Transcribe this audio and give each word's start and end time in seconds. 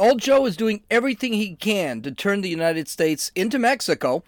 Old 0.00 0.18
Joe 0.18 0.46
is 0.46 0.56
doing 0.56 0.82
everything 0.90 1.34
he 1.34 1.56
can 1.56 2.00
to 2.00 2.10
turn 2.10 2.40
the 2.40 2.48
United 2.48 2.88
States 2.88 3.30
into 3.34 3.58
Mexico. 3.58 4.24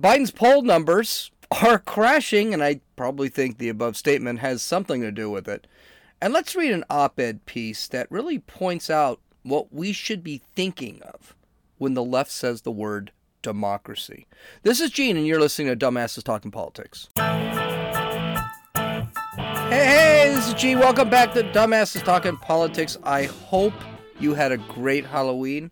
Biden's 0.00 0.30
poll 0.30 0.62
numbers 0.62 1.32
are 1.60 1.80
crashing, 1.80 2.54
and 2.54 2.62
I 2.62 2.82
probably 2.94 3.28
think 3.28 3.58
the 3.58 3.68
above 3.68 3.96
statement 3.96 4.38
has 4.38 4.62
something 4.62 5.00
to 5.00 5.10
do 5.10 5.28
with 5.28 5.48
it. 5.48 5.66
And 6.20 6.32
let's 6.32 6.54
read 6.54 6.70
an 6.70 6.84
op 6.88 7.18
ed 7.18 7.46
piece 7.46 7.88
that 7.88 8.08
really 8.12 8.38
points 8.38 8.90
out 8.90 9.18
what 9.42 9.72
we 9.72 9.92
should 9.92 10.22
be 10.22 10.40
thinking 10.54 11.02
of 11.02 11.34
when 11.78 11.94
the 11.94 12.04
left 12.04 12.30
says 12.30 12.62
the 12.62 12.70
word 12.70 13.10
democracy. 13.42 14.28
This 14.62 14.80
is 14.80 14.90
Gene, 14.90 15.16
and 15.16 15.26
you're 15.26 15.40
listening 15.40 15.76
to 15.76 15.86
Dumbasses 15.86 16.22
Talking 16.22 16.52
Politics. 16.52 17.08
Hey, 17.16 17.34
hey, 19.68 20.32
this 20.32 20.46
is 20.46 20.54
Gene. 20.54 20.78
Welcome 20.78 21.10
back 21.10 21.34
to 21.34 21.42
Dumbasses 21.42 22.04
Talking 22.04 22.36
Politics. 22.36 22.98
I 23.02 23.24
hope 23.24 23.74
you 24.20 24.34
had 24.34 24.52
a 24.52 24.58
great 24.58 25.06
Halloween. 25.06 25.70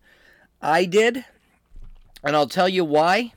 I 0.63 0.85
did, 0.85 1.25
and 2.23 2.37
I'll 2.37 2.49
tell 2.49 2.69
you 2.69 2.85
why. 2.85 3.33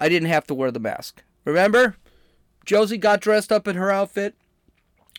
I 0.00 0.08
didn't 0.08 0.28
have 0.28 0.46
to 0.48 0.54
wear 0.54 0.70
the 0.70 0.80
mask. 0.80 1.22
Remember? 1.44 1.96
Josie 2.64 2.98
got 2.98 3.20
dressed 3.20 3.52
up 3.52 3.68
in 3.68 3.76
her 3.76 3.90
outfit. 3.90 4.34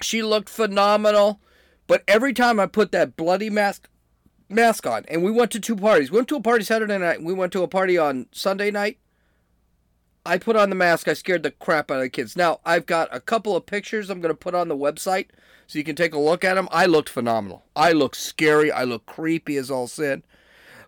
She 0.02 0.22
looked 0.22 0.50
phenomenal. 0.50 1.40
But 1.88 2.04
every 2.08 2.34
time 2.34 2.60
I 2.60 2.66
put 2.66 2.92
that 2.92 3.16
bloody 3.16 3.50
mask 3.50 3.88
mask 4.50 4.86
on, 4.86 5.06
and 5.08 5.24
we 5.24 5.32
went 5.32 5.52
to 5.52 5.60
two 5.60 5.76
parties. 5.76 6.12
We 6.12 6.18
went 6.18 6.28
to 6.30 6.36
a 6.36 6.42
party 6.42 6.64
Saturday 6.64 6.98
night. 6.98 7.24
We 7.24 7.34
went 7.34 7.52
to 7.54 7.64
a 7.64 7.68
party 7.68 7.98
on 7.98 8.28
Sunday 8.32 8.72
night. 8.72 8.98
I 10.26 10.38
put 10.38 10.56
on 10.56 10.70
the 10.70 10.76
mask. 10.76 11.08
I 11.08 11.14
scared 11.14 11.44
the 11.44 11.52
crap 11.52 11.92
out 11.92 11.98
of 11.98 12.02
the 12.02 12.10
kids. 12.10 12.36
Now 12.36 12.60
I've 12.66 12.86
got 12.86 13.10
a 13.12 13.20
couple 13.20 13.56
of 13.56 13.66
pictures 13.66 14.10
I'm 14.10 14.22
going 14.22 14.34
to 14.34 14.38
put 14.38 14.56
on 14.56 14.68
the 14.68 14.78
website 14.78 15.28
so 15.68 15.78
you 15.78 15.86
can 15.86 15.96
take 15.96 16.14
a 16.14 16.20
look 16.20 16.44
at 16.44 16.56
them. 16.56 16.68
I 16.72 16.86
looked 16.86 17.10
phenomenal. 17.10 17.64
I 17.76 17.92
looked 17.92 18.18
scary. 18.18 18.72
I 18.72 18.84
looked 18.84 19.06
creepy 19.06 19.58
as 19.58 19.70
all 19.70 19.88
sin. 19.88 20.24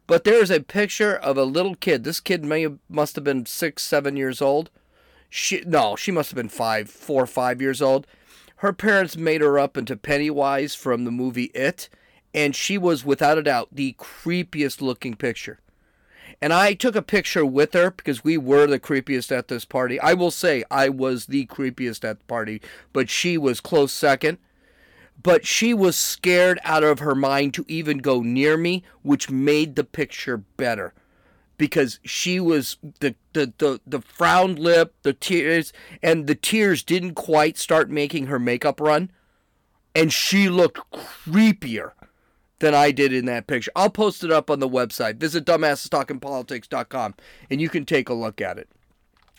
But 0.07 0.23
there's 0.23 0.49
a 0.49 0.61
picture 0.61 1.15
of 1.15 1.37
a 1.37 1.43
little 1.43 1.75
kid. 1.75 2.03
This 2.03 2.19
kid 2.19 2.43
may 2.43 2.61
have, 2.61 2.79
must 2.89 3.15
have 3.15 3.23
been 3.23 3.45
six, 3.45 3.83
seven 3.83 4.15
years 4.15 4.41
old. 4.41 4.69
She 5.29 5.61
no, 5.65 5.95
she 5.97 6.11
must 6.11 6.31
have 6.31 6.37
been 6.37 6.49
five, 6.49 6.89
four, 6.89 7.27
five 7.27 7.61
years 7.61 7.81
old. 7.81 8.07
Her 8.57 8.73
parents 8.73 9.17
made 9.17 9.41
her 9.41 9.59
up 9.59 9.77
into 9.77 9.97
Pennywise 9.97 10.73
from 10.73 11.03
the 11.03 11.11
movie 11.11 11.51
It, 11.53 11.89
and 12.33 12.55
she 12.55 12.77
was 12.77 13.05
without 13.05 13.37
a 13.37 13.43
doubt 13.43 13.69
the 13.71 13.95
creepiest 13.99 14.81
looking 14.81 15.15
picture. 15.15 15.59
And 16.41 16.53
I 16.53 16.73
took 16.73 16.95
a 16.95 17.01
picture 17.01 17.45
with 17.45 17.73
her 17.73 17.91
because 17.91 18.23
we 18.23 18.37
were 18.37 18.67
the 18.67 18.79
creepiest 18.79 19.35
at 19.35 19.47
this 19.47 19.65
party. 19.65 19.99
I 19.99 20.13
will 20.13 20.31
say 20.31 20.63
I 20.69 20.89
was 20.89 21.25
the 21.25 21.47
creepiest 21.47 22.03
at 22.03 22.19
the 22.19 22.25
party, 22.25 22.61
but 22.93 23.09
she 23.09 23.37
was 23.37 23.59
close 23.59 23.91
second. 23.91 24.37
But 25.21 25.47
she 25.47 25.73
was 25.73 25.97
scared 25.97 26.59
out 26.63 26.83
of 26.83 26.99
her 26.99 27.15
mind 27.15 27.55
to 27.55 27.65
even 27.67 27.97
go 27.97 28.21
near 28.21 28.55
me, 28.55 28.83
which 29.01 29.31
made 29.31 29.75
the 29.75 29.83
picture 29.83 30.37
better 30.37 30.93
because 31.57 31.99
she 32.03 32.39
was 32.39 32.77
the, 32.99 33.15
the 33.33 33.51
the 33.57 33.81
the 33.85 34.01
frowned 34.01 34.59
lip, 34.59 34.93
the 35.01 35.13
tears, 35.13 35.73
and 36.03 36.27
the 36.27 36.35
tears 36.35 36.83
didn't 36.83 37.15
quite 37.15 37.57
start 37.57 37.89
making 37.89 38.27
her 38.27 38.39
makeup 38.39 38.79
run, 38.79 39.11
and 39.95 40.13
she 40.13 40.49
looked 40.49 40.79
creepier 40.91 41.93
than 42.59 42.73
I 42.73 42.91
did 42.91 43.13
in 43.13 43.25
that 43.25 43.47
picture. 43.47 43.71
I'll 43.75 43.89
post 43.89 44.23
it 44.23 44.31
up 44.31 44.49
on 44.49 44.59
the 44.59 44.69
website. 44.69 45.17
Visit 45.17 45.45
dumbassestalkingpolitics.com 45.45 47.15
and 47.49 47.61
you 47.61 47.69
can 47.69 47.85
take 47.85 48.09
a 48.09 48.13
look 48.13 48.41
at 48.41 48.57
it. 48.57 48.69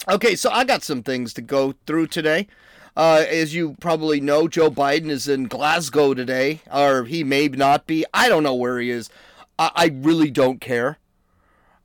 Okay, 0.08 0.36
so 0.36 0.50
I 0.50 0.64
got 0.64 0.82
some 0.82 1.02
things 1.02 1.34
to 1.34 1.42
go 1.42 1.74
through 1.86 2.06
today. 2.06 2.46
Uh, 2.96 3.24
as 3.28 3.54
you 3.54 3.76
probably 3.80 4.20
know, 4.20 4.48
Joe 4.48 4.70
Biden 4.70 5.08
is 5.08 5.28
in 5.28 5.44
Glasgow 5.44 6.14
today, 6.14 6.60
or 6.72 7.04
he 7.04 7.22
may 7.22 7.46
not 7.46 7.86
be. 7.86 8.04
I 8.12 8.28
don't 8.28 8.42
know 8.42 8.54
where 8.54 8.80
he 8.80 8.90
is. 8.90 9.08
I, 9.58 9.70
I 9.74 9.86
really 9.92 10.30
don't 10.30 10.60
care. 10.60 10.98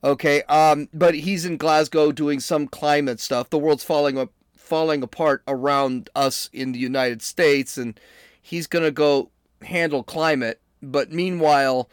Okay, 0.04 0.42
um, 0.44 0.89
but 0.94 1.14
he's 1.14 1.45
in 1.45 1.58
Glasgow 1.58 2.11
doing 2.11 2.39
some 2.39 2.67
climate 2.67 3.20
stuff. 3.20 3.50
The 3.50 3.59
world's 3.59 3.84
falling 3.84 4.17
up, 4.17 4.31
falling 4.58 5.04
apart 5.04 5.43
around 5.48 6.10
us 6.16 6.49
in 6.52 6.72
the 6.72 6.80
United 6.80 7.22
States, 7.22 7.77
and 7.77 7.99
he's 8.42 8.67
gonna 8.67 8.92
go 8.92 9.30
handle 9.61 10.04
climate. 10.04 10.60
But 10.83 11.11
meanwhile, 11.11 11.89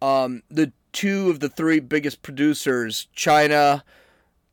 um, 0.00 0.42
the 0.50 0.72
two 0.92 1.30
of 1.30 1.40
the 1.40 1.48
three 1.48 1.80
biggest 1.80 2.22
producers, 2.22 3.08
China, 3.14 3.84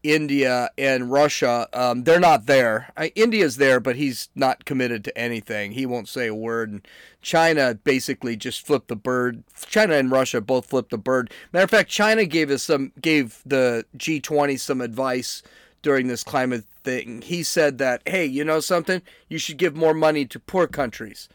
India 0.02 0.70
and 0.78 1.12
Russia, 1.12 1.68
um, 1.74 2.04
they're 2.04 2.20
not 2.20 2.46
there. 2.46 2.94
I, 2.96 3.08
India's 3.16 3.58
there, 3.58 3.80
but 3.80 3.98
he's 3.98 4.30
not 4.34 4.64
committed 4.64 5.04
to 5.04 5.18
anything. 5.18 5.74
He 5.74 5.86
won't 5.86 6.08
say 6.08 6.28
a 6.28 6.36
word. 6.36 6.72
And 6.72 6.88
China 7.22 7.74
basically 7.76 8.38
just 8.38 8.66
flipped 8.66 8.88
the 8.88 8.96
bird. 8.96 9.44
China 9.68 9.96
and 9.96 10.10
Russia 10.10 10.40
both 10.40 10.68
flipped 10.68 10.92
the 10.92 10.98
bird. 10.98 11.32
Matter 11.52 11.66
of 11.66 11.70
fact, 11.70 11.90
China 11.90 12.26
gave 12.26 12.50
us 12.50 12.64
some, 12.64 12.94
gave 13.02 13.42
the 13.46 13.86
G20 13.98 14.58
some 14.60 14.80
advice 14.80 15.44
during 15.82 16.08
this 16.08 16.24
climate 16.24 16.64
thing. 16.84 17.22
He 17.22 17.44
said 17.44 17.78
that, 17.80 18.02
hey, 18.06 18.26
you 18.26 18.46
know 18.46 18.62
something? 18.62 19.02
You 19.28 19.38
should 19.38 19.58
give 19.58 19.76
more 19.76 19.94
money 19.94 20.26
to 20.26 20.40
poor 20.40 20.68
countries. 20.68 21.28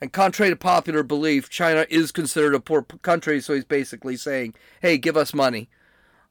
And 0.00 0.12
contrary 0.12 0.50
to 0.50 0.56
popular 0.56 1.02
belief, 1.02 1.48
China 1.48 1.86
is 1.90 2.12
considered 2.12 2.54
a 2.54 2.60
poor 2.60 2.82
country, 2.82 3.40
so 3.40 3.54
he's 3.54 3.64
basically 3.64 4.16
saying, 4.16 4.54
hey, 4.80 4.96
give 4.96 5.16
us 5.16 5.34
money. 5.34 5.68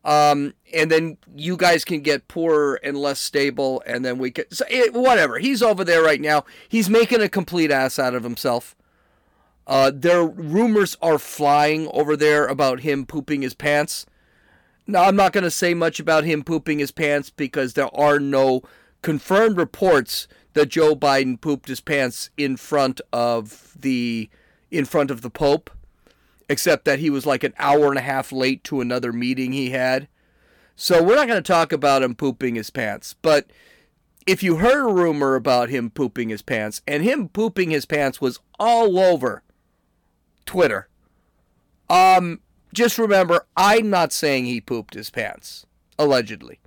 Um, 0.06 0.54
and 0.74 0.90
then 0.90 1.18
you 1.36 1.58
guys 1.58 1.84
can 1.84 2.00
get 2.00 2.30
poorer 2.30 2.80
and 2.82 2.98
less 2.98 3.20
stable, 3.20 3.84
and 3.86 4.06
then 4.06 4.18
we 4.18 4.32
can 4.32 4.50
so 4.52 4.64
it, 4.70 4.94
whatever. 4.94 5.38
He's 5.38 5.62
over 5.62 5.84
there 5.84 6.02
right 6.02 6.22
now. 6.22 6.46
He's 6.70 6.90
making 6.90 7.22
a 7.22 7.28
complete 7.28 7.72
ass 7.72 8.00
out 8.00 8.16
of 8.16 8.24
himself. 8.24 8.74
Uh, 9.66 9.92
there 9.94 10.24
rumors 10.24 10.96
are 11.02 11.20
flying 11.20 11.90
over 11.90 12.16
there 12.16 12.48
about 12.48 12.82
him 12.82 13.06
pooping 13.06 13.42
his 13.42 13.54
pants. 13.54 14.06
Now 14.86 15.04
I'm 15.04 15.18
not 15.18 15.34
going 15.34 15.44
to 15.44 15.52
say 15.52 15.74
much 15.74 16.00
about 16.00 16.24
him 16.24 16.42
pooping 16.42 16.80
his 16.80 16.92
pants 16.92 17.30
because 17.30 17.74
there 17.74 17.94
are 17.94 18.18
no 18.18 18.62
confirmed 19.08 19.56
reports 19.56 20.28
that 20.52 20.68
Joe 20.68 20.94
Biden 20.94 21.40
pooped 21.40 21.70
his 21.70 21.80
pants 21.80 22.30
in 22.36 22.58
front 22.58 23.00
of 23.14 23.72
the 23.74 24.30
in 24.70 24.84
front 24.84 25.12
of 25.12 25.22
the 25.22 25.30
Pope 25.30 25.70
except 26.50 26.84
that 26.84 27.00
he 27.00 27.10
was 27.10 27.26
like 27.26 27.46
an 27.46 27.54
hour 27.58 27.88
and 27.88 27.98
a 27.98 28.02
half 28.02 28.34
late 28.34 28.66
to 28.66 28.82
another 28.82 29.14
meeting 29.14 29.54
he 29.54 29.70
had. 29.70 30.10
So 30.76 31.02
we're 31.02 31.16
not 31.16 31.30
going 31.30 31.42
to 31.42 31.54
talk 31.54 31.72
about 31.72 32.04
him 32.04 32.16
pooping 32.16 32.56
his 32.56 32.70
pants. 32.70 33.16
But 33.22 33.50
if 34.26 34.44
you 34.44 34.58
heard 34.58 34.90
a 34.90 34.94
rumor 34.94 35.36
about 35.36 35.70
him 35.70 35.90
pooping 35.90 36.28
his 36.28 36.42
pants, 36.42 36.82
and 36.86 37.02
him 37.02 37.30
pooping 37.30 37.70
his 37.70 37.86
pants 37.86 38.20
was 38.20 38.42
all 38.60 39.00
over 39.00 39.42
Twitter, 40.46 40.90
um, 41.90 42.42
just 42.74 42.98
remember, 42.98 43.48
I'm 43.56 43.90
not 43.90 44.12
saying 44.12 44.48
he 44.48 44.60
pooped 44.60 44.96
his 44.96 45.10
pants, 45.10 45.66
allegedly. 45.98 46.60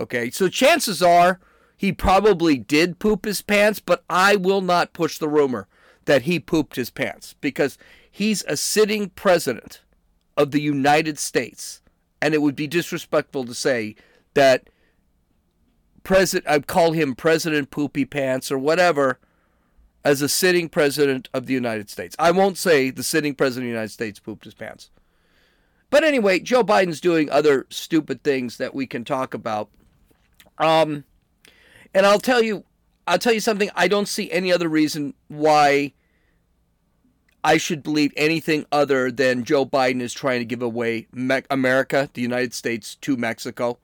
Okay, 0.00 0.30
so 0.30 0.48
chances 0.48 1.02
are 1.02 1.40
he 1.76 1.92
probably 1.92 2.58
did 2.58 2.98
poop 2.98 3.24
his 3.24 3.42
pants, 3.42 3.80
but 3.80 4.02
I 4.08 4.36
will 4.36 4.60
not 4.60 4.92
push 4.92 5.18
the 5.18 5.28
rumor 5.28 5.68
that 6.06 6.22
he 6.22 6.40
pooped 6.40 6.76
his 6.76 6.90
pants 6.90 7.34
because 7.40 7.78
He's 8.10 8.44
a 8.48 8.56
sitting 8.56 9.10
president 9.10 9.82
of 10.36 10.50
the 10.50 10.60
United 10.60 11.18
States, 11.18 11.80
and 12.20 12.34
it 12.34 12.42
would 12.42 12.56
be 12.56 12.66
disrespectful 12.66 13.44
to 13.44 13.54
say 13.54 13.94
that 14.34 14.68
president 16.02 16.48
I'd 16.48 16.66
call 16.66 16.92
him 16.92 17.14
President 17.14 17.70
Poopy 17.70 18.04
Pants 18.04 18.50
or 18.50 18.58
whatever 18.58 19.20
as 20.04 20.22
a 20.22 20.28
sitting 20.28 20.68
president 20.68 21.28
of 21.32 21.46
the 21.46 21.54
United 21.54 21.88
States. 21.88 22.16
I 22.18 22.30
won't 22.30 22.58
say 22.58 22.90
the 22.90 23.02
sitting 23.02 23.34
president 23.34 23.66
of 23.66 23.68
the 23.68 23.74
United 23.74 23.92
States 23.92 24.18
pooped 24.18 24.44
his 24.44 24.54
pants. 24.54 24.90
But 25.90 26.04
anyway, 26.04 26.40
Joe 26.40 26.64
Biden's 26.64 27.00
doing 27.00 27.30
other 27.30 27.66
stupid 27.68 28.22
things 28.22 28.56
that 28.56 28.74
we 28.74 28.86
can 28.86 29.04
talk 29.04 29.34
about. 29.34 29.68
Um, 30.60 31.04
and 31.94 32.06
I'll 32.06 32.20
tell 32.20 32.42
you, 32.42 32.64
I'll 33.06 33.18
tell 33.18 33.32
you 33.32 33.40
something. 33.40 33.70
I 33.74 33.88
don't 33.88 34.06
see 34.06 34.30
any 34.30 34.52
other 34.52 34.68
reason 34.68 35.14
why 35.26 35.94
I 37.42 37.56
should 37.56 37.82
believe 37.82 38.12
anything 38.16 38.66
other 38.70 39.10
than 39.10 39.44
Joe 39.44 39.64
Biden 39.64 40.02
is 40.02 40.12
trying 40.12 40.40
to 40.40 40.44
give 40.44 40.62
away 40.62 41.08
Me- 41.12 41.42
America, 41.50 42.10
the 42.12 42.20
United 42.20 42.52
States, 42.52 42.94
to 42.96 43.16
Mexico. 43.16 43.78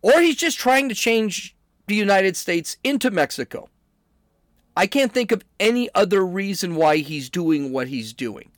Or 0.00 0.20
he's 0.20 0.36
just 0.36 0.58
trying 0.58 0.88
to 0.88 0.94
change 0.94 1.54
the 1.86 1.94
United 1.94 2.36
States 2.36 2.78
into 2.82 3.10
Mexico. 3.10 3.68
I 4.76 4.86
can't 4.86 5.12
think 5.12 5.32
of 5.32 5.44
any 5.60 5.88
other 5.94 6.24
reason 6.24 6.74
why 6.74 6.98
he's 6.98 7.30
doing 7.30 7.72
what 7.72 7.88
he's 7.88 8.12
doing. 8.12 8.50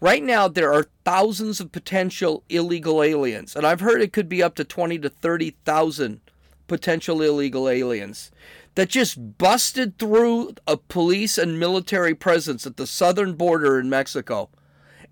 Right 0.00 0.22
now, 0.22 0.48
there 0.48 0.72
are 0.72 0.88
thousands 1.04 1.60
of 1.60 1.72
potential 1.72 2.42
illegal 2.48 3.02
aliens, 3.02 3.54
and 3.56 3.66
I've 3.66 3.80
heard 3.80 4.02
it 4.02 4.12
could 4.12 4.28
be 4.28 4.42
up 4.42 4.54
to 4.56 4.64
20 4.64 4.98
to 4.98 5.08
30,000 5.08 6.20
potential 6.66 7.22
illegal 7.22 7.68
aliens 7.68 8.30
that 8.74 8.88
just 8.88 9.38
busted 9.38 9.98
through 9.98 10.54
a 10.66 10.76
police 10.76 11.38
and 11.38 11.60
military 11.60 12.14
presence 12.14 12.66
at 12.66 12.76
the 12.76 12.86
southern 12.86 13.34
border 13.34 13.78
in 13.78 13.88
Mexico 13.88 14.50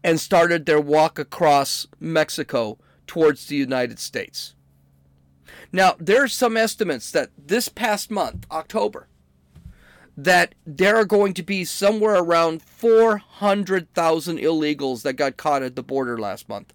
and 0.02 0.20
started 0.20 0.66
their 0.66 0.80
walk 0.80 1.18
across 1.18 1.86
Mexico 2.00 2.78
towards 3.06 3.46
the 3.46 3.56
United 3.56 3.98
States. 3.98 4.54
Now, 5.72 5.94
there 5.98 6.22
are 6.22 6.28
some 6.28 6.56
estimates 6.56 7.10
that 7.12 7.30
this 7.38 7.68
past 7.68 8.10
month, 8.10 8.46
October, 8.50 9.08
that 10.16 10.54
there 10.66 10.96
are 10.96 11.04
going 11.04 11.32
to 11.34 11.42
be 11.42 11.64
somewhere 11.64 12.16
around 12.16 12.62
400,000 12.62 14.38
illegals 14.38 15.02
that 15.02 15.14
got 15.14 15.36
caught 15.36 15.62
at 15.62 15.76
the 15.76 15.82
border 15.82 16.18
last 16.18 16.48
month. 16.48 16.72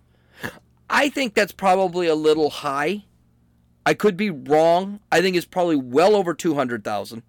I 0.89 1.09
think 1.09 1.33
that's 1.33 1.51
probably 1.51 2.07
a 2.07 2.15
little 2.15 2.49
high. 2.49 3.03
I 3.87 3.93
could 3.93 4.17
be 4.17 4.29
wrong. 4.29 4.99
I 5.13 5.21
think 5.21 5.37
it's 5.37 5.45
probably 5.45 5.77
well 5.77 6.13
over 6.13 6.33
200,000, 6.33 7.23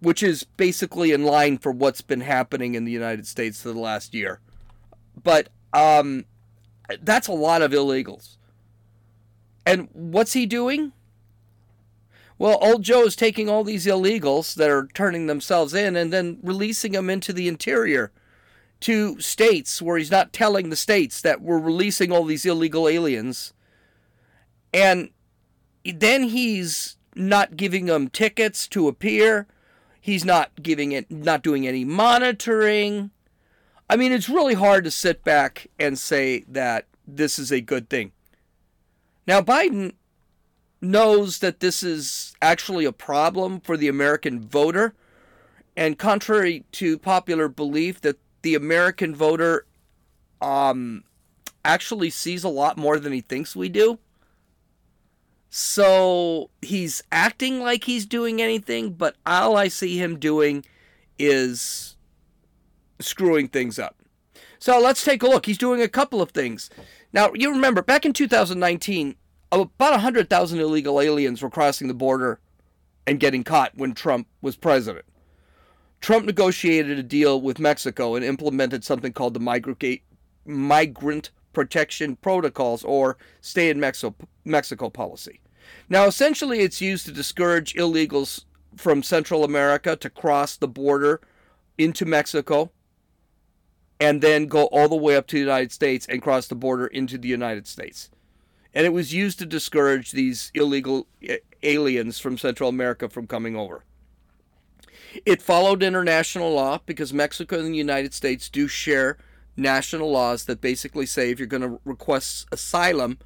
which 0.00 0.20
is 0.20 0.42
basically 0.42 1.12
in 1.12 1.22
line 1.22 1.56
for 1.56 1.70
what's 1.70 2.00
been 2.00 2.22
happening 2.22 2.74
in 2.74 2.84
the 2.84 2.90
United 2.90 3.28
States 3.28 3.62
for 3.62 3.68
the 3.68 3.78
last 3.78 4.12
year. 4.12 4.40
But 5.22 5.50
um, 5.72 6.24
that's 7.00 7.28
a 7.28 7.32
lot 7.32 7.62
of 7.62 7.70
illegals. 7.70 8.38
And 9.64 9.88
what's 9.92 10.32
he 10.32 10.46
doing? 10.46 10.90
Well, 12.38 12.58
old 12.60 12.82
Joe 12.82 13.04
is 13.04 13.14
taking 13.14 13.48
all 13.48 13.62
these 13.62 13.86
illegals 13.86 14.56
that 14.56 14.68
are 14.68 14.88
turning 14.94 15.28
themselves 15.28 15.74
in 15.74 15.94
and 15.94 16.12
then 16.12 16.40
releasing 16.42 16.90
them 16.90 17.08
into 17.08 17.32
the 17.32 17.46
interior 17.46 18.10
to 18.80 19.20
states 19.20 19.80
where 19.80 19.96
he's 19.96 20.10
not 20.10 20.32
telling 20.32 20.70
the 20.70 20.74
states 20.74 21.20
that 21.20 21.40
we're 21.40 21.60
releasing 21.60 22.10
all 22.10 22.24
these 22.24 22.44
illegal 22.44 22.88
aliens. 22.88 23.52
And 24.74 25.10
then 25.84 26.24
he's 26.24 26.96
not 27.14 27.56
giving 27.56 27.86
them 27.86 28.08
tickets 28.08 28.66
to 28.68 28.88
appear. 28.88 29.46
He's 30.00 30.24
not 30.24 30.62
giving 30.62 30.92
it 30.92 31.10
not 31.10 31.42
doing 31.42 31.66
any 31.66 31.84
monitoring. 31.84 33.10
I 33.88 33.96
mean, 33.96 34.12
it's 34.12 34.28
really 34.28 34.54
hard 34.54 34.84
to 34.84 34.90
sit 34.90 35.22
back 35.22 35.68
and 35.78 35.98
say 35.98 36.44
that 36.48 36.86
this 37.06 37.38
is 37.38 37.52
a 37.52 37.60
good 37.60 37.88
thing. 37.88 38.12
Now, 39.26 39.40
Biden 39.40 39.92
knows 40.80 41.38
that 41.38 41.60
this 41.60 41.82
is 41.82 42.34
actually 42.42 42.84
a 42.84 42.92
problem 42.92 43.60
for 43.60 43.76
the 43.76 43.88
American 43.88 44.40
voter. 44.40 44.94
And 45.76 45.98
contrary 45.98 46.64
to 46.72 46.98
popular 46.98 47.48
belief, 47.48 48.00
that 48.00 48.18
the 48.42 48.54
American 48.54 49.14
voter 49.14 49.66
um, 50.40 51.04
actually 51.64 52.10
sees 52.10 52.44
a 52.44 52.48
lot 52.48 52.76
more 52.76 52.98
than 52.98 53.12
he 53.12 53.20
thinks 53.20 53.54
we 53.54 53.68
do. 53.68 53.98
So 55.54 56.48
he's 56.62 57.02
acting 57.12 57.60
like 57.60 57.84
he's 57.84 58.06
doing 58.06 58.40
anything, 58.40 58.94
but 58.94 59.16
all 59.26 59.54
I 59.54 59.68
see 59.68 59.98
him 59.98 60.18
doing 60.18 60.64
is 61.18 61.94
screwing 63.00 63.48
things 63.48 63.78
up. 63.78 63.96
So 64.58 64.80
let's 64.80 65.04
take 65.04 65.22
a 65.22 65.26
look. 65.26 65.44
He's 65.44 65.58
doing 65.58 65.82
a 65.82 65.88
couple 65.88 66.22
of 66.22 66.30
things. 66.30 66.70
Now, 67.12 67.32
you 67.34 67.50
remember 67.50 67.82
back 67.82 68.06
in 68.06 68.14
2019, 68.14 69.14
about 69.52 69.72
100,000 69.78 70.58
illegal 70.58 70.98
aliens 70.98 71.42
were 71.42 71.50
crossing 71.50 71.86
the 71.86 71.92
border 71.92 72.40
and 73.06 73.20
getting 73.20 73.44
caught 73.44 73.76
when 73.76 73.92
Trump 73.92 74.28
was 74.40 74.56
president. 74.56 75.04
Trump 76.00 76.24
negotiated 76.24 76.98
a 76.98 77.02
deal 77.02 77.42
with 77.42 77.58
Mexico 77.58 78.14
and 78.14 78.24
implemented 78.24 78.84
something 78.84 79.12
called 79.12 79.34
the 79.34 80.00
Migrant 80.46 81.30
Protection 81.52 82.16
Protocols 82.16 82.84
or 82.84 83.18
Stay 83.42 83.68
in 83.68 83.78
Mexico, 83.78 84.16
Mexico 84.46 84.88
policy. 84.88 85.40
Now, 85.92 86.06
essentially, 86.06 86.60
it's 86.60 86.80
used 86.80 87.04
to 87.04 87.12
discourage 87.12 87.74
illegals 87.74 88.46
from 88.76 89.02
Central 89.02 89.44
America 89.44 89.94
to 89.94 90.08
cross 90.08 90.56
the 90.56 90.66
border 90.66 91.20
into 91.76 92.06
Mexico 92.06 92.72
and 94.00 94.22
then 94.22 94.46
go 94.46 94.64
all 94.68 94.88
the 94.88 94.96
way 94.96 95.16
up 95.16 95.26
to 95.26 95.36
the 95.36 95.40
United 95.40 95.70
States 95.70 96.06
and 96.08 96.22
cross 96.22 96.48
the 96.48 96.54
border 96.54 96.86
into 96.86 97.18
the 97.18 97.28
United 97.28 97.66
States 97.66 98.08
and 98.74 98.86
it 98.86 98.92
was 98.92 99.12
used 99.12 99.38
to 99.38 99.46
discourage 99.46 100.12
these 100.12 100.50
illegal 100.54 101.06
eh, 101.22 101.38
aliens 101.62 102.18
from 102.18 102.38
Central 102.38 102.68
America 102.68 103.08
from 103.08 103.26
coming 103.26 103.56
over. 103.56 103.84
It 105.26 105.42
followed 105.42 105.82
international 105.82 106.52
law 106.54 106.80
because 106.86 107.12
Mexico 107.12 107.58
and 107.58 107.74
the 107.74 107.78
United 107.78 108.14
States 108.14 108.48
do 108.48 108.66
share 108.66 109.18
national 109.56 110.10
laws 110.10 110.46
that 110.46 110.60
basically 110.60 111.04
say 111.04 111.30
if 111.30 111.38
you're 111.38 111.46
going 111.46 111.62
to 111.62 111.80
request 111.84 112.46
asylum, 112.50 113.18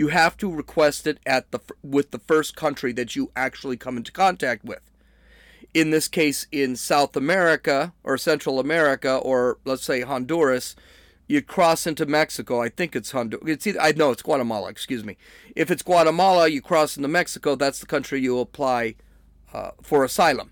you 0.00 0.08
have 0.08 0.34
to 0.34 0.50
request 0.50 1.06
it 1.06 1.18
at 1.26 1.50
the 1.50 1.60
with 1.82 2.10
the 2.10 2.18
first 2.18 2.56
country 2.56 2.90
that 2.90 3.14
you 3.14 3.30
actually 3.36 3.76
come 3.76 3.98
into 3.98 4.10
contact 4.10 4.64
with. 4.64 4.80
In 5.74 5.90
this 5.90 6.08
case, 6.08 6.46
in 6.50 6.74
South 6.74 7.16
America 7.16 7.92
or 8.02 8.16
Central 8.16 8.58
America, 8.58 9.16
or 9.18 9.58
let's 9.66 9.84
say 9.84 10.00
Honduras, 10.00 10.74
you 11.28 11.42
cross 11.42 11.86
into 11.86 12.06
Mexico. 12.06 12.62
I 12.62 12.70
think 12.70 12.96
it's 12.96 13.10
Honduras. 13.10 13.46
It's 13.46 13.66
either, 13.66 13.78
I 13.78 13.92
know 13.92 14.10
it's 14.10 14.22
Guatemala. 14.22 14.70
Excuse 14.70 15.04
me. 15.04 15.18
If 15.54 15.70
it's 15.70 15.82
Guatemala, 15.82 16.48
you 16.48 16.62
cross 16.62 16.96
into 16.96 17.08
Mexico. 17.10 17.54
That's 17.54 17.80
the 17.80 17.86
country 17.86 18.22
you 18.22 18.38
apply 18.38 18.94
uh, 19.52 19.72
for 19.82 20.02
asylum. 20.02 20.50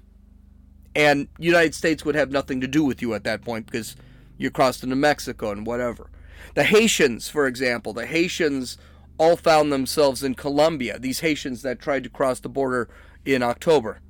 And 0.94 1.26
United 1.38 1.74
States 1.74 2.04
would 2.04 2.16
have 2.16 2.30
nothing 2.30 2.60
to 2.60 2.66
do 2.66 2.84
with 2.84 3.00
you 3.00 3.14
at 3.14 3.24
that 3.24 3.40
point 3.40 3.64
because 3.64 3.96
you 4.36 4.50
crossed 4.50 4.82
into 4.82 4.94
Mexico 4.94 5.52
and 5.52 5.64
whatever. 5.64 6.10
The 6.54 6.64
Haitians, 6.64 7.30
for 7.30 7.46
example, 7.46 7.94
the 7.94 8.04
Haitians 8.04 8.76
all 9.18 9.36
found 9.36 9.72
themselves 9.72 10.22
in 10.22 10.34
Colombia. 10.34 10.98
These 10.98 11.20
Haitians 11.20 11.62
that 11.62 11.80
tried 11.80 12.04
to 12.04 12.10
cross 12.10 12.40
the 12.40 12.48
border 12.48 12.88
in 13.24 13.42
October. 13.42 14.00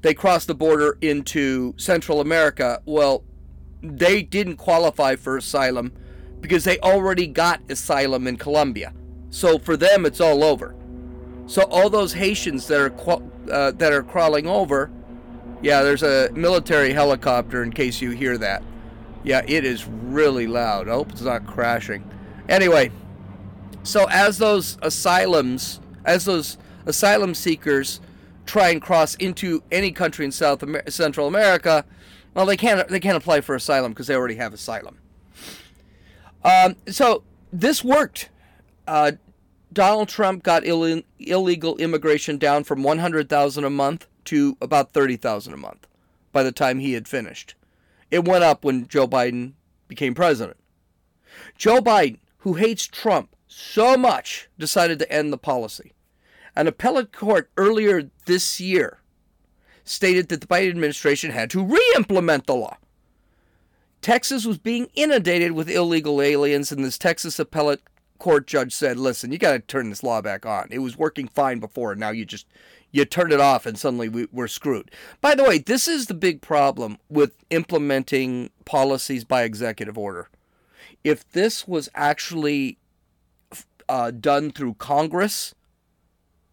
They 0.00 0.14
crossed 0.14 0.46
the 0.46 0.54
border 0.54 0.96
into 1.00 1.74
Central 1.76 2.20
America. 2.20 2.80
Well, 2.84 3.24
they 3.82 4.22
didn't 4.22 4.56
qualify 4.56 5.16
for 5.16 5.36
asylum 5.36 5.92
because 6.40 6.64
they 6.64 6.78
already 6.78 7.26
got 7.26 7.60
asylum 7.68 8.26
in 8.26 8.36
Colombia. 8.36 8.92
So 9.30 9.58
for 9.58 9.76
them, 9.76 10.06
it's 10.06 10.20
all 10.20 10.42
over. 10.44 10.74
So 11.46 11.62
all 11.62 11.90
those 11.90 12.12
Haitians 12.12 12.66
that 12.68 12.80
are 12.80 13.22
uh, 13.50 13.72
that 13.72 13.92
are 13.92 14.02
crawling 14.02 14.46
over, 14.46 14.90
yeah, 15.62 15.82
there's 15.82 16.02
a 16.02 16.30
military 16.32 16.92
helicopter. 16.92 17.62
In 17.62 17.72
case 17.72 18.00
you 18.00 18.10
hear 18.10 18.38
that, 18.38 18.62
yeah, 19.24 19.42
it 19.46 19.64
is 19.64 19.86
really 19.86 20.46
loud. 20.46 20.88
I 20.88 20.92
hope 20.92 21.10
it's 21.10 21.22
not 21.22 21.46
crashing. 21.46 22.08
Anyway, 22.48 22.90
so 23.88 24.06
as 24.10 24.36
those 24.36 24.76
asylums, 24.82 25.80
as 26.04 26.26
those 26.26 26.58
asylum 26.84 27.34
seekers 27.34 28.02
try 28.44 28.68
and 28.68 28.82
cross 28.82 29.14
into 29.14 29.62
any 29.72 29.92
country 29.92 30.26
in 30.26 30.30
South 30.30 30.62
Central 30.92 31.26
America, 31.26 31.86
well, 32.34 32.44
they 32.44 32.58
can't 32.58 32.86
they 32.88 33.00
can't 33.00 33.16
apply 33.16 33.40
for 33.40 33.54
asylum 33.54 33.92
because 33.92 34.06
they 34.06 34.14
already 34.14 34.34
have 34.34 34.52
asylum. 34.52 34.98
Um, 36.44 36.76
so 36.86 37.22
this 37.50 37.82
worked. 37.82 38.28
Uh, 38.86 39.12
Donald 39.72 40.10
Trump 40.10 40.42
got 40.42 40.66
Ill- 40.66 41.02
illegal 41.18 41.78
immigration 41.78 42.36
down 42.36 42.64
from 42.64 42.82
100,000 42.82 43.64
a 43.64 43.70
month 43.70 44.06
to 44.24 44.58
about 44.60 44.92
30,000 44.92 45.54
a 45.54 45.56
month 45.56 45.86
by 46.32 46.42
the 46.42 46.52
time 46.52 46.78
he 46.78 46.92
had 46.92 47.08
finished. 47.08 47.54
It 48.10 48.26
went 48.26 48.44
up 48.44 48.64
when 48.66 48.86
Joe 48.86 49.08
Biden 49.08 49.52
became 49.88 50.14
president. 50.14 50.58
Joe 51.56 51.80
Biden, 51.80 52.18
who 52.38 52.54
hates 52.54 52.86
Trump 52.86 53.34
so 53.58 53.96
much, 53.96 54.48
decided 54.58 54.98
to 55.00 55.12
end 55.12 55.32
the 55.32 55.38
policy. 55.38 55.92
An 56.54 56.66
appellate 56.66 57.12
court 57.12 57.50
earlier 57.56 58.10
this 58.26 58.60
year 58.60 58.98
stated 59.84 60.28
that 60.28 60.40
the 60.40 60.46
Biden 60.46 60.70
administration 60.70 61.30
had 61.30 61.50
to 61.50 61.64
re 61.64 61.92
implement 61.96 62.46
the 62.46 62.54
law. 62.54 62.76
Texas 64.00 64.44
was 64.44 64.58
being 64.58 64.88
inundated 64.94 65.52
with 65.52 65.68
illegal 65.68 66.22
aliens, 66.22 66.70
and 66.70 66.84
this 66.84 66.98
Texas 66.98 67.38
appellate 67.38 67.82
court 68.18 68.46
judge 68.46 68.72
said, 68.72 68.96
"Listen, 68.96 69.32
you 69.32 69.38
got 69.38 69.52
to 69.52 69.58
turn 69.58 69.90
this 69.90 70.04
law 70.04 70.20
back 70.20 70.46
on. 70.46 70.68
It 70.70 70.78
was 70.78 70.96
working 70.96 71.26
fine 71.26 71.58
before, 71.58 71.92
and 71.92 72.00
now 72.00 72.10
you 72.10 72.24
just 72.24 72.46
you 72.92 73.04
turn 73.04 73.32
it 73.32 73.40
off, 73.40 73.66
and 73.66 73.76
suddenly 73.78 74.08
we, 74.08 74.28
we're 74.30 74.46
screwed." 74.46 74.90
By 75.20 75.34
the 75.34 75.44
way, 75.44 75.58
this 75.58 75.88
is 75.88 76.06
the 76.06 76.14
big 76.14 76.42
problem 76.42 76.98
with 77.08 77.32
implementing 77.50 78.50
policies 78.64 79.24
by 79.24 79.42
executive 79.42 79.98
order. 79.98 80.28
If 81.02 81.28
this 81.30 81.66
was 81.66 81.88
actually 81.94 82.78
uh, 83.88 84.10
done 84.10 84.50
through 84.50 84.74
Congress, 84.74 85.54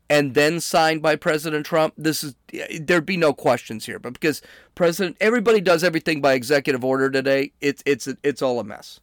and 0.09 0.33
then 0.33 0.59
signed 0.59 1.01
by 1.01 1.15
President 1.15 1.65
Trump, 1.65 1.93
this 1.97 2.23
is 2.23 2.35
there'd 2.79 3.05
be 3.05 3.17
no 3.17 3.33
questions 3.33 3.85
here. 3.85 3.99
But 3.99 4.13
because 4.13 4.41
President, 4.75 5.17
everybody 5.19 5.61
does 5.61 5.83
everything 5.83 6.21
by 6.21 6.33
executive 6.33 6.85
order 6.85 7.09
today, 7.09 7.51
it's 7.61 7.81
it's 7.85 8.07
it's 8.23 8.41
all 8.41 8.59
a 8.59 8.63
mess. 8.63 8.99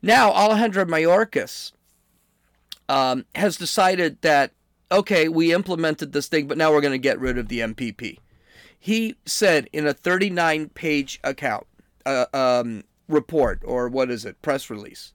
Now 0.00 0.32
Alejandro 0.32 0.84
Mayorkas 0.84 1.72
um, 2.88 3.26
has 3.34 3.56
decided 3.56 4.20
that 4.22 4.52
okay, 4.90 5.28
we 5.28 5.54
implemented 5.54 6.12
this 6.12 6.28
thing, 6.28 6.46
but 6.46 6.58
now 6.58 6.70
we're 6.70 6.82
going 6.82 6.92
to 6.92 6.98
get 6.98 7.18
rid 7.18 7.38
of 7.38 7.48
the 7.48 7.60
MPP. 7.60 8.18
He 8.78 9.16
said 9.24 9.68
in 9.72 9.86
a 9.86 9.94
39-page 9.94 11.18
account 11.24 11.66
uh, 12.04 12.26
um, 12.34 12.84
report 13.08 13.62
or 13.64 13.88
what 13.88 14.10
is 14.10 14.26
it, 14.26 14.42
press 14.42 14.68
release 14.68 15.14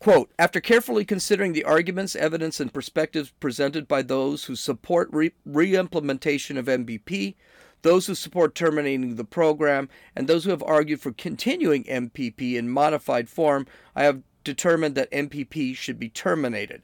Quote, 0.00 0.32
after 0.38 0.62
carefully 0.62 1.04
considering 1.04 1.52
the 1.52 1.64
arguments, 1.64 2.16
evidence, 2.16 2.58
and 2.58 2.72
perspectives 2.72 3.32
presented 3.38 3.86
by 3.86 4.00
those 4.00 4.44
who 4.44 4.56
support 4.56 5.10
re 5.12 5.76
implementation 5.76 6.56
of 6.56 6.64
MPP, 6.64 7.34
those 7.82 8.06
who 8.06 8.14
support 8.14 8.54
terminating 8.54 9.16
the 9.16 9.24
program, 9.24 9.90
and 10.16 10.26
those 10.26 10.44
who 10.44 10.50
have 10.50 10.62
argued 10.62 11.02
for 11.02 11.12
continuing 11.12 11.84
MPP 11.84 12.54
in 12.54 12.70
modified 12.70 13.28
form, 13.28 13.66
I 13.94 14.04
have 14.04 14.22
determined 14.42 14.94
that 14.94 15.12
MPP 15.12 15.76
should 15.76 15.98
be 15.98 16.08
terminated. 16.08 16.80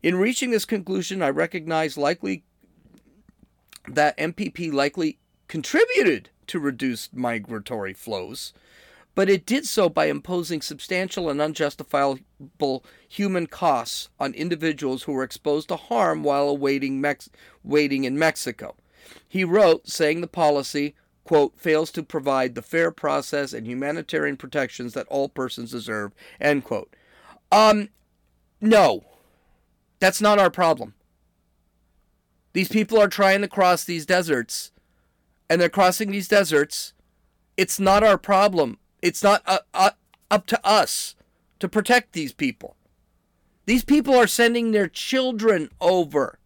In 0.00 0.14
reaching 0.14 0.52
this 0.52 0.64
conclusion, 0.64 1.20
I 1.20 1.30
recognize 1.30 1.98
likely 1.98 2.44
that 3.88 4.16
MPP 4.18 4.72
likely 4.72 5.18
contributed 5.48 6.30
to 6.46 6.60
reduced 6.60 7.12
migratory 7.12 7.92
flows, 7.92 8.52
but 9.14 9.28
it 9.28 9.44
did 9.44 9.66
so 9.66 9.88
by 9.88 10.06
imposing 10.06 10.62
substantial 10.62 11.28
and 11.28 11.40
unjustifiable 11.40 12.84
human 13.08 13.46
costs 13.46 14.08
on 14.18 14.32
individuals 14.34 15.02
who 15.02 15.12
were 15.12 15.22
exposed 15.22 15.68
to 15.68 15.76
harm 15.76 16.22
while 16.22 16.48
awaiting 16.48 17.00
Mex- 17.00 17.30
waiting 17.62 18.04
in 18.04 18.18
Mexico. 18.18 18.74
He 19.28 19.44
wrote, 19.44 19.88
saying 19.88 20.20
the 20.20 20.26
policy, 20.26 20.94
quote, 21.24 21.58
fails 21.58 21.90
to 21.92 22.02
provide 22.02 22.54
the 22.54 22.62
fair 22.62 22.90
process 22.90 23.52
and 23.52 23.66
humanitarian 23.66 24.36
protections 24.36 24.94
that 24.94 25.06
all 25.08 25.28
persons 25.28 25.70
deserve, 25.72 26.12
end 26.40 26.64
quote. 26.64 26.94
Um, 27.50 27.90
no, 28.60 29.04
that's 30.00 30.20
not 30.20 30.38
our 30.38 30.50
problem. 30.50 30.94
These 32.54 32.68
people 32.68 32.98
are 32.98 33.08
trying 33.08 33.40
to 33.42 33.48
cross 33.48 33.84
these 33.84 34.06
deserts, 34.06 34.72
and 35.48 35.60
they're 35.60 35.68
crossing 35.68 36.10
these 36.10 36.28
deserts. 36.28 36.92
It's 37.56 37.80
not 37.80 38.02
our 38.02 38.18
problem. 38.18 38.78
It's 39.02 39.22
not 39.22 39.42
uh, 39.46 39.58
uh, 39.74 39.90
up 40.30 40.46
to 40.46 40.66
us 40.66 41.16
to 41.58 41.68
protect 41.68 42.12
these 42.12 42.32
people. 42.32 42.76
These 43.66 43.84
people 43.84 44.14
are 44.14 44.26
sending 44.26 44.70
their 44.70 44.88
children 44.88 45.68
over. 45.80 46.38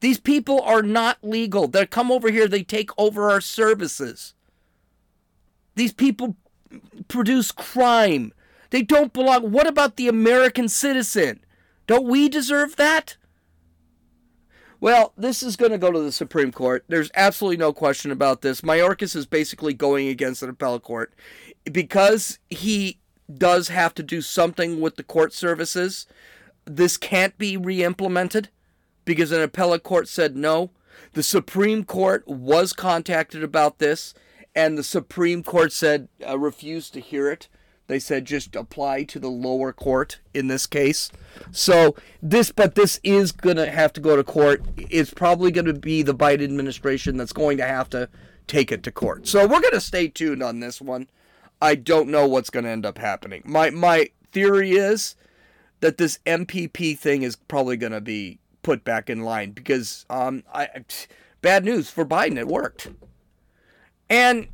These 0.00 0.18
people 0.18 0.60
are 0.62 0.82
not 0.82 1.18
legal. 1.22 1.68
They 1.68 1.84
come 1.86 2.10
over 2.10 2.30
here, 2.30 2.48
they 2.48 2.62
take 2.62 2.90
over 2.96 3.30
our 3.30 3.40
services. 3.40 4.34
These 5.74 5.92
people 5.92 6.36
produce 7.08 7.52
crime. 7.52 8.32
They 8.70 8.82
don't 8.82 9.12
belong. 9.12 9.50
What 9.50 9.66
about 9.66 9.96
the 9.96 10.08
American 10.08 10.68
citizen? 10.68 11.40
Don't 11.86 12.06
we 12.06 12.28
deserve 12.28 12.76
that? 12.76 13.16
Well, 14.80 15.12
this 15.14 15.42
is 15.42 15.56
going 15.56 15.72
to 15.72 15.78
go 15.78 15.92
to 15.92 16.00
the 16.00 16.10
Supreme 16.10 16.52
Court. 16.52 16.84
There's 16.88 17.10
absolutely 17.14 17.58
no 17.58 17.72
question 17.72 18.10
about 18.10 18.40
this. 18.40 18.62
Mayorkas 18.62 19.14
is 19.14 19.26
basically 19.26 19.74
going 19.74 20.08
against 20.08 20.42
an 20.42 20.48
appellate 20.48 20.82
court 20.82 21.12
because 21.70 22.38
he 22.48 22.98
does 23.32 23.68
have 23.68 23.94
to 23.94 24.02
do 24.02 24.22
something 24.22 24.80
with 24.80 24.96
the 24.96 25.02
court 25.02 25.34
services. 25.34 26.06
This 26.64 26.96
can't 26.96 27.36
be 27.36 27.58
re 27.58 27.84
implemented 27.84 28.48
because 29.04 29.32
an 29.32 29.42
appellate 29.42 29.82
court 29.82 30.08
said 30.08 30.34
no. 30.34 30.70
The 31.12 31.22
Supreme 31.22 31.84
Court 31.84 32.26
was 32.26 32.72
contacted 32.72 33.42
about 33.42 33.78
this, 33.78 34.14
and 34.54 34.78
the 34.78 34.84
Supreme 34.84 35.42
Court 35.42 35.72
said 35.72 36.08
uh, 36.26 36.38
refused 36.38 36.94
to 36.94 37.00
hear 37.00 37.30
it. 37.30 37.48
They 37.90 37.98
said 37.98 38.24
just 38.24 38.54
apply 38.54 39.02
to 39.04 39.18
the 39.18 39.28
lower 39.28 39.72
court 39.72 40.20
in 40.32 40.46
this 40.46 40.64
case. 40.64 41.10
So 41.50 41.96
this, 42.22 42.52
but 42.52 42.76
this 42.76 43.00
is 43.02 43.32
gonna 43.32 43.68
have 43.68 43.92
to 43.94 44.00
go 44.00 44.14
to 44.14 44.22
court. 44.22 44.62
It's 44.76 45.12
probably 45.12 45.50
gonna 45.50 45.72
be 45.72 46.02
the 46.02 46.14
Biden 46.14 46.44
administration 46.44 47.16
that's 47.16 47.32
going 47.32 47.56
to 47.56 47.66
have 47.66 47.90
to 47.90 48.08
take 48.46 48.70
it 48.70 48.84
to 48.84 48.92
court. 48.92 49.26
So 49.26 49.44
we're 49.44 49.60
gonna 49.60 49.80
stay 49.80 50.06
tuned 50.06 50.40
on 50.40 50.60
this 50.60 50.80
one. 50.80 51.08
I 51.60 51.74
don't 51.74 52.08
know 52.08 52.28
what's 52.28 52.48
gonna 52.48 52.68
end 52.68 52.86
up 52.86 52.96
happening. 52.96 53.42
My 53.44 53.70
my 53.70 54.10
theory 54.30 54.70
is 54.70 55.16
that 55.80 55.98
this 55.98 56.20
MPP 56.24 56.96
thing 56.96 57.24
is 57.24 57.34
probably 57.34 57.76
gonna 57.76 58.00
be 58.00 58.38
put 58.62 58.84
back 58.84 59.10
in 59.10 59.22
line 59.22 59.50
because 59.50 60.06
um 60.08 60.44
I 60.54 60.68
bad 61.42 61.64
news 61.64 61.90
for 61.90 62.06
Biden 62.06 62.38
it 62.38 62.46
worked. 62.46 62.88
And 64.08 64.46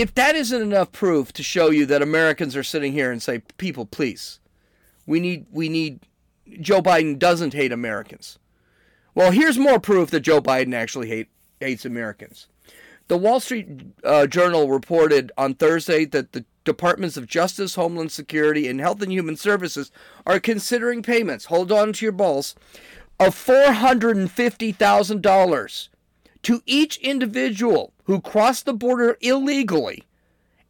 if 0.00 0.14
that 0.14 0.34
isn't 0.34 0.62
enough 0.62 0.90
proof 0.92 1.30
to 1.34 1.42
show 1.42 1.68
you 1.68 1.84
that 1.84 2.00
Americans 2.00 2.56
are 2.56 2.62
sitting 2.62 2.94
here 2.94 3.12
and 3.12 3.22
say, 3.22 3.40
people, 3.58 3.84
please, 3.84 4.40
we 5.04 5.20
need 5.20 5.44
we 5.50 5.68
need 5.68 6.00
Joe 6.58 6.80
Biden 6.80 7.18
doesn't 7.18 7.52
hate 7.52 7.70
Americans. 7.70 8.38
Well, 9.14 9.30
here's 9.30 9.58
more 9.58 9.78
proof 9.78 10.08
that 10.10 10.20
Joe 10.20 10.40
Biden 10.40 10.74
actually 10.74 11.08
hate, 11.08 11.28
hates 11.60 11.84
Americans. 11.84 12.46
The 13.08 13.18
Wall 13.18 13.40
Street 13.40 13.68
uh, 14.02 14.26
Journal 14.26 14.70
reported 14.70 15.32
on 15.36 15.52
Thursday 15.54 16.06
that 16.06 16.32
the 16.32 16.46
Departments 16.64 17.18
of 17.18 17.26
Justice, 17.26 17.74
Homeland 17.74 18.12
Security, 18.12 18.68
and 18.68 18.80
Health 18.80 19.02
and 19.02 19.12
Human 19.12 19.36
Services 19.36 19.92
are 20.24 20.40
considering 20.40 21.02
payments. 21.02 21.44
Hold 21.46 21.72
on 21.72 21.92
to 21.92 22.06
your 22.06 22.12
balls 22.12 22.54
of 23.18 23.34
$450,000 23.34 25.88
to 26.42 26.62
each 26.66 26.96
individual 26.98 27.92
who 28.04 28.20
crossed 28.20 28.64
the 28.64 28.72
border 28.72 29.16
illegally 29.20 30.04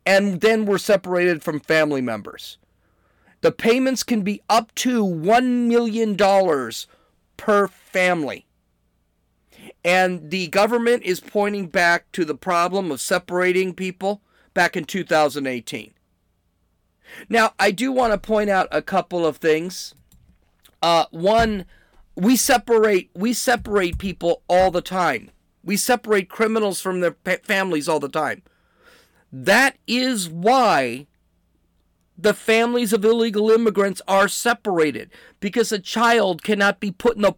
and 0.05 0.41
then 0.41 0.67
were 0.67 0.79
separated 0.79 1.43
from 1.43 1.61
family 1.61 2.01
members. 2.01 2.59
The 3.43 3.53
payments 3.53 4.03
can 4.03 4.23
be 4.23 4.43
up 4.49 4.75
to 4.77 5.05
$1 5.05 5.67
million 5.67 6.17
per 7.37 7.69
family. 7.69 8.47
And 9.85 10.31
the 10.31 10.49
government 10.49 11.05
is 11.05 11.21
pointing 11.21 11.69
back 11.69 12.11
to 12.13 12.25
the 12.25 12.35
problem 12.35 12.91
of 12.91 13.01
separating 13.01 13.75
people 13.75 14.21
back 14.53 14.77
in 14.77 14.85
2018. 14.85 15.95
Now, 17.29 17.55
I 17.59 17.71
do 17.71 17.91
want 17.93 18.13
to 18.13 18.19
point 18.19 18.51
out 18.51 18.69
a 18.71 18.83
couple 18.83 19.27
of 19.27 19.39
things. 19.39 19.95
Uh, 20.83 21.07
one, 21.11 21.65
we 22.15 22.37
separate 22.37 23.11
we 23.15 23.33
separate 23.33 23.99
people 23.99 24.43
all 24.49 24.71
the 24.71 24.83
time. 24.83 25.31
We 25.63 25.77
separate 25.77 26.29
criminals 26.29 26.81
from 26.81 27.01
their 27.01 27.17
families 27.43 27.89
all 27.89 28.01
the 28.01 28.09
time. 28.09 28.43
That 29.33 29.77
is 29.87 30.29
why 30.29 31.07
the 32.17 32.35
families 32.35 32.93
of 32.93 33.05
illegal 33.05 33.51
immigrants 33.51 34.03
are 34.07 34.29
separated 34.29 35.11
because 35.39 35.73
a 35.73 35.79
child 35.79 36.43
cannot 36.43 36.81
be 36.81 36.91
put 36.91 37.17
in 37.17 37.25
a, 37.25 37.35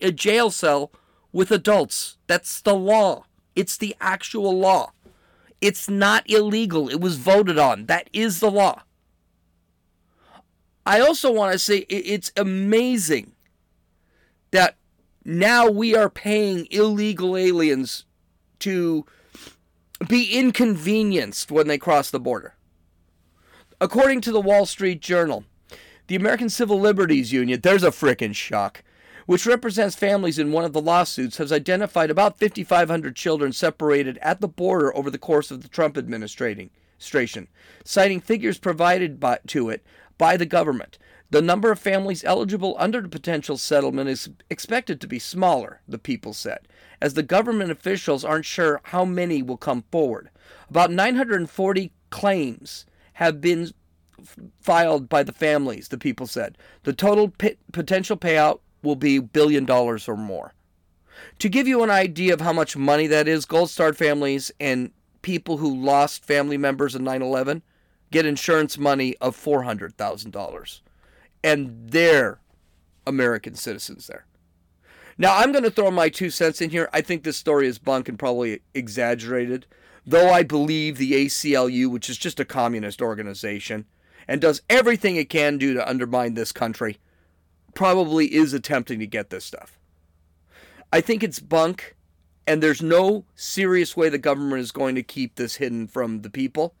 a 0.00 0.12
jail 0.12 0.50
cell 0.50 0.90
with 1.32 1.50
adults. 1.50 2.16
That's 2.26 2.60
the 2.60 2.74
law. 2.74 3.24
It's 3.54 3.76
the 3.76 3.94
actual 4.00 4.58
law. 4.58 4.92
It's 5.60 5.88
not 5.88 6.28
illegal. 6.30 6.88
It 6.88 7.00
was 7.00 7.16
voted 7.16 7.58
on. 7.58 7.86
That 7.86 8.08
is 8.12 8.40
the 8.40 8.50
law. 8.50 8.82
I 10.86 11.00
also 11.00 11.30
want 11.30 11.52
to 11.52 11.58
say 11.58 11.78
it's 11.88 12.32
amazing 12.36 13.32
that 14.52 14.76
now 15.28 15.68
we 15.68 15.94
are 15.94 16.08
paying 16.08 16.66
illegal 16.70 17.36
aliens 17.36 18.06
to 18.60 19.04
be 20.08 20.32
inconvenienced 20.32 21.50
when 21.50 21.68
they 21.68 21.76
cross 21.76 22.10
the 22.10 22.18
border. 22.18 22.54
According 23.78 24.22
to 24.22 24.32
the 24.32 24.40
Wall 24.40 24.64
Street 24.64 25.02
Journal, 25.02 25.44
the 26.06 26.16
American 26.16 26.48
Civil 26.48 26.80
Liberties 26.80 27.30
Union, 27.30 27.60
there's 27.60 27.82
a 27.82 27.90
frickin' 27.90 28.34
shock, 28.34 28.82
which 29.26 29.44
represents 29.44 29.94
families 29.94 30.38
in 30.38 30.50
one 30.50 30.64
of 30.64 30.72
the 30.72 30.80
lawsuits, 30.80 31.36
has 31.36 31.52
identified 31.52 32.10
about 32.10 32.38
5,500 32.38 33.14
children 33.14 33.52
separated 33.52 34.16
at 34.22 34.40
the 34.40 34.48
border 34.48 34.96
over 34.96 35.10
the 35.10 35.18
course 35.18 35.50
of 35.50 35.60
the 35.62 35.68
Trump 35.68 35.98
administration, 35.98 37.48
citing 37.84 38.20
figures 38.20 38.56
provided 38.56 39.20
by, 39.20 39.40
to 39.48 39.68
it 39.68 39.84
by 40.18 40.36
the 40.36 40.46
government. 40.46 40.98
The 41.30 41.42
number 41.42 41.70
of 41.70 41.78
families 41.78 42.24
eligible 42.24 42.74
under 42.78 43.00
the 43.02 43.08
potential 43.08 43.58
settlement 43.58 44.08
is 44.08 44.30
expected 44.48 45.00
to 45.00 45.06
be 45.06 45.18
smaller, 45.18 45.80
the 45.86 45.98
people 45.98 46.32
said, 46.32 46.60
as 47.00 47.14
the 47.14 47.22
government 47.22 47.70
officials 47.70 48.24
aren't 48.24 48.46
sure 48.46 48.80
how 48.84 49.04
many 49.04 49.42
will 49.42 49.58
come 49.58 49.84
forward. 49.90 50.30
About 50.70 50.90
940 50.90 51.92
claims 52.10 52.86
have 53.14 53.40
been 53.40 53.72
filed 54.60 55.08
by 55.08 55.22
the 55.22 55.32
families, 55.32 55.88
the 55.88 55.98
people 55.98 56.26
said. 56.26 56.56
The 56.84 56.92
total 56.92 57.28
p- 57.28 57.56
potential 57.72 58.16
payout 58.16 58.60
will 58.82 58.96
be 58.96 59.18
billion 59.18 59.64
dollars 59.64 60.08
or 60.08 60.16
more. 60.16 60.54
To 61.40 61.48
give 61.48 61.68
you 61.68 61.82
an 61.82 61.90
idea 61.90 62.32
of 62.32 62.40
how 62.40 62.52
much 62.52 62.76
money 62.76 63.06
that 63.08 63.28
is, 63.28 63.44
Gold 63.44 63.70
Star 63.70 63.92
families 63.92 64.50
and 64.58 64.92
people 65.22 65.58
who 65.58 65.74
lost 65.74 66.24
family 66.24 66.56
members 66.56 66.94
in 66.94 67.04
9 67.04 67.22
11 67.22 67.62
get 68.10 68.26
insurance 68.26 68.78
money 68.78 69.16
of 69.20 69.36
$400,000 69.36 70.80
and 71.44 71.90
they're 71.90 72.40
American 73.06 73.54
citizens 73.54 74.06
there. 74.06 74.26
Now, 75.16 75.36
I'm 75.36 75.50
going 75.50 75.64
to 75.64 75.70
throw 75.70 75.90
my 75.90 76.08
two 76.08 76.30
cents 76.30 76.60
in 76.60 76.70
here. 76.70 76.88
I 76.92 77.00
think 77.00 77.22
this 77.22 77.36
story 77.36 77.66
is 77.66 77.78
bunk 77.78 78.08
and 78.08 78.18
probably 78.18 78.60
exaggerated, 78.74 79.66
though 80.06 80.30
I 80.30 80.44
believe 80.44 80.96
the 80.96 81.12
ACLU, 81.12 81.90
which 81.90 82.08
is 82.08 82.16
just 82.16 82.38
a 82.38 82.44
communist 82.44 83.02
organization 83.02 83.86
and 84.28 84.40
does 84.40 84.62
everything 84.68 85.16
it 85.16 85.30
can 85.30 85.58
do 85.58 85.74
to 85.74 85.88
undermine 85.88 86.34
this 86.34 86.52
country, 86.52 86.98
probably 87.74 88.32
is 88.32 88.52
attempting 88.52 89.00
to 89.00 89.06
get 89.06 89.30
this 89.30 89.44
stuff. 89.44 89.78
I 90.92 91.00
think 91.00 91.22
it's 91.22 91.40
bunk, 91.40 91.96
and 92.46 92.62
there's 92.62 92.82
no 92.82 93.24
serious 93.34 93.96
way 93.96 94.08
the 94.08 94.18
government 94.18 94.60
is 94.60 94.70
going 94.70 94.94
to 94.94 95.02
keep 95.02 95.34
this 95.34 95.56
hidden 95.56 95.88
from 95.88 96.20
the 96.22 96.30
people, 96.30 96.74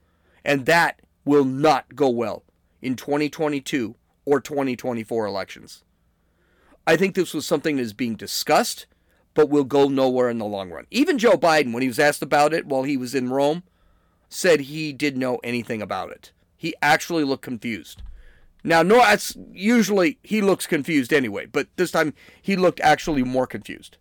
and 0.44 0.66
that 0.66 1.00
will 1.28 1.44
not 1.44 1.94
go 1.94 2.08
well 2.08 2.42
in 2.80 2.96
2022 2.96 3.94
or 4.24 4.40
2024 4.40 5.26
elections. 5.26 5.84
I 6.86 6.96
think 6.96 7.14
this 7.14 7.34
was 7.34 7.44
something 7.44 7.76
that 7.76 7.82
is 7.82 7.92
being 7.92 8.14
discussed, 8.14 8.86
but 9.34 9.50
will 9.50 9.64
go 9.64 9.88
nowhere 9.88 10.30
in 10.30 10.38
the 10.38 10.46
long 10.46 10.70
run. 10.70 10.86
Even 10.90 11.18
Joe 11.18 11.36
Biden, 11.36 11.74
when 11.74 11.82
he 11.82 11.88
was 11.88 11.98
asked 11.98 12.22
about 12.22 12.54
it 12.54 12.64
while 12.64 12.84
he 12.84 12.96
was 12.96 13.14
in 13.14 13.28
Rome, 13.28 13.62
said 14.30 14.60
he 14.60 14.90
didn't 14.94 15.20
know 15.20 15.36
anything 15.44 15.82
about 15.82 16.10
it. 16.10 16.32
He 16.56 16.74
actually 16.80 17.24
looked 17.24 17.44
confused. 17.44 18.02
Now, 18.64 18.82
no, 18.82 18.96
that's 18.96 19.36
usually 19.52 20.18
he 20.22 20.40
looks 20.40 20.66
confused 20.66 21.12
anyway, 21.12 21.44
but 21.44 21.68
this 21.76 21.90
time 21.90 22.14
he 22.40 22.56
looked 22.56 22.80
actually 22.80 23.22
more 23.22 23.46
confused. 23.46 23.98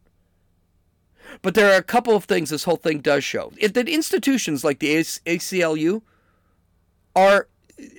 But 1.42 1.56
there 1.56 1.74
are 1.74 1.78
a 1.78 1.84
couple 1.84 2.16
of 2.16 2.24
things 2.24 2.52
this 2.52 2.64
whole 2.64 2.78
thing 2.78 3.00
does 3.00 3.26
show. 3.26 3.52
If 3.58 3.74
that 3.74 3.90
institutions 3.90 4.64
like 4.64 4.80
the 4.80 4.96
ACLU 4.96 6.04
are 7.18 7.48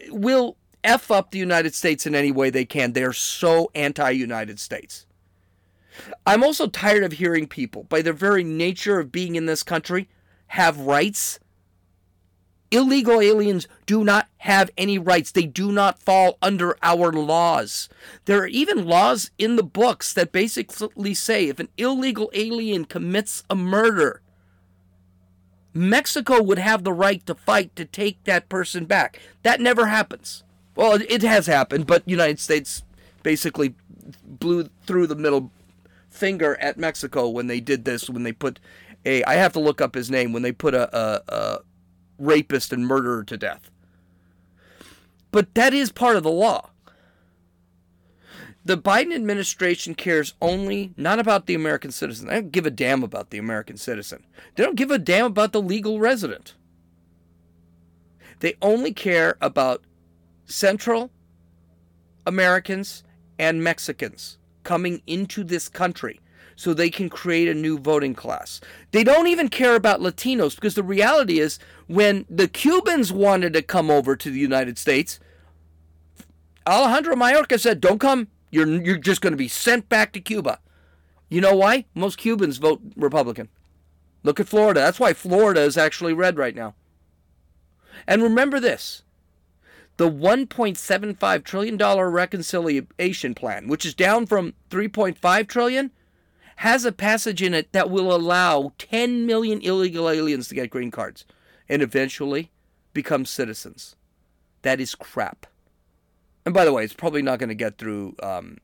will 0.09 0.57
f 0.85 1.11
up 1.11 1.33
the 1.33 1.39
United 1.39 1.75
States 1.75 2.07
in 2.07 2.15
any 2.15 2.31
way 2.31 2.49
they 2.49 2.65
can. 2.65 2.93
They 2.93 3.03
are 3.03 3.13
so 3.13 3.71
anti-United 3.75 4.61
States. 4.61 5.07
I'm 6.25 6.45
also 6.45 6.69
tired 6.69 7.03
of 7.03 7.13
hearing 7.13 7.49
people, 7.49 7.83
by 7.83 8.01
their 8.01 8.13
very 8.13 8.45
nature 8.45 9.01
of 9.01 9.11
being 9.11 9.35
in 9.35 9.47
this 9.47 9.65
country, 9.65 10.09
have 10.47 10.79
rights. 10.79 11.41
Illegal 12.71 13.21
aliens 13.21 13.67
do 13.87 14.05
not 14.05 14.29
have 14.39 14.71
any 14.79 14.99
rights. 14.99 15.33
They 15.33 15.47
do 15.47 15.73
not 15.73 16.01
fall 16.01 16.39
under 16.41 16.77
our 16.83 17.11
laws. 17.11 17.89
There 18.27 18.39
are 18.39 18.47
even 18.47 18.87
laws 18.87 19.33
in 19.39 19.57
the 19.57 19.65
books 19.65 20.13
that 20.13 20.31
basically 20.31 21.15
say 21.15 21.49
if 21.49 21.59
an 21.59 21.71
illegal 21.77 22.31
alien 22.35 22.85
commits 22.85 23.43
a 23.51 23.57
murder, 23.57 24.23
Mexico 25.75 26.43
would 26.43 26.59
have 26.59 26.85
the 26.85 26.93
right 26.93 27.25
to 27.27 27.35
fight 27.35 27.75
to 27.77 27.85
take 27.85 28.23
that 28.25 28.49
person 28.49 28.85
back. 28.85 29.21
That 29.43 29.61
never 29.61 29.87
happens. 29.87 30.43
Well, 30.75 31.01
it 31.09 31.23
has 31.23 31.47
happened, 31.47 31.87
but 31.87 32.09
United 32.09 32.41
States 32.41 32.83
basically 33.23 33.75
blew 34.25 34.69
through 34.87 35.07
the 35.09 35.17
middle 35.17 35.51
finger 36.11 36.57
at 36.61 36.79
Mexico 36.79 37.29
when 37.29 37.47
they 37.47 37.61
did 37.61 37.85
this. 37.85 38.09
When 38.09 38.23
they 38.23 38.33
put 38.33 38.61
a, 39.05 39.23
I 39.25 39.35
have 39.35 39.53
to 39.55 39.61
look 39.61 39.81
up 39.81 39.95
his 39.95 40.11
name. 40.11 40.33
When 40.33 40.43
they 40.43 40.53
put 40.53 40.75
a, 40.75 40.97
a, 40.97 41.23
a 41.29 41.59
rapist 42.19 42.73
and 42.73 42.87
murderer 42.87 43.25
to 43.25 43.37
death. 43.37 43.71
But 45.31 45.55
that 45.55 45.75
is 45.75 45.93
part 45.93 46.17
of 46.17 46.23
the 46.23 46.31
law. 46.31 46.71
The 48.69 48.77
Biden 48.77 49.15
administration 49.15 49.95
cares 49.95 50.35
only 50.43 50.93
not 50.95 51.19
about 51.19 51.47
the 51.47 51.55
American 51.55 51.91
citizen. 51.91 52.29
They 52.29 52.35
don't 52.35 52.53
give 52.53 52.67
a 52.67 52.71
damn 52.71 53.03
about 53.03 53.31
the 53.31 53.39
American 53.39 53.79
citizen. 53.79 54.25
They 54.55 54.63
don't 54.63 54.77
give 54.77 54.91
a 54.91 54.99
damn 54.99 55.25
about 55.25 55.53
the 55.53 55.63
legal 55.63 55.99
resident. 55.99 56.53
They 58.41 58.57
only 58.61 58.93
care 58.93 59.39
about 59.41 59.85
Central 60.45 61.11
Americans 62.27 63.05
and 63.39 63.65
Mexicans 63.65 64.37
coming 64.65 65.01
into 65.07 65.45
this 65.45 65.71
country 65.71 66.21
so 66.55 66.75
they 66.75 66.91
can 66.91 67.09
create 67.09 67.49
a 67.49 67.55
new 67.55 67.79
voting 67.79 68.15
class. 68.15 68.61
They 68.91 69.03
don't 69.03 69.29
even 69.29 69.49
care 69.49 69.77
about 69.77 70.01
Latinos 70.03 70.57
because 70.57 70.75
the 70.75 70.83
reality 70.83 71.39
is 71.39 71.59
when 71.87 72.27
the 72.29 72.49
Cubans 72.49 73.15
wanted 73.15 73.55
to 73.55 73.63
come 73.63 73.91
over 73.91 74.15
to 74.15 74.31
the 74.31 74.39
United 74.39 74.77
States, 74.77 75.19
Alejandro 76.67 77.17
Mayorkas 77.17 77.61
said, 77.61 77.81
"Don't 77.81 77.99
come. 77.99 78.29
You're 78.51 78.67
you're 78.67 78.99
just 78.99 79.21
going 79.21 79.33
to 79.33 79.39
be 79.39 79.49
sent 79.49 79.89
back 79.89 80.13
to 80.13 80.21
Cuba. 80.21 80.61
You 81.29 81.41
know 81.41 81.55
why? 81.55 81.85
Most 81.95 82.19
Cubans 82.19 82.59
vote 82.59 82.81
Republican. 82.97 83.49
Look 84.23 84.41
at 84.41 84.49
Florida. 84.49 84.81
That's 84.81 85.01
why 85.01 85.13
Florida 85.13 85.61
is 85.61 85.77
actually 85.77 86.13
red 86.13 86.39
right 86.39 86.55
now. 86.55 86.75
And 88.07 88.23
remember 88.23 88.61
this. 88.61 89.03
The 89.97 90.11
$1.75 90.11 91.45
trillion 91.45 91.77
reconciliation 91.77 93.35
plan, 93.35 93.67
which 93.67 93.85
is 93.85 93.95
down 93.95 94.27
from 94.27 94.55
3.5 94.71 95.49
trillion, 95.49 95.91
has 96.57 96.85
a 96.85 96.93
passage 96.93 97.43
in 97.43 97.53
it 97.53 97.73
that 97.73 97.91
will 97.91 98.15
allow 98.15 98.73
10 98.79 99.27
million 99.27 99.61
illegal 99.61 100.09
aliens 100.09 100.49
to 100.49 100.55
get 100.55 100.71
green 100.71 100.91
cards 100.91 101.25
and 101.69 101.83
eventually 101.83 102.51
become 102.93 103.25
citizens. 103.25 103.97
That 104.63 104.81
is 104.81 104.95
crap. 104.95 105.47
And 106.49 106.55
by 106.55 106.65
the 106.65 106.73
way, 106.73 106.83
it's 106.83 106.95
probably 106.95 107.21
not 107.21 107.39
going 107.39 107.51
to 107.51 107.55
get 107.55 107.77
through. 107.77 108.17
Um, 108.23 108.57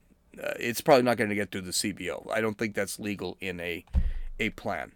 uh, 0.42 0.54
it's 0.58 0.80
probably 0.80 1.02
not 1.02 1.18
going 1.18 1.28
to 1.28 1.36
get 1.36 1.52
through 1.52 1.60
the 1.60 1.70
CBO. 1.70 2.26
I 2.32 2.40
don't 2.40 2.56
think 2.56 2.74
that's 2.74 2.98
legal 2.98 3.36
in 3.42 3.60
a 3.60 3.84
a 4.40 4.48
plan. 4.48 4.92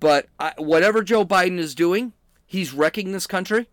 But 0.00 0.28
I, 0.38 0.54
whatever 0.56 1.02
Joe 1.02 1.26
Biden 1.26 1.58
is 1.58 1.74
doing, 1.74 2.14
he's 2.46 2.72
wrecking 2.72 3.12
this 3.12 3.26
country, 3.26 3.68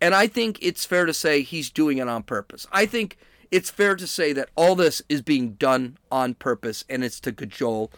and 0.00 0.14
I 0.14 0.26
think 0.26 0.58
it's 0.62 0.86
fair 0.86 1.04
to 1.04 1.12
say 1.12 1.42
he's 1.42 1.68
doing 1.68 1.98
it 1.98 2.08
on 2.08 2.22
purpose. 2.22 2.66
I 2.72 2.86
think 2.86 3.18
it's 3.50 3.68
fair 3.68 3.94
to 3.94 4.06
say 4.06 4.32
that 4.32 4.48
all 4.56 4.74
this 4.74 5.02
is 5.06 5.20
being 5.20 5.56
done 5.56 5.98
on 6.10 6.32
purpose, 6.32 6.86
and 6.88 7.04
it's 7.04 7.20
to 7.20 7.32
cajole. 7.32 7.92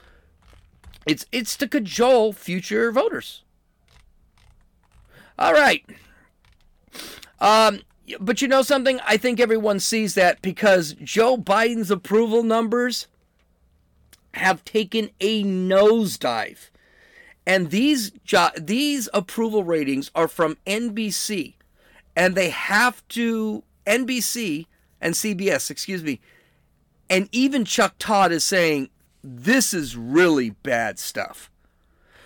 It's 1.06 1.24
it's 1.30 1.56
to 1.58 1.68
cajole 1.68 2.32
future 2.32 2.90
voters. 2.90 3.44
All 5.38 5.52
right. 5.52 5.84
Um, 7.40 7.82
but 8.20 8.42
you 8.42 8.48
know 8.48 8.62
something? 8.62 9.00
I 9.06 9.16
think 9.16 9.40
everyone 9.40 9.80
sees 9.80 10.14
that 10.14 10.42
because 10.42 10.94
Joe 10.94 11.36
Biden's 11.36 11.90
approval 11.90 12.42
numbers 12.42 13.06
have 14.34 14.64
taken 14.64 15.10
a 15.20 15.44
nosedive. 15.44 16.70
And 17.46 17.70
these 17.70 18.10
jo- 18.24 18.50
these 18.56 19.08
approval 19.12 19.64
ratings 19.64 20.10
are 20.14 20.28
from 20.28 20.56
NBC 20.66 21.54
and 22.14 22.34
they 22.34 22.50
have 22.50 23.06
to 23.08 23.64
NBC 23.86 24.66
and 25.00 25.14
CBS, 25.14 25.70
excuse 25.70 26.02
me. 26.02 26.20
And 27.10 27.28
even 27.32 27.64
Chuck 27.64 27.94
Todd 27.98 28.32
is 28.32 28.44
saying 28.44 28.90
this 29.22 29.74
is 29.74 29.96
really 29.96 30.50
bad 30.50 30.98
stuff. 30.98 31.50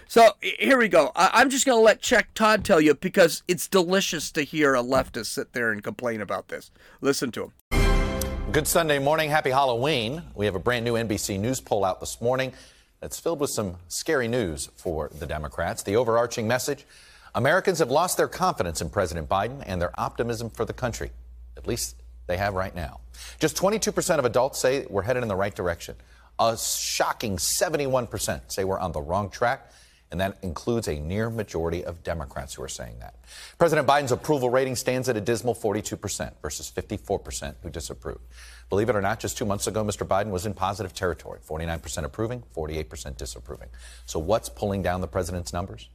So 0.09 0.31
here 0.41 0.79
we 0.79 0.89
go. 0.89 1.11
I- 1.17 1.43
am 1.43 1.51
just 1.51 1.67
going 1.67 1.79
to 1.79 1.83
let 1.83 2.01
Chuck 2.01 2.27
Todd 2.35 2.65
tell 2.65 2.81
you 2.81 2.95
because 2.95 3.43
it's 3.49 3.67
delicious 3.67 4.31
to 4.33 4.43
hear 4.43 4.75
a 4.75 4.83
leftist 4.83 5.27
sit 5.27 5.53
there 5.53 5.73
and 5.73 5.83
complain 5.83 6.21
about 6.21 6.49
this. 6.49 6.71
Listen 7.01 7.33
to 7.33 7.51
him. 7.71 8.53
Good 8.53 8.69
Sunday 8.69 9.01
morning. 9.01 9.31
Happy 9.31 9.51
Halloween. 9.51 10.23
We 10.35 10.47
have 10.47 10.55
a 10.55 10.61
brand 10.61 10.85
new 10.85 10.95
NBC 10.95 11.41
News 11.41 11.61
poll 11.61 11.85
out 11.85 11.99
this 11.99 12.21
morning 12.21 12.53
that's 13.01 13.19
filled 13.19 13.41
with 13.41 13.51
some 13.51 13.77
scary 13.89 14.29
news 14.29 14.71
for 14.77 15.11
the 15.19 15.27
Democrats. 15.27 15.83
The 15.83 15.97
overarching 15.97 16.47
message 16.47 16.87
Americans 17.35 17.81
have 17.81 17.91
lost 17.91 18.17
their 18.17 18.29
confidence 18.29 18.81
in 18.81 18.89
President 18.89 19.29
Biden 19.29 19.63
and 19.67 19.83
their 19.83 19.99
optimism 20.01 20.49
for 20.49 20.65
the 20.65 20.73
country. 20.73 21.11
At 21.57 21.67
least 21.67 21.97
they 22.29 22.37
have 22.37 22.55
right 22.55 22.75
now. 22.75 23.01
Just 23.41 23.57
22% 23.57 24.19
of 24.19 24.25
adults 24.25 24.59
say 24.61 24.87
we're 24.89 25.03
headed 25.03 25.23
in 25.23 25.29
the 25.29 25.37
right 25.37 25.55
direction. 25.55 25.97
A 26.39 26.57
shocking 26.57 27.37
71% 27.37 28.41
say 28.53 28.65
we're 28.65 28.79
on 28.79 28.93
the 28.93 29.01
wrong 29.01 29.29
track 29.29 29.71
and 30.11 30.21
that 30.21 30.39
includes 30.43 30.89
a 30.89 31.01
near 31.01 31.31
majority 31.31 31.85
of 31.85 32.03
Democrats 32.03 32.55
who 32.55 32.63
are 32.63 32.69
saying 32.69 32.99
that. 33.01 33.17
President 33.59 33.89
Biden's 33.89 34.13
approval 34.13 34.51
rating 34.51 34.77
stands 34.77 35.09
at 35.09 35.17
a 35.17 35.21
dismal 35.21 35.55
42% 35.55 36.33
versus 36.41 36.71
54% 36.75 37.55
who 37.63 37.71
disapprove. 37.71 38.21
Believe 38.69 38.89
it 38.89 38.97
or 38.97 39.01
not, 39.01 39.21
just 39.21 39.37
two 39.37 39.45
months 39.45 39.67
ago, 39.67 39.85
Mr. 39.85 40.07
Biden 40.07 40.31
was 40.31 40.47
in 40.47 40.55
positive 40.55 40.95
territory 40.95 41.41
49% 41.47 42.05
approving, 42.05 42.43
48% 42.57 43.17
disapproving. 43.17 43.69
So, 44.07 44.19
what's 44.19 44.49
pulling 44.49 44.83
down 44.83 45.01
the 45.01 45.09
president's 45.09 45.53
numbers? 45.53 45.89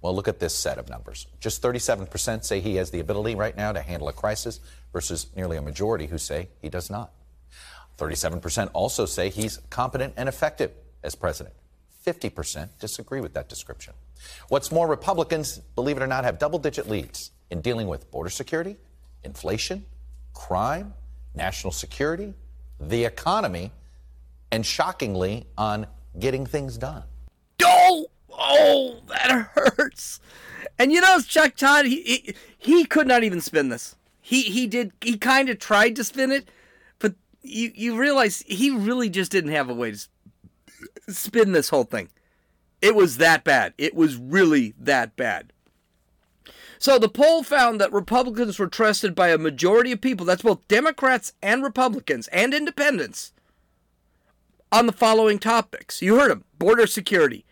Well, 0.00 0.14
look 0.14 0.28
at 0.28 0.38
this 0.38 0.54
set 0.54 0.78
of 0.78 0.88
numbers. 0.88 1.26
Just 1.40 1.60
37% 1.60 2.44
say 2.44 2.60
he 2.60 2.76
has 2.76 2.90
the 2.90 3.00
ability 3.00 3.34
right 3.34 3.56
now 3.56 3.72
to 3.72 3.80
handle 3.82 4.08
a 4.08 4.12
crisis 4.12 4.60
versus 4.92 5.26
nearly 5.34 5.56
a 5.56 5.62
majority 5.62 6.06
who 6.06 6.18
say 6.18 6.48
he 6.62 6.68
does 6.68 6.88
not. 6.88 7.12
37% 7.98 8.70
also 8.74 9.06
say 9.06 9.28
he's 9.28 9.58
competent 9.70 10.14
and 10.16 10.28
effective 10.28 10.70
as 11.02 11.16
president. 11.16 11.54
50% 12.08 12.68
disagree 12.78 13.20
with 13.20 13.34
that 13.34 13.48
description. 13.48 13.94
What's 14.48 14.72
more, 14.72 14.86
Republicans, 14.88 15.58
believe 15.74 15.96
it 15.96 16.02
or 16.02 16.06
not, 16.06 16.24
have 16.24 16.38
double 16.38 16.58
digit 16.58 16.88
leads 16.88 17.30
in 17.50 17.60
dealing 17.60 17.86
with 17.88 18.10
border 18.10 18.30
security, 18.30 18.76
inflation, 19.24 19.84
crime, 20.34 20.94
national 21.34 21.72
security, 21.72 22.34
the 22.80 23.04
economy, 23.04 23.72
and 24.50 24.64
shockingly, 24.64 25.46
on 25.58 25.86
getting 26.18 26.46
things 26.46 26.78
done. 26.78 27.02
Oh, 27.62 28.06
oh, 28.30 29.00
that 29.08 29.50
hurts. 29.54 30.20
And 30.78 30.92
you 30.92 31.00
know, 31.00 31.20
Chuck 31.20 31.56
Todd, 31.56 31.86
he, 31.86 32.02
he, 32.02 32.34
he 32.56 32.84
could 32.84 33.06
not 33.06 33.24
even 33.24 33.40
spin 33.40 33.68
this. 33.68 33.96
He 34.20 34.42
he 34.42 34.66
did 34.66 34.92
he 35.00 35.16
kind 35.16 35.48
of 35.48 35.58
tried 35.58 35.96
to 35.96 36.04
spin 36.04 36.30
it, 36.32 36.48
but 36.98 37.14
you 37.42 37.72
you 37.74 37.98
realize 37.98 38.42
he 38.46 38.70
really 38.70 39.08
just 39.08 39.32
didn't 39.32 39.52
have 39.52 39.70
a 39.70 39.74
way 39.74 39.92
to 39.92 40.08
spin 41.08 41.52
this 41.52 41.68
whole 41.68 41.84
thing. 41.84 42.08
It 42.80 42.94
was 42.94 43.16
that 43.16 43.44
bad. 43.44 43.74
It 43.78 43.94
was 43.94 44.16
really 44.16 44.74
that 44.78 45.16
bad. 45.16 45.52
So 46.78 46.98
the 46.98 47.08
poll 47.08 47.42
found 47.42 47.80
that 47.80 47.92
Republicans 47.92 48.58
were 48.58 48.68
trusted 48.68 49.14
by 49.14 49.28
a 49.28 49.38
majority 49.38 49.90
of 49.90 50.00
people, 50.00 50.24
that's 50.24 50.42
both 50.42 50.68
Democrats 50.68 51.32
and 51.42 51.62
Republicans 51.62 52.28
and 52.28 52.54
independents, 52.54 53.32
on 54.70 54.86
the 54.86 54.92
following 54.92 55.38
topics. 55.38 56.00
You 56.02 56.18
heard 56.18 56.30
them 56.30 56.44
border 56.58 56.86
security. 56.86 57.44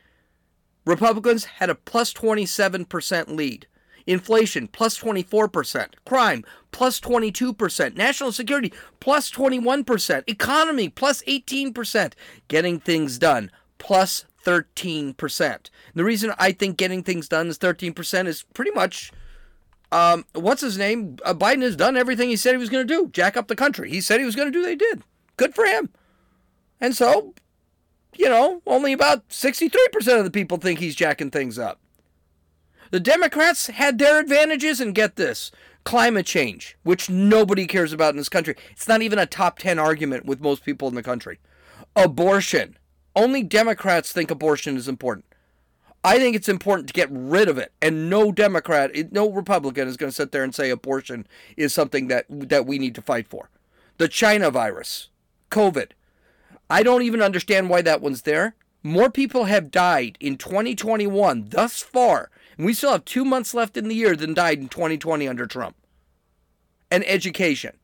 Republicans 0.84 1.44
had 1.44 1.70
a 1.70 1.74
plus 1.74 2.12
27% 2.12 3.28
lead. 3.28 3.66
Inflation 4.06 4.68
plus 4.68 4.98
24%. 4.98 5.88
Crime 6.04 6.44
plus 6.70 7.00
22%. 7.00 7.96
National 7.96 8.32
security 8.32 8.72
plus 9.00 9.30
21%. 9.30 10.24
Economy 10.26 10.88
plus 10.88 11.22
18%. 11.24 12.12
Getting 12.48 12.80
things 12.80 13.18
done 13.18 13.50
plus 13.78 14.24
13%. 14.44 15.70
The 15.94 16.04
reason 16.04 16.32
I 16.38 16.52
think 16.52 16.76
getting 16.76 17.02
things 17.02 17.28
done 17.28 17.48
is 17.48 17.58
13% 17.58 18.26
is 18.26 18.44
pretty 18.54 18.70
much 18.72 19.12
um, 19.92 20.24
what's 20.34 20.62
his 20.62 20.76
name? 20.76 21.16
Uh, 21.24 21.32
Biden 21.32 21.62
has 21.62 21.76
done 21.76 21.96
everything 21.96 22.28
he 22.28 22.36
said 22.36 22.52
he 22.52 22.58
was 22.58 22.68
going 22.68 22.86
to 22.86 22.94
do. 22.94 23.08
Jack 23.12 23.36
up 23.36 23.46
the 23.46 23.54
country. 23.54 23.88
He 23.88 24.00
said 24.00 24.18
he 24.18 24.26
was 24.26 24.34
going 24.34 24.50
to 24.50 24.58
do, 24.58 24.62
they 24.62 24.74
did. 24.74 25.02
Good 25.36 25.54
for 25.54 25.64
him. 25.64 25.90
And 26.80 26.94
so 26.94 27.34
you 28.18 28.28
know, 28.28 28.62
only 28.66 28.92
about 28.92 29.28
63% 29.28 30.18
of 30.18 30.24
the 30.24 30.30
people 30.30 30.58
think 30.58 30.78
he's 30.78 30.94
jacking 30.94 31.30
things 31.30 31.58
up. 31.58 31.80
The 32.90 33.00
Democrats 33.00 33.66
had 33.68 33.98
their 33.98 34.18
advantages, 34.20 34.80
and 34.80 34.94
get 34.94 35.16
this 35.16 35.50
climate 35.84 36.26
change, 36.26 36.76
which 36.82 37.08
nobody 37.08 37.66
cares 37.66 37.92
about 37.92 38.10
in 38.10 38.16
this 38.16 38.28
country. 38.28 38.56
It's 38.72 38.88
not 38.88 39.02
even 39.02 39.18
a 39.18 39.26
top 39.26 39.58
10 39.58 39.78
argument 39.78 40.26
with 40.26 40.40
most 40.40 40.64
people 40.64 40.88
in 40.88 40.94
the 40.94 41.02
country. 41.02 41.38
Abortion. 41.94 42.76
Only 43.14 43.42
Democrats 43.42 44.12
think 44.12 44.30
abortion 44.30 44.76
is 44.76 44.88
important. 44.88 45.24
I 46.04 46.18
think 46.18 46.36
it's 46.36 46.48
important 46.48 46.86
to 46.88 46.94
get 46.94 47.08
rid 47.10 47.48
of 47.48 47.58
it, 47.58 47.72
and 47.82 48.08
no 48.08 48.30
Democrat, 48.30 48.92
no 49.12 49.28
Republican 49.30 49.88
is 49.88 49.96
going 49.96 50.10
to 50.10 50.14
sit 50.14 50.30
there 50.30 50.44
and 50.44 50.54
say 50.54 50.70
abortion 50.70 51.26
is 51.56 51.72
something 51.72 52.06
that 52.08 52.26
that 52.28 52.66
we 52.66 52.78
need 52.78 52.94
to 52.94 53.02
fight 53.02 53.26
for. 53.26 53.50
The 53.98 54.06
China 54.06 54.50
virus, 54.50 55.08
COVID. 55.50 55.92
I 56.68 56.82
don't 56.82 57.02
even 57.02 57.22
understand 57.22 57.70
why 57.70 57.82
that 57.82 58.00
one's 58.00 58.22
there. 58.22 58.54
More 58.82 59.10
people 59.10 59.44
have 59.44 59.72
died 59.72 60.16
in 60.20 60.36
2021 60.36 61.46
thus 61.48 61.82
far, 61.82 62.30
and 62.56 62.66
we 62.66 62.74
still 62.74 62.92
have 62.92 63.04
two 63.04 63.24
months 63.24 63.54
left 63.54 63.76
in 63.76 63.88
the 63.88 63.94
year 63.94 64.16
than 64.16 64.34
died 64.34 64.58
in 64.58 64.68
2020 64.68 65.28
under 65.28 65.46
Trump. 65.46 65.76
And 66.90 67.04
education. 67.06 67.76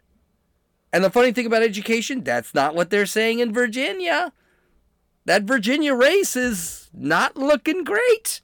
And 0.92 1.02
the 1.02 1.10
funny 1.10 1.32
thing 1.32 1.46
about 1.46 1.62
education, 1.62 2.22
that's 2.22 2.54
not 2.54 2.74
what 2.74 2.90
they're 2.90 3.06
saying 3.06 3.40
in 3.40 3.52
Virginia. 3.52 4.32
That 5.24 5.44
Virginia 5.44 5.94
race 5.94 6.36
is 6.36 6.90
not 6.92 7.36
looking 7.36 7.84
great. 7.84 8.40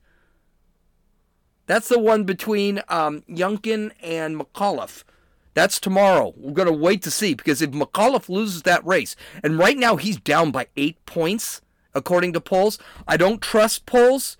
That's 1.67 1.89
the 1.89 1.99
one 1.99 2.25
between 2.25 2.81
um, 2.89 3.23
Youngkin 3.29 3.93
and 4.03 4.41
McAuliffe. 4.41 5.05
That's 5.53 5.79
tomorrow. 5.79 6.33
We're 6.37 6.55
going 6.55 6.67
to 6.67 6.73
wait 6.73 7.03
to 7.03 7.11
see 7.11 7.35
because 7.35 7.61
if 7.61 7.71
McAuliffe 7.71 8.31
loses 8.31 8.63
that 8.63 8.85
race, 8.87 9.17
and 9.43 9.59
right 9.59 9.77
now 9.77 9.97
he's 9.97 10.17
down 10.17 10.51
by 10.51 10.69
eight 10.77 11.05
points, 11.05 11.61
according 11.95 12.33
to 12.33 12.41
polls, 12.41 12.79
I 13.07 13.19
don't 13.19 13.43
trust 13.43 13.85
polls, 13.85 14.38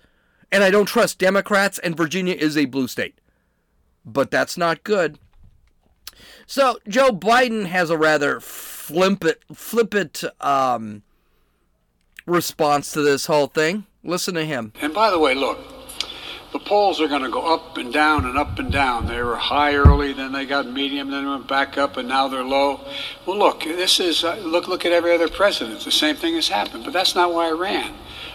and 0.51 0.63
I 0.63 0.71
don't 0.71 0.85
trust 0.85 1.19
Democrats, 1.19 1.79
and 1.79 1.95
Virginia 1.95 2.35
is 2.35 2.57
a 2.57 2.65
blue 2.65 2.87
state. 2.87 3.19
But 4.05 4.31
that's 4.31 4.57
not 4.57 4.83
good. 4.83 5.19
So 6.45 6.79
Joe 6.87 7.11
Biden 7.11 7.65
has 7.65 7.89
a 7.89 7.97
rather 7.97 8.39
flippant, 8.39 9.37
flippant 9.53 10.23
um, 10.41 11.03
response 12.25 12.91
to 12.93 13.01
this 13.01 13.27
whole 13.27 13.47
thing. 13.47 13.85
Listen 14.03 14.33
to 14.35 14.45
him. 14.45 14.73
And 14.81 14.93
by 14.93 15.11
the 15.11 15.19
way, 15.19 15.35
look, 15.35 15.59
the 16.51 16.59
polls 16.59 16.99
are 16.99 17.07
going 17.07 17.21
to 17.21 17.29
go 17.29 17.53
up 17.53 17.77
and 17.77 17.93
down 17.93 18.25
and 18.25 18.37
up 18.37 18.57
and 18.57 18.71
down. 18.71 19.05
They 19.05 19.21
were 19.21 19.35
high 19.35 19.75
early, 19.75 20.13
then 20.13 20.31
they 20.31 20.45
got 20.45 20.65
medium, 20.65 21.11
then 21.11 21.23
they 21.23 21.29
went 21.29 21.47
back 21.47 21.77
up, 21.77 21.97
and 21.97 22.07
now 22.07 22.27
they're 22.27 22.43
low. 22.43 22.79
Well, 23.25 23.37
look, 23.37 23.63
this 23.63 23.99
is 23.99 24.23
uh, 24.23 24.37
look 24.37 24.67
look 24.67 24.85
at 24.85 24.91
every 24.91 25.13
other 25.13 25.27
president. 25.27 25.81
The 25.81 25.91
same 25.91 26.15
thing 26.15 26.33
has 26.35 26.47
happened, 26.47 26.85
but 26.85 26.93
that's 26.93 27.13
not 27.13 27.33
why 27.33 27.49
I 27.49 27.51
ran. 27.51 27.93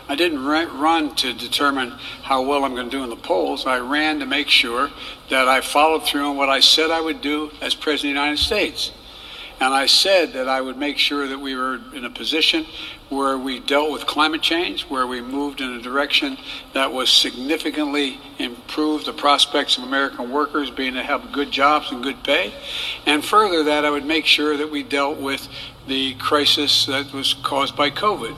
I 0.09 0.17
didn't 0.17 0.45
run 0.45 1.15
to 1.17 1.33
determine 1.33 1.91
how 2.23 2.43
well 2.43 2.65
I'm 2.65 2.75
going 2.75 2.91
to 2.91 2.97
do 2.97 3.03
in 3.05 3.11
the 3.11 3.17
polls. 3.17 3.67
I 3.67 3.79
ran 3.79 4.19
to 4.21 4.27
make 4.27 4.49
sure 4.49 4.91
that 5.31 5.49
I 5.49 5.63
followed 5.63 6.05
through 6.05 6.27
on 6.27 6.37
what 6.37 6.51
I 6.51 6.61
said 6.61 6.91
I 6.91 7.01
would 7.01 7.23
do 7.23 7.51
as 7.63 7.75
President 7.75 8.17
of 8.17 8.21
the 8.21 8.21
United 8.21 8.39
States. 8.39 8.93
And 9.61 9.73
I 9.73 9.87
said 9.87 10.33
that 10.33 10.49
I 10.49 10.61
would 10.61 10.77
make 10.77 10.99
sure 10.99 11.29
that 11.29 11.39
we 11.39 11.55
were 11.55 11.81
in 11.95 12.05
a 12.05 12.11
position 12.11 12.67
where 13.09 13.39
we 13.39 13.61
dealt 13.61 13.93
with 13.93 14.05
climate 14.05 14.43
change, 14.43 14.83
where 14.83 15.07
we 15.07 15.21
moved 15.21 15.61
in 15.61 15.73
a 15.73 15.81
direction 15.81 16.37
that 16.73 16.93
was 16.93 17.09
significantly 17.09 18.19
improved 18.39 19.07
the 19.07 19.13
prospects 19.13 19.79
of 19.79 19.85
American 19.85 20.31
workers 20.31 20.71
being 20.71 20.95
to 20.95 21.03
have 21.03 21.31
good 21.33 21.51
jobs 21.51 21.93
and 21.93 22.03
good 22.03 22.23
pay. 22.25 22.53
And 23.07 23.25
further, 23.25 23.63
that 23.65 23.85
I 23.85 23.91
would 23.91 24.05
make 24.05 24.27
sure 24.27 24.57
that 24.57 24.71
we 24.71 24.83
dealt 24.83 25.19
with 25.19 25.49
the 25.87 26.15
crisis 26.15 26.87
that 26.87 27.13
was 27.13 27.35
caused 27.35 27.77
by 27.77 27.91
COVID. 27.91 28.37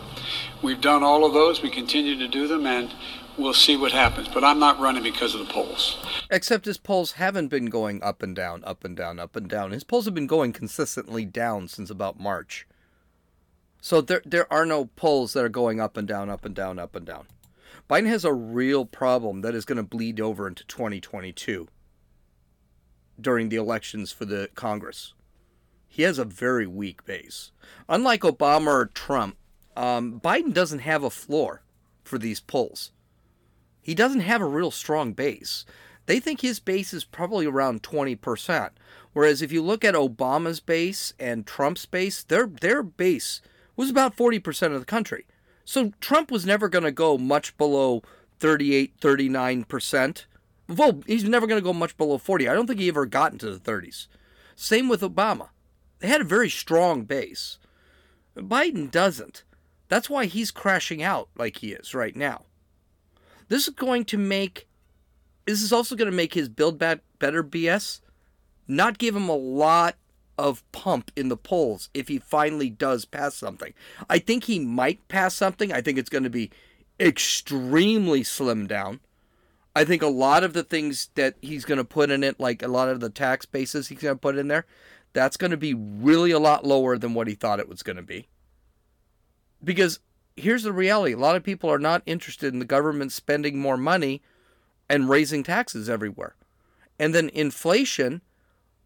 We've 0.62 0.80
done 0.80 1.02
all 1.02 1.24
of 1.24 1.32
those. 1.32 1.62
We 1.62 1.70
continue 1.70 2.18
to 2.18 2.28
do 2.28 2.48
them, 2.48 2.66
and 2.66 2.94
we'll 3.36 3.54
see 3.54 3.76
what 3.76 3.92
happens. 3.92 4.28
But 4.28 4.44
I'm 4.44 4.58
not 4.58 4.80
running 4.80 5.02
because 5.02 5.34
of 5.34 5.40
the 5.46 5.52
polls. 5.52 5.98
Except 6.30 6.64
his 6.64 6.78
polls 6.78 7.12
haven't 7.12 7.48
been 7.48 7.66
going 7.66 8.02
up 8.02 8.22
and 8.22 8.34
down, 8.34 8.64
up 8.64 8.84
and 8.84 8.96
down, 8.96 9.18
up 9.18 9.36
and 9.36 9.48
down. 9.48 9.72
His 9.72 9.84
polls 9.84 10.06
have 10.06 10.14
been 10.14 10.26
going 10.26 10.52
consistently 10.52 11.24
down 11.24 11.68
since 11.68 11.90
about 11.90 12.18
March. 12.18 12.66
So 13.80 14.00
there 14.00 14.22
there 14.24 14.52
are 14.52 14.66
no 14.66 14.86
polls 14.86 15.34
that 15.34 15.44
are 15.44 15.50
going 15.50 15.80
up 15.80 15.96
and 15.96 16.08
down, 16.08 16.30
up 16.30 16.44
and 16.44 16.54
down, 16.54 16.78
up 16.78 16.96
and 16.96 17.06
down. 17.06 17.26
Biden 17.88 18.08
has 18.08 18.24
a 18.24 18.32
real 18.32 18.84
problem 18.84 19.42
that 19.42 19.54
is 19.54 19.64
going 19.64 19.76
to 19.76 19.84
bleed 19.84 20.20
over 20.20 20.48
into 20.48 20.64
2022 20.64 21.68
during 23.20 23.48
the 23.48 23.56
elections 23.56 24.10
for 24.10 24.24
the 24.24 24.50
Congress. 24.54 25.14
He 25.86 26.02
has 26.02 26.18
a 26.18 26.24
very 26.24 26.66
weak 26.66 27.04
base. 27.04 27.52
Unlike 27.88 28.22
Obama 28.22 28.66
or 28.68 28.86
Trump, 28.86 29.36
um, 29.76 30.20
Biden 30.20 30.52
doesn't 30.52 30.80
have 30.80 31.02
a 31.02 31.10
floor 31.10 31.62
for 32.04 32.18
these 32.18 32.40
polls. 32.40 32.92
He 33.80 33.94
doesn't 33.94 34.20
have 34.20 34.40
a 34.40 34.46
real 34.46 34.70
strong 34.70 35.12
base. 35.12 35.64
They 36.06 36.20
think 36.20 36.40
his 36.40 36.60
base 36.60 36.92
is 36.94 37.04
probably 37.04 37.46
around 37.46 37.82
20%. 37.82 38.70
Whereas 39.12 39.42
if 39.42 39.52
you 39.52 39.62
look 39.62 39.84
at 39.84 39.94
Obama's 39.94 40.60
base 40.60 41.14
and 41.18 41.46
Trump's 41.46 41.86
base, 41.86 42.22
their 42.22 42.46
their 42.46 42.82
base 42.82 43.40
was 43.76 43.90
about 43.90 44.16
40% 44.16 44.74
of 44.74 44.80
the 44.80 44.86
country. 44.86 45.26
So 45.64 45.92
Trump 46.00 46.30
was 46.30 46.46
never 46.46 46.68
going 46.68 46.84
to 46.84 46.92
go 46.92 47.18
much 47.18 47.56
below 47.56 48.02
38, 48.38 49.00
39%. 49.00 50.24
Well, 50.68 51.00
he's 51.06 51.24
never 51.24 51.46
going 51.46 51.60
to 51.60 51.64
go 51.64 51.72
much 51.72 51.96
below 51.96 52.18
40. 52.18 52.48
I 52.48 52.54
don't 52.54 52.66
think 52.66 52.80
he 52.80 52.88
ever 52.88 53.06
got 53.06 53.32
into 53.32 53.50
the 53.50 53.58
30s. 53.58 54.06
Same 54.54 54.88
with 54.88 55.00
Obama. 55.00 55.48
They 55.98 56.08
had 56.08 56.20
a 56.20 56.24
very 56.24 56.50
strong 56.50 57.04
base. 57.04 57.58
Biden 58.36 58.90
doesn't. 58.90 59.44
That's 59.88 60.10
why 60.10 60.26
he's 60.26 60.50
crashing 60.50 61.02
out 61.02 61.28
like 61.36 61.58
he 61.58 61.72
is 61.72 61.94
right 61.94 62.16
now. 62.16 62.44
This 63.48 63.68
is 63.68 63.74
going 63.74 64.04
to 64.06 64.18
make 64.18 64.66
this 65.46 65.62
is 65.62 65.72
also 65.72 65.94
going 65.94 66.10
to 66.10 66.16
make 66.16 66.34
his 66.34 66.48
build 66.48 66.78
back 66.78 67.00
better 67.18 67.42
BS 67.42 68.00
not 68.66 68.98
give 68.98 69.14
him 69.14 69.28
a 69.28 69.36
lot 69.36 69.94
of 70.38 70.70
pump 70.72 71.10
in 71.16 71.28
the 71.28 71.36
polls 71.36 71.88
if 71.94 72.08
he 72.08 72.18
finally 72.18 72.68
does 72.68 73.04
pass 73.04 73.34
something. 73.34 73.72
I 74.10 74.18
think 74.18 74.44
he 74.44 74.58
might 74.58 75.06
pass 75.08 75.34
something. 75.34 75.72
I 75.72 75.80
think 75.80 75.98
it's 75.98 76.10
going 76.10 76.24
to 76.24 76.30
be 76.30 76.50
extremely 76.98 78.22
slim 78.22 78.66
down. 78.66 79.00
I 79.74 79.84
think 79.84 80.02
a 80.02 80.08
lot 80.08 80.42
of 80.42 80.52
the 80.52 80.64
things 80.64 81.10
that 81.14 81.36
he's 81.40 81.64
going 81.64 81.78
to 81.78 81.84
put 81.84 82.10
in 82.10 82.24
it, 82.24 82.40
like 82.40 82.62
a 82.62 82.68
lot 82.68 82.88
of 82.88 83.00
the 83.00 83.10
tax 83.10 83.46
bases 83.46 83.88
he's 83.88 83.98
going 83.98 84.14
to 84.14 84.20
put 84.20 84.36
in 84.36 84.48
there, 84.48 84.66
that's 85.12 85.36
going 85.36 85.50
to 85.50 85.56
be 85.56 85.74
really 85.74 86.30
a 86.30 86.38
lot 86.38 86.66
lower 86.66 86.98
than 86.98 87.14
what 87.14 87.28
he 87.28 87.34
thought 87.34 87.60
it 87.60 87.68
was 87.68 87.82
going 87.82 87.96
to 87.96 88.02
be. 88.02 88.26
Because 89.66 89.98
here's 90.36 90.62
the 90.62 90.72
reality 90.72 91.12
a 91.12 91.18
lot 91.18 91.36
of 91.36 91.42
people 91.42 91.70
are 91.70 91.78
not 91.78 92.02
interested 92.06 92.52
in 92.54 92.60
the 92.60 92.64
government 92.64 93.12
spending 93.12 93.58
more 93.58 93.76
money 93.76 94.22
and 94.88 95.10
raising 95.10 95.42
taxes 95.42 95.90
everywhere. 95.90 96.36
And 96.98 97.14
then 97.14 97.28
inflation 97.30 98.22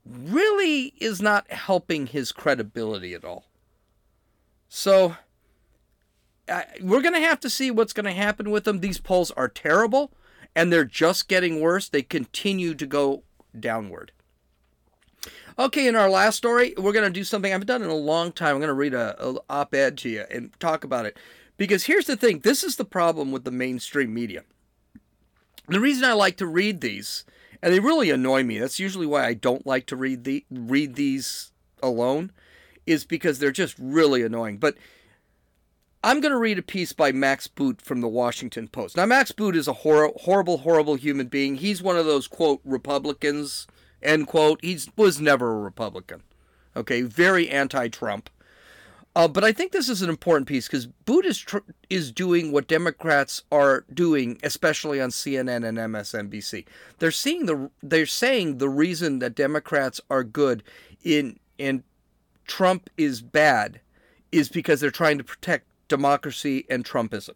really 0.05 0.95
is 0.99 1.21
not 1.21 1.53
helping 1.53 2.07
his 2.07 2.33
credibility 2.33 3.15
at 3.15 3.25
all. 3.25 3.45
So 4.69 5.17
we're 6.81 7.03
going 7.03 7.15
to 7.15 7.21
have 7.21 7.41
to 7.41 7.51
see 7.51 7.71
what's 7.71 7.93
going 7.93 8.07
to 8.07 8.13
happen 8.13 8.51
with 8.51 8.65
them. 8.65 8.81
These 8.81 8.99
polls 8.99 9.31
are 9.33 9.49
terrible 9.49 10.13
and 10.57 10.73
they're 10.73 10.85
just 10.85 11.29
getting 11.29 11.61
worse. 11.61 11.89
They 11.89 12.03
continue 12.03 12.75
to 12.75 12.87
go 12.87 13.23
downward. 13.59 14.13
Okay, 15.61 15.87
in 15.87 15.95
our 15.95 16.09
last 16.09 16.37
story, 16.37 16.73
we're 16.79 16.95
going 16.95 17.05
to 17.05 17.11
do 17.11 17.23
something 17.23 17.51
I 17.51 17.53
haven't 17.53 17.67
done 17.67 17.83
in 17.83 17.91
a 17.91 17.95
long 17.95 18.33
time. 18.33 18.55
I'm 18.55 18.61
going 18.61 18.69
to 18.69 18.75
read 18.75 18.95
a, 18.95 19.15
a 19.23 19.37
op 19.51 19.75
ed 19.75 19.99
to 19.99 20.09
you 20.09 20.25
and 20.31 20.59
talk 20.59 20.85
about 20.85 21.05
it. 21.05 21.19
Because 21.59 21.85
here's 21.85 22.07
the 22.07 22.17
thing 22.17 22.39
this 22.39 22.65
is 22.65 22.77
the 22.77 22.85
problem 22.87 23.31
with 23.31 23.45
the 23.45 23.51
mainstream 23.51 24.15
media. 24.15 24.45
The 25.69 25.79
reason 25.79 26.05
I 26.05 26.15
like 26.15 26.39
to 26.39 26.47
read 26.47 26.81
these 26.81 27.27
and 27.61 27.75
they 27.75 27.81
really 27.81 28.11
annoy 28.11 28.43
me. 28.43 28.59
That's 28.59 28.81
usually 28.81 29.05
why 29.05 29.27
I 29.27 29.35
don't 29.35 29.67
like 29.67 29.85
to 29.89 29.97
read 29.97 30.25
the 30.25 30.47
read 30.51 30.95
these 30.95 31.53
alone, 31.83 32.33
is 32.87 33.05
because 33.05 33.39
they're 33.39 33.53
just 33.53 33.77
really 33.79 34.23
annoying. 34.23 34.57
But 34.57 34.77
I'm 36.03 36.23
going 36.23 36.33
to 36.33 36.39
read 36.39 36.59
a 36.59 36.63
piece 36.63 36.95
by 36.95 37.13
Max 37.13 37.49
Boot 37.49 37.83
from 37.83 38.01
the 38.01 38.09
Washington 38.09 38.67
Post. 38.67 38.97
Now, 38.97 39.05
Max 39.05 39.31
Boot 39.31 39.55
is 39.55 39.69
a 39.69 39.75
hor- 39.75 40.15
horrible, 40.23 40.59
horrible 40.59 40.95
human 40.95 41.27
being. 41.27 41.57
He's 41.57 41.83
one 41.83 41.99
of 41.99 42.07
those 42.07 42.27
quote 42.27 42.63
Republicans 42.65 43.67
end 44.03 44.27
quote. 44.27 44.61
He 44.63 44.79
was 44.97 45.21
never 45.21 45.53
a 45.53 45.61
Republican. 45.61 46.23
Okay, 46.77 47.03
very 47.03 47.49
anti-Trump. 47.49 48.31
Uh, 49.17 49.27
but 49.27 49.43
I 49.43 49.51
think 49.51 49.73
this 49.73 49.89
is 49.89 50.03
an 50.03 50.09
important 50.09 50.47
piece 50.47 50.69
because 50.69 50.87
Boot 50.87 51.27
is 51.27 51.39
tr- 51.39 51.59
is 51.89 52.13
doing 52.13 52.53
what 52.53 52.69
Democrats 52.69 53.43
are 53.51 53.85
doing, 53.93 54.39
especially 54.45 55.01
on 55.01 55.11
CNN 55.11 55.67
and 55.67 55.79
MSNBC. 55.79 56.65
They're 56.99 57.11
seeing 57.11 57.47
the 57.47 57.71
they're 57.83 58.07
saying 58.07 58.59
the 58.59 58.69
reason 58.69 59.19
that 59.19 59.35
Democrats 59.35 60.01
are 60.11 60.23
good 60.23 60.63
in 61.03 61.41
and 61.59 61.83
Trump 62.47 62.89
is 62.97 63.21
bad 63.21 63.81
is 64.31 64.49
because 64.49 64.81
they're 64.81 64.93
trying 64.93 65.19
to 65.19 65.25
protect 65.25 65.67
democracy 65.89 66.65
and 66.71 66.85
Trumpism. 66.85 67.35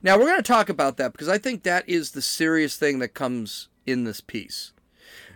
Now 0.00 0.16
we're 0.16 0.26
going 0.26 0.36
to 0.36 0.42
talk 0.42 0.68
about 0.68 0.96
that 0.96 1.12
because 1.12 1.28
I 1.28 1.38
think 1.38 1.64
that 1.64 1.88
is 1.88 2.12
the 2.12 2.22
serious 2.22 2.76
thing 2.76 3.00
that 3.00 3.14
comes 3.14 3.68
in 3.84 4.04
this 4.04 4.20
piece. 4.20 4.71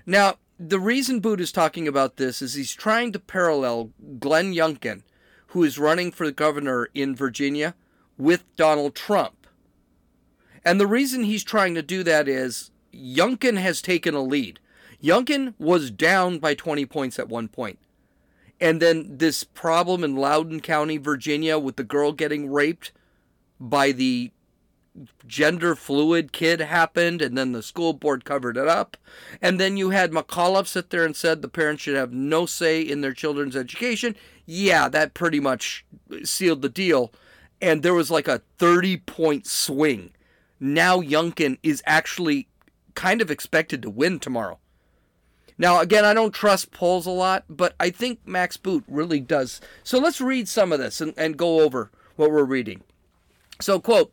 Now 0.07 0.37
the 0.59 0.81
reason 0.81 1.21
Boot 1.21 1.40
is 1.40 1.53
talking 1.53 1.87
about 1.87 2.16
this 2.16 2.40
is 2.40 2.55
he's 2.55 2.75
trying 2.75 3.12
to 3.12 3.19
parallel 3.19 3.90
Glenn 4.19 4.55
Youngkin 4.55 5.03
who 5.49 5.62
is 5.62 5.79
running 5.79 6.11
for 6.11 6.31
governor 6.31 6.88
in 6.95 7.16
Virginia 7.16 7.75
with 8.19 8.45
Donald 8.57 8.95
Trump. 8.95 9.47
And 10.64 10.81
the 10.81 10.87
reason 10.87 11.25
he's 11.25 11.45
trying 11.45 11.75
to 11.75 11.83
do 11.83 12.03
that 12.03 12.29
is 12.29 12.71
Youngkin 12.92 13.57
has 13.59 13.81
taken 13.81 14.14
a 14.14 14.21
lead. 14.21 14.59
Youngkin 15.03 15.55
was 15.59 15.90
down 15.90 16.38
by 16.38 16.55
20 16.55 16.85
points 16.87 17.19
at 17.19 17.29
one 17.29 17.49
point. 17.49 17.79
And 18.61 18.83
then 18.83 19.19
this 19.19 19.45
problem 19.45 20.03
in 20.03 20.16
Loudoun 20.16 20.61
County, 20.61 20.97
Virginia, 20.97 21.59
with 21.59 21.77
the 21.77 21.85
girl 21.85 22.12
getting 22.12 22.51
raped 22.51 22.92
by 23.61 23.92
the 23.92 24.33
gender 25.27 25.75
fluid 25.75 26.33
kid 26.33 26.61
happened, 26.61 27.21
and 27.23 27.37
then 27.37 27.53
the 27.53 27.63
school 27.63 27.93
board 27.93 28.25
covered 28.25 28.57
it 28.57 28.69
up. 28.69 28.97
And 29.43 29.61
then 29.61 29.77
you 29.77 29.91
had 29.91 30.13
McAuliffe 30.13 30.67
sit 30.67 30.91
there 30.91 31.05
and 31.05 31.17
said 31.17 31.43
the 31.43 31.49
parents 31.49 31.83
should 31.83 31.97
have 31.97 32.13
no 32.13 32.47
say 32.47 32.81
in 32.81 33.01
their 33.01 33.13
children's 33.13 33.57
education. 33.57 34.17
Yeah, 34.45 34.89
that 34.89 35.15
pretty 35.15 35.41
much 35.41 35.85
sealed 36.25 36.63
the 36.63 36.69
deal. 36.69 37.13
And 37.61 37.83
there 37.83 37.95
was 37.95 38.11
like 38.11 38.29
a 38.29 38.43
30 38.59 38.99
point 38.99 39.47
swing. 39.47 40.13
Now 40.61 41.01
Youngkin 41.01 41.59
is 41.63 41.83
actually 41.87 42.49
kind 42.95 43.21
of 43.21 43.31
expected 43.31 43.83
to 43.83 43.91
win 43.91 44.19
tomorrow. 44.19 44.59
Now, 45.59 45.81
again, 45.81 46.05
I 46.05 46.13
don't 46.13 46.35
trust 46.35 46.71
polls 46.71 47.07
a 47.07 47.11
lot, 47.11 47.45
but 47.49 47.75
I 47.81 47.89
think 47.91 48.21
Max 48.27 48.57
Boot 48.57 48.85
really 48.87 49.21
does. 49.21 49.61
So 49.83 49.99
let's 49.99 50.21
read 50.21 50.49
some 50.49 50.71
of 50.71 50.79
this 50.79 51.01
and, 51.01 51.15
and 51.17 51.37
go 51.37 51.61
over 51.61 51.91
what 52.17 52.31
we're 52.31 52.45
reading. 52.45 52.83
So, 53.61 53.81
quote, 53.81 54.13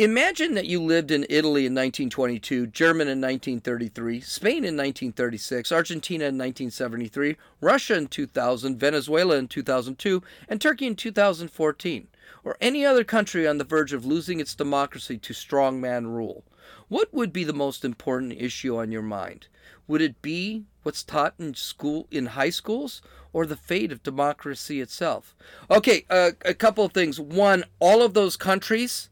Imagine 0.00 0.54
that 0.54 0.64
you 0.64 0.82
lived 0.82 1.10
in 1.10 1.26
Italy 1.28 1.66
in 1.66 1.74
1922, 1.74 2.68
German 2.68 3.06
in 3.06 3.20
1933, 3.20 4.22
Spain 4.22 4.64
in 4.64 4.74
1936, 4.74 5.70
Argentina 5.70 6.24
in 6.24 6.38
1973, 6.38 7.36
Russia 7.60 7.98
in 7.98 8.06
2000, 8.06 8.78
Venezuela 8.78 9.36
in 9.36 9.46
2002, 9.46 10.22
and 10.48 10.58
Turkey 10.58 10.86
in 10.86 10.96
2014, 10.96 12.08
or 12.42 12.56
any 12.62 12.82
other 12.82 13.04
country 13.04 13.46
on 13.46 13.58
the 13.58 13.64
verge 13.64 13.92
of 13.92 14.06
losing 14.06 14.40
its 14.40 14.54
democracy 14.54 15.18
to 15.18 15.34
strongman 15.34 16.06
rule. 16.06 16.44
What 16.88 17.12
would 17.12 17.30
be 17.30 17.44
the 17.44 17.52
most 17.52 17.84
important 17.84 18.32
issue 18.32 18.78
on 18.78 18.90
your 18.90 19.02
mind? 19.02 19.48
Would 19.86 20.00
it 20.00 20.22
be 20.22 20.64
what's 20.82 21.02
taught 21.02 21.34
in 21.38 21.52
school 21.52 22.06
in 22.10 22.24
high 22.24 22.48
schools 22.48 23.02
or 23.34 23.44
the 23.44 23.54
fate 23.54 23.92
of 23.92 24.02
democracy 24.02 24.80
itself? 24.80 25.36
Okay, 25.70 26.06
uh, 26.08 26.30
a 26.42 26.54
couple 26.54 26.86
of 26.86 26.92
things. 26.92 27.20
One, 27.20 27.64
all 27.80 28.02
of 28.02 28.14
those 28.14 28.38
countries 28.38 29.10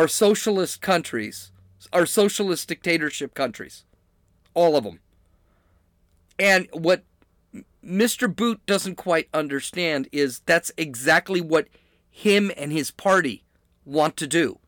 are 0.00 0.08
socialist 0.08 0.80
countries, 0.80 1.52
are 1.92 2.06
socialist 2.06 2.66
dictatorship 2.66 3.34
countries. 3.34 3.84
All 4.54 4.74
of 4.74 4.84
them. 4.84 5.00
And 6.38 6.68
what 6.72 7.04
Mr. 7.84 8.34
Boot 8.34 8.64
doesn't 8.64 8.94
quite 8.94 9.28
understand 9.34 10.08
is 10.10 10.40
that's 10.46 10.72
exactly 10.78 11.42
what 11.42 11.68
him 12.10 12.50
and 12.56 12.72
his 12.72 12.90
party 12.90 13.44
want 13.84 14.16
to 14.16 14.26
do 14.26 14.58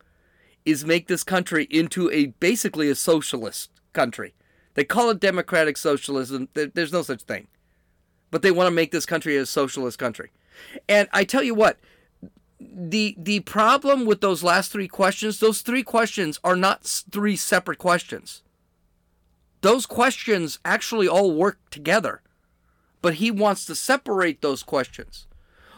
is 0.65 0.85
make 0.85 1.07
this 1.07 1.23
country 1.23 1.63
into 1.71 2.11
a 2.11 2.27
basically 2.27 2.87
a 2.87 2.95
socialist 2.95 3.71
country. 3.91 4.35
They 4.75 4.83
call 4.83 5.09
it 5.09 5.19
democratic 5.19 5.77
socialism. 5.77 6.47
There's 6.53 6.93
no 6.93 7.01
such 7.01 7.23
thing. 7.23 7.47
But 8.29 8.43
they 8.43 8.51
want 8.51 8.67
to 8.67 8.71
make 8.71 8.91
this 8.91 9.07
country 9.07 9.35
a 9.37 9.47
socialist 9.47 9.97
country. 9.97 10.29
And 10.87 11.09
I 11.11 11.23
tell 11.23 11.41
you 11.41 11.55
what, 11.55 11.79
the 12.75 13.15
the 13.17 13.41
problem 13.41 14.05
with 14.05 14.21
those 14.21 14.43
last 14.43 14.71
three 14.71 14.87
questions, 14.87 15.39
those 15.39 15.61
three 15.61 15.83
questions 15.83 16.39
are 16.43 16.55
not 16.55 16.83
three 17.11 17.35
separate 17.35 17.77
questions. 17.77 18.41
Those 19.61 19.85
questions 19.85 20.59
actually 20.65 21.07
all 21.07 21.33
work 21.33 21.59
together. 21.69 22.21
But 23.01 23.15
he 23.15 23.31
wants 23.31 23.65
to 23.65 23.75
separate 23.75 24.41
those 24.41 24.63
questions. 24.63 25.27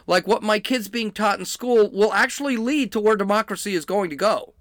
Like 0.06 0.26
what 0.26 0.42
my 0.42 0.58
kids 0.58 0.88
being 0.88 1.10
taught 1.10 1.38
in 1.38 1.44
school 1.44 1.90
will 1.90 2.12
actually 2.12 2.56
lead 2.56 2.92
to 2.92 3.00
where 3.00 3.16
democracy 3.16 3.74
is 3.74 3.84
going 3.84 4.10
to 4.10 4.16
go. 4.16 4.54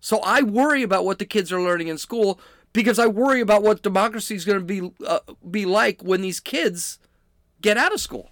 So 0.00 0.18
I 0.18 0.42
worry 0.42 0.82
about 0.82 1.06
what 1.06 1.18
the 1.18 1.24
kids 1.24 1.50
are 1.50 1.62
learning 1.62 1.88
in 1.88 1.96
school 1.96 2.38
because 2.74 2.98
I 2.98 3.06
worry 3.06 3.40
about 3.40 3.62
what 3.62 3.82
democracy 3.82 4.34
is 4.34 4.44
going 4.44 4.58
to 4.58 4.64
be 4.64 4.90
uh, 5.06 5.20
be 5.50 5.64
like 5.64 6.02
when 6.02 6.20
these 6.20 6.40
kids 6.40 6.98
get 7.62 7.78
out 7.78 7.94
of 7.94 8.00
school. 8.00 8.30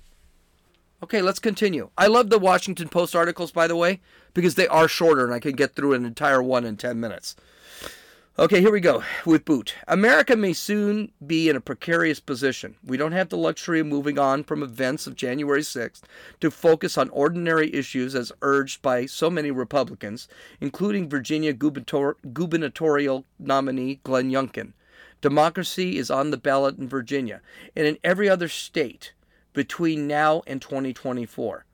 Okay, 1.03 1.21
let's 1.21 1.41
continue. 1.41 1.91
I 1.99 2.07
love 2.07 2.31
the 2.31 2.38
Washington 2.38 2.88
Post 2.88 3.17
articles, 3.17 3.51
by 3.51 3.67
the 3.67 3.75
way, 3.75 4.01
because 4.35 4.55
they 4.55 4.69
are 4.69 4.87
shorter 4.87 5.25
and 5.25 5.35
I 5.35 5.41
can 5.41 5.53
get 5.53 5.75
through 5.75 5.95
an 5.95 6.05
entire 6.05 6.41
one 6.41 6.65
in 6.65 6.77
10 6.77 7.01
minutes. 7.01 7.35
Okay, 8.38 8.61
here 8.61 8.71
we 8.71 8.81
go 8.81 9.03
with 9.27 9.45
Boot. 9.45 9.75
America 9.88 10.37
may 10.37 10.53
soon 10.53 11.11
be 11.27 11.49
in 11.49 11.57
a 11.57 11.61
precarious 11.61 12.21
position. 12.21 12.77
We 12.85 12.97
don't 12.97 13.12
have 13.12 13.31
the 13.31 13.37
luxury 13.37 13.81
of 13.81 13.88
moving 13.88 14.17
on 14.17 14.45
from 14.45 14.62
events 14.62 15.09
of 15.09 15.17
January 15.17 15.62
6th 15.62 16.03
to 16.41 16.53
focus 16.53 16.97
on 16.97 17.09
ordinary 17.11 17.75
issues 17.75 18.15
as 18.15 18.31
urged 18.41 18.81
by 18.81 19.05
so 19.07 19.29
many 19.29 19.51
Republicans, 19.51 20.29
including 20.61 21.09
Virginia 21.11 21.53
gubernatorial 21.53 23.25
nominee 23.41 24.01
Glenn 24.05 24.31
Youngkin. 24.31 24.73
Democracy 25.21 25.99
is 25.99 26.12
on 26.12 26.31
the 26.31 26.37
ballot 26.37 26.79
in 26.79 26.88
Virginia 26.88 27.41
and 27.75 27.88
in 27.88 27.99
every 28.05 28.29
other 28.29 28.49
state 28.49 29.12
between 29.53 30.07
now 30.07 30.43
and 30.47 30.61
2024. 30.61 31.65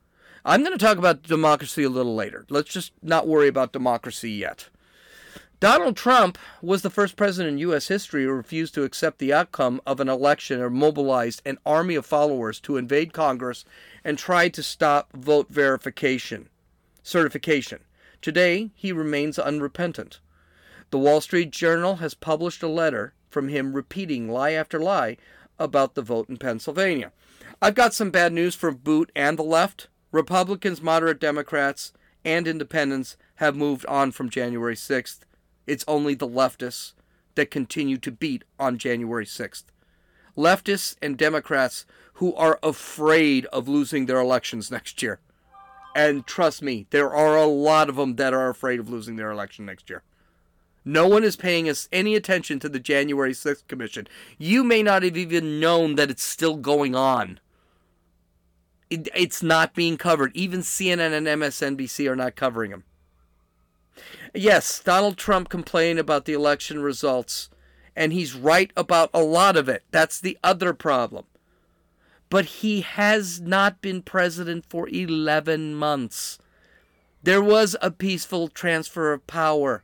I'm 0.44 0.62
going 0.62 0.76
to 0.76 0.84
talk 0.84 0.98
about 0.98 1.22
democracy 1.22 1.84
a 1.84 1.90
little 1.90 2.14
later. 2.14 2.46
Let's 2.48 2.70
just 2.70 2.92
not 3.02 3.26
worry 3.26 3.48
about 3.48 3.72
democracy 3.72 4.30
yet. 4.30 4.68
Donald 5.60 5.96
Trump 5.96 6.38
was 6.62 6.82
the 6.82 6.90
first 6.90 7.16
president 7.16 7.54
in 7.54 7.58
U.S. 7.58 7.88
history 7.88 8.22
who 8.22 8.30
refused 8.30 8.74
to 8.74 8.84
accept 8.84 9.18
the 9.18 9.32
outcome 9.32 9.80
of 9.84 9.98
an 9.98 10.08
election 10.08 10.60
or 10.60 10.70
mobilized 10.70 11.42
an 11.44 11.58
army 11.66 11.96
of 11.96 12.06
followers 12.06 12.60
to 12.60 12.76
invade 12.76 13.12
Congress 13.12 13.64
and 14.04 14.16
tried 14.16 14.54
to 14.54 14.62
stop 14.62 15.12
vote 15.12 15.48
verification, 15.50 16.48
certification. 17.02 17.80
Today, 18.22 18.70
he 18.76 18.92
remains 18.92 19.36
unrepentant. 19.36 20.20
The 20.90 20.98
Wall 20.98 21.20
Street 21.20 21.50
Journal 21.50 21.96
has 21.96 22.14
published 22.14 22.62
a 22.62 22.68
letter 22.68 23.12
from 23.28 23.48
him 23.48 23.72
repeating 23.74 24.30
lie 24.30 24.52
after 24.52 24.78
lie 24.78 25.16
about 25.58 25.94
the 25.94 26.02
vote 26.02 26.28
in 26.28 26.36
Pennsylvania. 26.36 27.10
I've 27.60 27.74
got 27.74 27.92
some 27.92 28.12
bad 28.12 28.32
news 28.32 28.54
for 28.54 28.70
Boot 28.70 29.10
and 29.16 29.36
the 29.36 29.42
left. 29.42 29.88
Republicans, 30.12 30.80
moderate 30.80 31.18
Democrats, 31.18 31.92
and 32.24 32.46
independents 32.46 33.16
have 33.36 33.56
moved 33.56 33.84
on 33.86 34.12
from 34.12 34.30
January 34.30 34.76
6th. 34.76 35.20
It's 35.66 35.84
only 35.88 36.14
the 36.14 36.28
leftists 36.28 36.92
that 37.34 37.50
continue 37.50 37.98
to 37.98 38.12
beat 38.12 38.44
on 38.60 38.78
January 38.78 39.26
6th. 39.26 39.64
Leftists 40.36 40.94
and 41.02 41.18
Democrats 41.18 41.84
who 42.14 42.32
are 42.36 42.60
afraid 42.62 43.46
of 43.46 43.66
losing 43.66 44.06
their 44.06 44.20
elections 44.20 44.70
next 44.70 45.02
year. 45.02 45.18
And 45.96 46.28
trust 46.28 46.62
me, 46.62 46.86
there 46.90 47.12
are 47.12 47.36
a 47.36 47.46
lot 47.46 47.88
of 47.88 47.96
them 47.96 48.14
that 48.16 48.32
are 48.32 48.48
afraid 48.48 48.78
of 48.78 48.88
losing 48.88 49.16
their 49.16 49.32
election 49.32 49.66
next 49.66 49.90
year. 49.90 50.04
No 50.84 51.08
one 51.08 51.24
is 51.24 51.34
paying 51.34 51.68
us 51.68 51.88
any 51.90 52.14
attention 52.14 52.60
to 52.60 52.68
the 52.68 52.78
January 52.78 53.32
6th 53.32 53.66
Commission. 53.66 54.06
You 54.38 54.62
may 54.62 54.84
not 54.84 55.02
have 55.02 55.16
even 55.16 55.58
known 55.58 55.96
that 55.96 56.08
it's 56.08 56.22
still 56.22 56.56
going 56.56 56.94
on 56.94 57.40
it, 58.90 59.08
it's 59.14 59.42
not 59.42 59.74
being 59.74 59.96
covered. 59.96 60.34
Even 60.34 60.60
CNN 60.60 61.12
and 61.12 61.26
MSNBC 61.26 62.10
are 62.10 62.16
not 62.16 62.36
covering 62.36 62.70
him. 62.70 62.84
Yes, 64.34 64.80
Donald 64.80 65.16
Trump 65.16 65.48
complained 65.48 65.98
about 65.98 66.24
the 66.24 66.32
election 66.32 66.80
results, 66.82 67.50
and 67.96 68.12
he's 68.12 68.34
right 68.34 68.70
about 68.76 69.10
a 69.12 69.22
lot 69.22 69.56
of 69.56 69.68
it. 69.68 69.84
That's 69.90 70.20
the 70.20 70.38
other 70.44 70.72
problem. 70.72 71.24
But 72.30 72.44
he 72.46 72.82
has 72.82 73.40
not 73.40 73.80
been 73.80 74.02
president 74.02 74.66
for 74.68 74.88
11 74.88 75.74
months. 75.74 76.38
There 77.22 77.42
was 77.42 77.74
a 77.80 77.90
peaceful 77.90 78.48
transfer 78.48 79.12
of 79.12 79.26
power. 79.26 79.82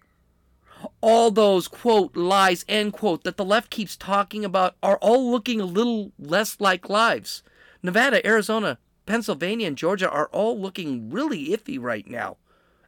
All 1.01 1.31
those, 1.31 1.67
quote, 1.67 2.15
lies, 2.15 2.65
end 2.69 2.93
quote, 2.93 3.25
that 3.25 3.39
the 3.39 3.45
left 3.45 3.71
keeps 3.71 3.97
talking 3.97 4.45
about 4.45 4.77
are 4.83 4.99
all 4.99 5.31
looking 5.31 5.61
a 5.61 5.65
little 5.65 6.13
less 6.19 6.61
like 6.61 6.91
lives. 6.91 7.43
Nevada, 7.83 8.25
Arizona, 8.27 8.79
Pennsylvania 9.07 9.67
and 9.67 9.77
Georgia 9.77 10.11
are 10.11 10.29
all 10.29 10.59
looking 10.59 11.11
really 11.11 11.49
iffy 11.49 11.81
right 11.81 12.07
now 12.09 12.37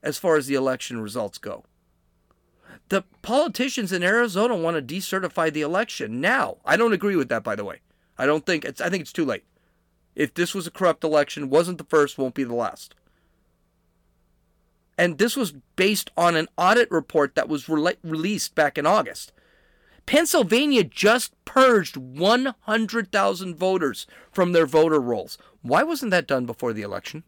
as 0.02 0.18
far 0.18 0.36
as 0.36 0.46
the 0.46 0.54
election 0.54 1.00
results 1.00 1.38
go. 1.38 1.64
The 2.88 3.02
politicians 3.22 3.92
in 3.92 4.02
Arizona 4.02 4.54
want 4.54 4.76
to 4.76 4.94
decertify 4.94 5.52
the 5.52 5.62
election 5.62 6.20
now. 6.20 6.58
I 6.64 6.76
don't 6.76 6.92
agree 6.92 7.16
with 7.16 7.28
that, 7.28 7.42
by 7.42 7.56
the 7.56 7.64
way. 7.64 7.80
I 8.16 8.26
don't 8.26 8.46
think 8.46 8.64
it's. 8.64 8.80
I 8.80 8.88
think 8.88 9.02
it's 9.02 9.12
too 9.12 9.24
late. 9.24 9.44
If 10.14 10.32
this 10.32 10.54
was 10.54 10.66
a 10.66 10.70
corrupt 10.70 11.04
election, 11.04 11.50
wasn't 11.50 11.78
the 11.78 11.84
first, 11.84 12.16
won't 12.16 12.34
be 12.34 12.44
the 12.44 12.54
last. 12.54 12.94
And 14.96 15.18
this 15.18 15.36
was 15.36 15.52
based 15.76 16.10
on 16.16 16.36
an 16.36 16.48
audit 16.56 16.90
report 16.90 17.34
that 17.34 17.48
was 17.48 17.68
re- 17.68 17.96
released 18.02 18.54
back 18.54 18.78
in 18.78 18.86
August. 18.86 19.32
Pennsylvania 20.06 20.84
just 20.84 21.32
purged 21.44 21.96
100,000 21.96 23.56
voters 23.56 24.06
from 24.30 24.52
their 24.52 24.66
voter 24.66 25.00
rolls. 25.00 25.36
Why 25.62 25.82
wasn't 25.82 26.12
that 26.12 26.28
done 26.28 26.46
before 26.46 26.72
the 26.72 26.82
election? 26.82 27.24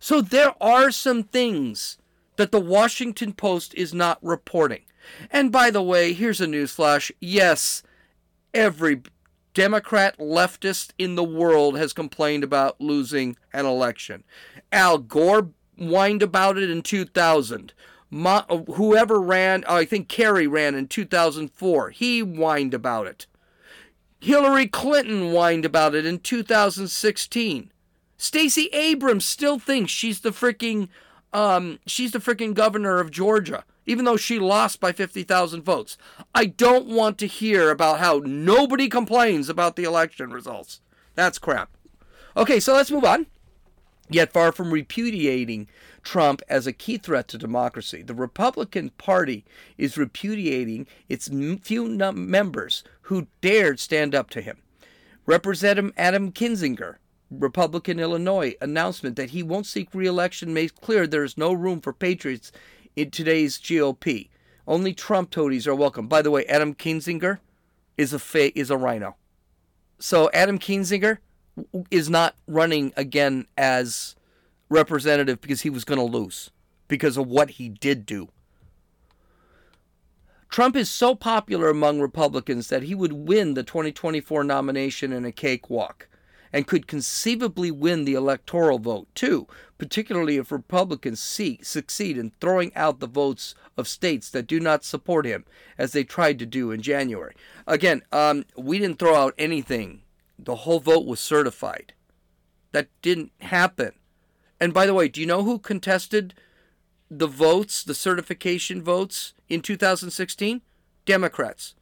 So 0.00 0.20
there 0.20 0.54
are 0.60 0.90
some 0.90 1.22
things 1.22 1.98
that 2.36 2.52
the 2.52 2.60
Washington 2.60 3.32
Post 3.32 3.74
is 3.74 3.92
not 3.92 4.18
reporting. 4.22 4.82
And 5.30 5.52
by 5.52 5.70
the 5.70 5.82
way, 5.82 6.12
here's 6.12 6.40
a 6.40 6.46
newsflash. 6.46 7.10
Yes, 7.20 7.82
every 8.54 9.02
Democrat 9.54 10.16
leftist 10.18 10.92
in 10.98 11.16
the 11.16 11.24
world 11.24 11.76
has 11.76 11.92
complained 11.92 12.44
about 12.44 12.80
losing 12.80 13.36
an 13.52 13.66
election. 13.66 14.22
Al 14.70 14.98
Gore 14.98 15.50
whined 15.76 16.22
about 16.22 16.56
it 16.58 16.70
in 16.70 16.82
2000. 16.82 17.72
Mo- 18.10 18.64
whoever 18.74 19.20
ran, 19.20 19.64
I 19.68 19.84
think 19.84 20.08
Kerry 20.08 20.46
ran 20.46 20.74
in 20.74 20.88
2004. 20.88 21.90
He 21.90 22.20
whined 22.20 22.74
about 22.74 23.06
it. 23.06 23.26
Hillary 24.20 24.66
Clinton 24.66 25.32
whined 25.32 25.64
about 25.64 25.94
it 25.94 26.06
in 26.06 26.18
2016. 26.18 27.70
Stacey 28.16 28.66
Abrams 28.72 29.24
still 29.24 29.58
thinks 29.58 29.92
she's 29.92 30.20
the 30.20 30.30
freaking 30.30 30.88
um, 31.32 31.78
she's 31.86 32.12
the 32.12 32.18
freaking 32.18 32.54
governor 32.54 32.98
of 32.98 33.10
Georgia, 33.10 33.64
even 33.86 34.04
though 34.04 34.16
she 34.16 34.38
lost 34.38 34.80
by 34.80 34.92
50,000 34.92 35.62
votes. 35.62 35.98
I 36.34 36.46
don't 36.46 36.86
want 36.86 37.18
to 37.18 37.26
hear 37.26 37.70
about 37.70 37.98
how 37.98 38.22
nobody 38.24 38.88
complains 38.88 39.48
about 39.48 39.76
the 39.76 39.84
election 39.84 40.30
results. 40.30 40.80
That's 41.14 41.38
crap. 41.38 41.70
Okay, 42.36 42.60
so 42.60 42.72
let's 42.72 42.90
move 42.90 43.04
on. 43.04 43.26
Yet, 44.10 44.32
far 44.32 44.52
from 44.52 44.72
repudiating 44.72 45.68
Trump 46.02 46.40
as 46.48 46.66
a 46.66 46.72
key 46.72 46.96
threat 46.96 47.28
to 47.28 47.38
democracy, 47.38 48.02
the 48.02 48.14
Republican 48.14 48.90
Party 48.90 49.44
is 49.76 49.98
repudiating 49.98 50.86
its 51.08 51.28
few 51.28 51.88
members 51.88 52.84
who 53.02 53.26
dared 53.40 53.78
stand 53.78 54.14
up 54.14 54.30
to 54.30 54.40
him. 54.40 54.58
Representative 55.26 55.92
Adam 55.98 56.32
Kinzinger, 56.32 56.96
Republican 57.30 58.00
Illinois, 58.00 58.54
announcement 58.62 59.16
that 59.16 59.30
he 59.30 59.42
won't 59.42 59.66
seek 59.66 59.88
re-election 59.92 60.54
makes 60.54 60.72
clear 60.72 61.06
there 61.06 61.24
is 61.24 61.36
no 61.36 61.52
room 61.52 61.82
for 61.82 61.92
patriots 61.92 62.50
in 62.96 63.10
today's 63.10 63.58
GOP. 63.58 64.30
Only 64.66 64.94
Trump 64.94 65.30
toadies 65.30 65.66
are 65.66 65.74
welcome. 65.74 66.08
By 66.08 66.22
the 66.22 66.30
way, 66.30 66.46
Adam 66.46 66.74
Kinzinger 66.74 67.40
is 67.98 68.14
a 68.14 68.18
fa- 68.18 68.58
is 68.58 68.70
a 68.70 68.78
RINO. 68.78 69.16
So 69.98 70.30
Adam 70.32 70.58
Kinzinger 70.58 71.18
is 71.90 72.10
not 72.10 72.34
running 72.46 72.92
again 72.96 73.46
as 73.56 74.16
representative 74.68 75.40
because 75.40 75.62
he 75.62 75.70
was 75.70 75.84
going 75.84 75.98
to 75.98 76.04
lose 76.04 76.50
because 76.88 77.16
of 77.16 77.26
what 77.26 77.50
he 77.50 77.68
did 77.68 78.06
do. 78.06 78.28
Trump 80.48 80.76
is 80.76 80.90
so 80.90 81.14
popular 81.14 81.68
among 81.68 82.00
Republicans 82.00 82.68
that 82.68 82.84
he 82.84 82.94
would 82.94 83.12
win 83.12 83.54
the 83.54 83.62
2024 83.62 84.42
nomination 84.44 85.12
in 85.12 85.24
a 85.24 85.32
cakewalk 85.32 86.08
and 86.52 86.66
could 86.66 86.86
conceivably 86.86 87.70
win 87.70 88.06
the 88.06 88.14
electoral 88.14 88.78
vote 88.78 89.06
too, 89.14 89.46
particularly 89.76 90.38
if 90.38 90.50
Republicans 90.50 91.20
see, 91.20 91.60
succeed 91.62 92.16
in 92.16 92.32
throwing 92.40 92.74
out 92.74 93.00
the 93.00 93.06
votes 93.06 93.54
of 93.76 93.86
states 93.86 94.30
that 94.30 94.46
do 94.46 94.58
not 94.58 94.84
support 94.84 95.26
him, 95.26 95.44
as 95.76 95.92
they 95.92 96.02
tried 96.02 96.38
to 96.38 96.46
do 96.46 96.70
in 96.70 96.80
January. 96.80 97.34
Again, 97.66 98.02
um, 98.10 98.46
we 98.56 98.78
didn't 98.78 98.98
throw 98.98 99.14
out 99.14 99.34
anything 99.36 100.00
the 100.38 100.56
whole 100.56 100.80
vote 100.80 101.06
was 101.06 101.20
certified. 101.20 101.94
That 102.72 102.88
didn't 103.02 103.32
happen. 103.40 103.92
And 104.60 104.74
by 104.74 104.86
the 104.86 104.94
way, 104.94 105.08
do 105.08 105.20
you 105.20 105.26
know 105.26 105.44
who 105.44 105.58
contested 105.58 106.34
the 107.10 107.26
votes, 107.26 107.82
the 107.82 107.94
certification 107.94 108.82
votes 108.82 109.34
in 109.48 109.62
2016? 109.62 110.62
Democrats. 111.04 111.74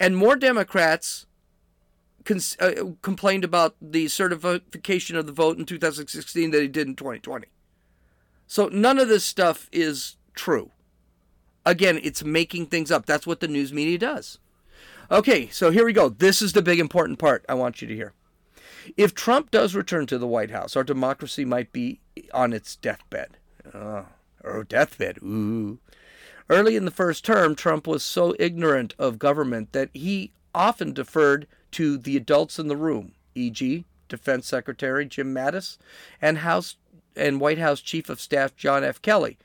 And 0.00 0.16
more 0.16 0.36
Democrats 0.36 1.26
uh, 2.58 2.72
complained 3.02 3.44
about 3.44 3.76
the 3.80 4.08
certification 4.08 5.16
of 5.16 5.26
the 5.26 5.32
vote 5.32 5.58
in 5.58 5.64
2016 5.64 6.50
than 6.50 6.60
they 6.60 6.66
did 6.66 6.88
in 6.88 6.96
2020. 6.96 7.46
So 8.46 8.68
none 8.68 8.98
of 8.98 9.08
this 9.08 9.24
stuff 9.24 9.68
is 9.72 10.16
true. 10.34 10.70
Again, 11.64 12.00
it's 12.02 12.24
making 12.24 12.66
things 12.66 12.90
up. 12.90 13.06
That's 13.06 13.26
what 13.26 13.40
the 13.40 13.48
news 13.48 13.72
media 13.72 13.98
does. 13.98 14.38
Okay, 15.10 15.48
so 15.48 15.70
here 15.70 15.84
we 15.84 15.92
go. 15.92 16.08
This 16.08 16.42
is 16.42 16.52
the 16.52 16.62
big 16.62 16.80
important 16.80 17.18
part 17.18 17.44
I 17.48 17.54
want 17.54 17.80
you 17.80 17.86
to 17.86 17.94
hear. 17.94 18.12
If 18.96 19.14
Trump 19.14 19.50
does 19.50 19.74
return 19.74 20.06
to 20.06 20.18
the 20.18 20.26
White 20.26 20.50
House, 20.50 20.76
our 20.76 20.84
democracy 20.84 21.44
might 21.44 21.72
be 21.72 22.00
on 22.32 22.52
its 22.52 22.76
deathbed. 22.76 23.36
Oh, 23.72 24.06
or 24.42 24.64
deathbed. 24.64 25.18
Ooh. 25.22 25.78
Early 26.48 26.76
in 26.76 26.84
the 26.84 26.90
first 26.90 27.24
term, 27.24 27.54
Trump 27.54 27.86
was 27.86 28.02
so 28.02 28.34
ignorant 28.38 28.94
of 28.98 29.18
government 29.18 29.72
that 29.72 29.90
he 29.92 30.32
often 30.54 30.92
deferred 30.92 31.46
to 31.72 31.98
the 31.98 32.16
adults 32.16 32.58
in 32.58 32.68
the 32.68 32.76
room, 32.76 33.12
e.g., 33.34 33.84
Defense 34.08 34.46
Secretary 34.46 35.04
Jim 35.04 35.34
Mattis 35.34 35.78
and 36.22 36.38
House 36.38 36.76
and 37.16 37.40
White 37.40 37.58
House 37.58 37.80
Chief 37.80 38.08
of 38.08 38.20
Staff 38.20 38.54
John 38.56 38.84
F. 38.84 39.02
Kelly. 39.02 39.36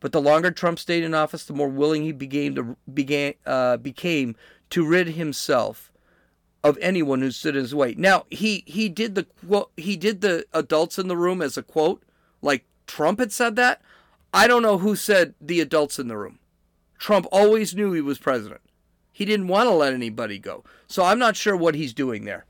But 0.00 0.12
the 0.12 0.20
longer 0.20 0.50
Trump 0.50 0.78
stayed 0.78 1.04
in 1.04 1.14
office, 1.14 1.44
the 1.44 1.52
more 1.52 1.68
willing 1.68 2.02
he 2.02 2.12
began 2.12 2.54
to 2.54 2.76
began 2.92 3.34
uh, 3.44 3.76
became 3.76 4.36
to 4.70 4.86
rid 4.86 5.08
himself 5.08 5.92
of 6.64 6.78
anyone 6.80 7.20
who 7.20 7.30
stood 7.30 7.54
in 7.56 7.62
his 7.62 7.74
way. 7.74 7.94
Now 7.96 8.26
he 8.30 8.64
he 8.66 8.88
did 8.88 9.14
the 9.14 9.24
quote 9.24 9.70
he 9.76 9.96
did 9.96 10.20
the 10.20 10.44
adults 10.52 10.98
in 10.98 11.08
the 11.08 11.16
room 11.16 11.40
as 11.40 11.56
a 11.56 11.62
quote, 11.62 12.02
like 12.42 12.64
Trump 12.86 13.20
had 13.20 13.32
said 13.32 13.56
that. 13.56 13.80
I 14.34 14.46
don't 14.46 14.62
know 14.62 14.78
who 14.78 14.96
said 14.96 15.34
the 15.40 15.60
adults 15.60 15.98
in 15.98 16.08
the 16.08 16.16
room. 16.16 16.38
Trump 16.98 17.26
always 17.30 17.74
knew 17.74 17.92
he 17.92 18.00
was 18.00 18.18
president. 18.18 18.60
He 19.12 19.24
didn't 19.24 19.48
want 19.48 19.68
to 19.68 19.74
let 19.74 19.94
anybody 19.94 20.38
go. 20.38 20.64
So 20.86 21.04
I'm 21.04 21.18
not 21.18 21.36
sure 21.36 21.56
what 21.56 21.74
he's 21.74 21.94
doing 21.94 22.24
there. 22.24 22.44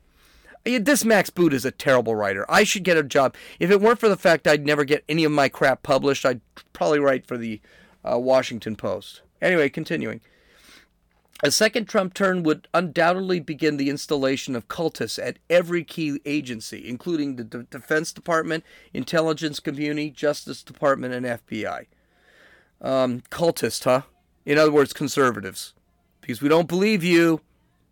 This 0.65 1.05
Max 1.05 1.29
Boot 1.29 1.53
is 1.53 1.63
a 1.63 1.71
terrible 1.71 2.13
writer. 2.13 2.45
I 2.49 2.65
should 2.65 2.83
get 2.83 2.97
a 2.97 3.03
job. 3.03 3.35
If 3.57 3.71
it 3.71 3.79
weren't 3.79 4.01
for 4.01 4.09
the 4.09 4.17
fact 4.17 4.47
I'd 4.47 4.65
never 4.65 4.83
get 4.83 5.05
any 5.07 5.23
of 5.23 5.31
my 5.31 5.47
crap 5.47 5.81
published, 5.81 6.25
I'd 6.25 6.41
probably 6.73 6.99
write 6.99 7.25
for 7.25 7.37
the 7.37 7.61
uh, 8.03 8.17
Washington 8.19 8.75
Post. 8.75 9.21
Anyway, 9.41 9.69
continuing. 9.69 10.19
A 11.43 11.51
second 11.51 11.85
Trump 11.85 12.15
turn 12.15 12.41
would 12.43 12.67
undoubtedly 12.73 13.39
begin 13.39 13.77
the 13.77 13.91
installation 13.91 14.55
of 14.55 14.67
cultists 14.67 15.23
at 15.23 15.37
every 15.51 15.83
key 15.83 16.19
agency, 16.25 16.87
including 16.87 17.35
the 17.35 17.43
D- 17.43 17.67
Defense 17.69 18.11
Department, 18.11 18.63
Intelligence 18.91 19.59
Community, 19.59 20.09
Justice 20.09 20.63
Department, 20.63 21.13
and 21.13 21.25
FBI. 21.27 21.85
Um, 22.81 23.21
cultists, 23.29 23.83
huh? 23.83 24.01
In 24.47 24.57
other 24.57 24.71
words, 24.71 24.93
conservatives. 24.93 25.75
Because 26.21 26.41
we 26.41 26.49
don't 26.49 26.67
believe 26.67 27.03
you. 27.03 27.41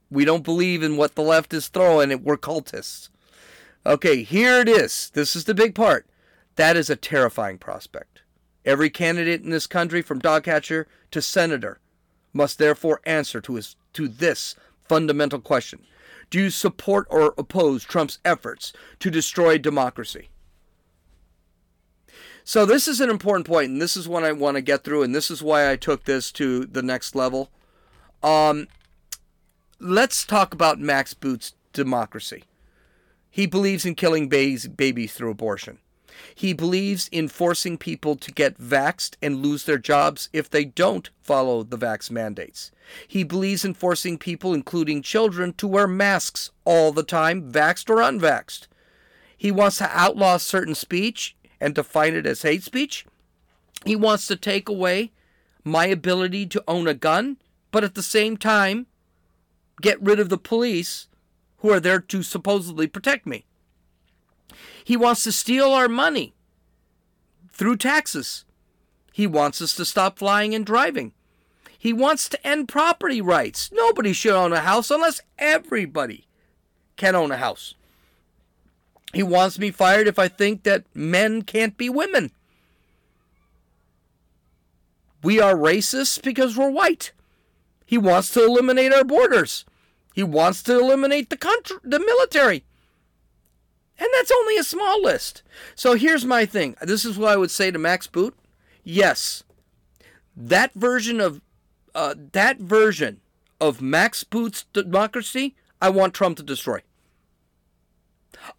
We 0.09 0.25
don't 0.25 0.43
believe 0.43 0.81
in 0.81 0.97
what 0.97 1.13
the 1.13 1.21
left 1.21 1.53
is 1.53 1.67
throwing. 1.67 2.23
We're 2.23 2.37
cultists. 2.37 3.09
Okay, 3.85 4.23
here 4.23 4.59
it 4.59 4.67
is. 4.67 5.11
This 5.13 5.35
is 5.35 5.43
the 5.43 5.53
big 5.53 5.75
part. 5.75 6.07
That 6.55 6.75
is 6.75 6.89
a 6.89 6.95
terrifying 6.95 7.59
prospect. 7.59 8.23
Every 8.65 8.89
candidate 8.89 9.43
in 9.43 9.51
this 9.51 9.67
country, 9.67 10.01
from 10.01 10.17
dogcatcher 10.17 10.87
to 11.11 11.21
senator, 11.21 11.79
must 12.35 12.59
therefore 12.59 13.01
answer 13.05 13.39
to, 13.41 13.55
his, 13.55 13.75
to 13.93 14.07
this 14.07 14.55
fundamental 14.87 15.39
question 15.39 15.79
Do 16.29 16.39
you 16.39 16.49
support 16.49 17.07
or 17.09 17.33
oppose 17.37 17.83
Trump's 17.83 18.19
efforts 18.23 18.73
to 18.99 19.09
destroy 19.09 19.57
democracy? 19.57 20.29
So, 22.43 22.63
this 22.63 22.87
is 22.87 23.01
an 23.01 23.09
important 23.09 23.47
point, 23.47 23.71
and 23.71 23.81
this 23.81 23.97
is 23.97 24.07
what 24.07 24.23
I 24.23 24.31
want 24.31 24.55
to 24.55 24.61
get 24.61 24.83
through, 24.83 25.01
and 25.01 25.15
this 25.15 25.31
is 25.31 25.41
why 25.41 25.71
I 25.71 25.75
took 25.75 26.03
this 26.03 26.31
to 26.33 26.65
the 26.65 26.83
next 26.83 27.15
level. 27.15 27.49
Um, 28.21 28.67
let's 29.79 30.25
talk 30.25 30.53
about 30.53 30.79
Max 30.79 31.15
Boot's 31.15 31.53
democracy. 31.73 32.43
He 33.31 33.47
believes 33.47 33.85
in 33.85 33.95
killing 33.95 34.29
babies, 34.29 34.67
babies 34.67 35.13
through 35.13 35.31
abortion. 35.31 35.79
He 36.33 36.53
believes 36.53 37.07
in 37.11 37.27
forcing 37.27 37.77
people 37.77 38.15
to 38.15 38.31
get 38.31 38.57
vaxed 38.57 39.15
and 39.21 39.43
lose 39.43 39.65
their 39.65 39.77
jobs 39.77 40.29
if 40.33 40.49
they 40.49 40.65
don't 40.65 41.09
follow 41.21 41.63
the 41.63 41.77
vax 41.77 42.11
mandates. 42.11 42.71
He 43.07 43.23
believes 43.23 43.65
in 43.65 43.73
forcing 43.73 44.17
people, 44.17 44.53
including 44.53 45.01
children, 45.01 45.53
to 45.53 45.67
wear 45.67 45.87
masks 45.87 46.51
all 46.63 46.91
the 46.91 47.03
time, 47.03 47.51
vaxed 47.51 47.89
or 47.89 48.01
unvaxed. 48.01 48.67
He 49.37 49.51
wants 49.51 49.77
to 49.77 49.89
outlaw 49.91 50.37
certain 50.37 50.75
speech 50.75 51.35
and 51.59 51.75
define 51.75 52.13
it 52.13 52.25
as 52.25 52.41
hate 52.41 52.63
speech. 52.63 53.05
He 53.85 53.95
wants 53.95 54.27
to 54.27 54.35
take 54.35 54.69
away 54.69 55.11
my 55.63 55.87
ability 55.87 56.45
to 56.47 56.63
own 56.67 56.87
a 56.87 56.93
gun, 56.93 57.37
but 57.71 57.83
at 57.83 57.95
the 57.95 58.03
same 58.03 58.37
time, 58.37 58.87
get 59.81 60.01
rid 60.01 60.19
of 60.19 60.29
the 60.29 60.37
police 60.37 61.07
who 61.57 61.71
are 61.71 61.79
there 61.79 61.99
to 61.99 62.23
supposedly 62.23 62.87
protect 62.87 63.25
me. 63.25 63.44
He 64.85 64.95
wants 64.95 65.23
to 65.23 65.31
steal 65.31 65.71
our 65.71 65.89
money 65.89 66.35
through 67.51 67.77
taxes. 67.77 68.45
He 69.11 69.25
wants 69.25 69.59
us 69.59 69.75
to 69.77 69.83
stop 69.83 70.19
flying 70.19 70.53
and 70.53 70.63
driving. 70.63 71.11
He 71.75 71.91
wants 71.91 72.29
to 72.29 72.47
end 72.47 72.67
property 72.67 73.19
rights. 73.19 73.71
Nobody 73.73 74.13
should 74.13 74.35
own 74.35 74.53
a 74.53 74.59
house 74.59 74.91
unless 74.91 75.21
everybody 75.39 76.27
can 76.97 77.15
own 77.15 77.31
a 77.31 77.37
house. 77.37 77.73
He 79.11 79.23
wants 79.23 79.57
me 79.57 79.71
fired 79.71 80.07
if 80.07 80.19
I 80.19 80.27
think 80.27 80.61
that 80.63 80.83
men 80.93 81.41
can't 81.41 81.75
be 81.77 81.89
women. 81.89 82.29
We 85.23 85.39
are 85.39 85.55
racist 85.55 86.21
because 86.21 86.55
we're 86.55 86.69
white. 86.69 87.11
He 87.87 87.97
wants 87.97 88.29
to 88.33 88.45
eliminate 88.45 88.93
our 88.93 89.03
borders. 89.03 89.65
He 90.13 90.21
wants 90.21 90.61
to 90.63 90.79
eliminate 90.79 91.31
the 91.31 91.37
country, 91.37 91.77
the 91.83 91.99
military. 91.99 92.63
And 93.97 94.09
that's 94.13 94.31
only 94.31 94.57
a 94.57 94.63
small 94.63 95.01
list. 95.01 95.41
So 95.73 95.93
here's 95.93 96.25
my 96.25 96.45
thing. 96.45 96.75
This 96.81 97.05
is 97.05 97.17
what 97.17 97.31
I 97.31 97.37
would 97.37 97.51
say 97.51 97.71
to 97.71 97.79
Max 97.79 98.07
Boot. 98.07 98.35
Yes, 98.83 99.43
that 100.35 100.73
version 100.73 101.21
of 101.21 101.41
uh, 101.93 102.13
that 102.33 102.59
version 102.59 103.21
of 103.61 103.81
Max 103.81 104.23
Boot's 104.23 104.65
democracy, 104.73 105.55
I 105.81 105.89
want 105.89 106.13
Trump 106.13 106.37
to 106.37 106.43
destroy. 106.43 106.81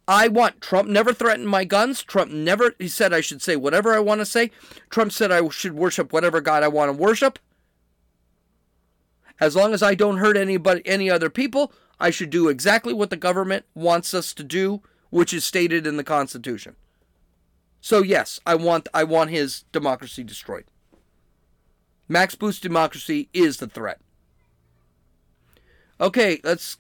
I 0.09 0.29
want 0.29 0.61
Trump 0.61 0.89
never 0.89 1.13
threatened 1.13 1.49
my 1.49 1.65
guns. 1.65 2.03
Trump 2.03 2.33
never 2.33 2.75
he 2.79 2.89
said 2.89 3.13
I 3.13 3.21
should 3.21 3.43
say 3.43 3.57
whatever 3.57 3.95
I 3.95 4.01
want 4.01 4.21
to 4.21 4.27
say. 4.27 4.51
Trump 4.91 5.13
said 5.13 5.31
I 5.31 5.47
should 5.49 5.75
worship 5.75 6.13
whatever 6.13 6.41
God 6.41 6.63
I 6.63 6.69
want 6.69 6.89
to 6.89 6.93
worship. 6.93 7.39
As 9.39 9.55
long 9.55 9.75
as 9.75 9.83
I 9.83 9.95
don't 9.95 10.17
hurt 10.17 10.37
anybody 10.37 10.83
any 10.87 11.11
other 11.11 11.29
people, 11.29 11.73
I 12.01 12.11
should 12.11 12.31
do 12.31 12.49
exactly 12.49 12.95
what 12.95 13.11
the 13.11 13.17
government 13.17 13.65
wants 13.75 14.15
us 14.15 14.33
to 14.35 14.45
do, 14.45 14.83
which 15.11 15.33
is 15.33 15.45
stated 15.45 15.87
in 15.87 15.97
the 15.97 16.05
Constitution. 16.05 16.77
So 17.81 18.03
yes, 18.03 18.41
I 18.47 18.55
want 18.55 18.89
I 18.93 19.05
want 19.05 19.31
his 19.31 19.65
democracy 19.73 20.25
destroyed. 20.25 20.65
Max 22.09 22.35
Boot's 22.35 22.61
democracy 22.61 23.29
is 23.33 23.59
the 23.59 23.69
threat. 23.69 24.01
Okay, 26.01 26.41
let's 26.45 26.79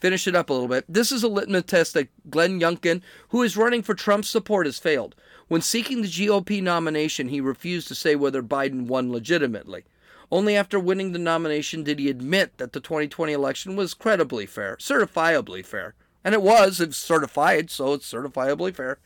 finish 0.00 0.26
it 0.26 0.34
up 0.34 0.50
a 0.50 0.52
little 0.52 0.68
bit. 0.68 0.84
This 0.88 1.12
is 1.12 1.22
a 1.22 1.28
litmus 1.28 1.64
test 1.64 1.94
that 1.94 2.08
Glenn 2.30 2.60
Youngkin, 2.60 3.02
who 3.28 3.42
is 3.42 3.56
running 3.56 3.82
for 3.82 3.94
Trump's 3.94 4.30
support, 4.30 4.66
has 4.66 4.78
failed. 4.78 5.14
When 5.48 5.60
seeking 5.60 6.02
the 6.02 6.08
GOP 6.08 6.62
nomination, 6.62 7.28
he 7.28 7.40
refused 7.40 7.88
to 7.88 7.94
say 7.94 8.16
whether 8.16 8.42
Biden 8.42 8.86
won 8.86 9.12
legitimately. 9.12 9.84
Only 10.30 10.56
after 10.56 10.80
winning 10.80 11.12
the 11.12 11.20
nomination 11.20 11.84
did 11.84 12.00
he 12.00 12.10
admit 12.10 12.58
that 12.58 12.72
the 12.72 12.80
2020 12.80 13.32
election 13.32 13.76
was 13.76 13.94
credibly 13.94 14.44
fair, 14.44 14.76
certifiably 14.76 15.64
fair. 15.64 15.94
And 16.26 16.34
it 16.34 16.42
was, 16.42 16.80
it's 16.80 16.96
certified, 16.96 17.70
so 17.70 17.92
it's 17.92 18.12
certifiably 18.12 18.74
fair. 18.74 18.98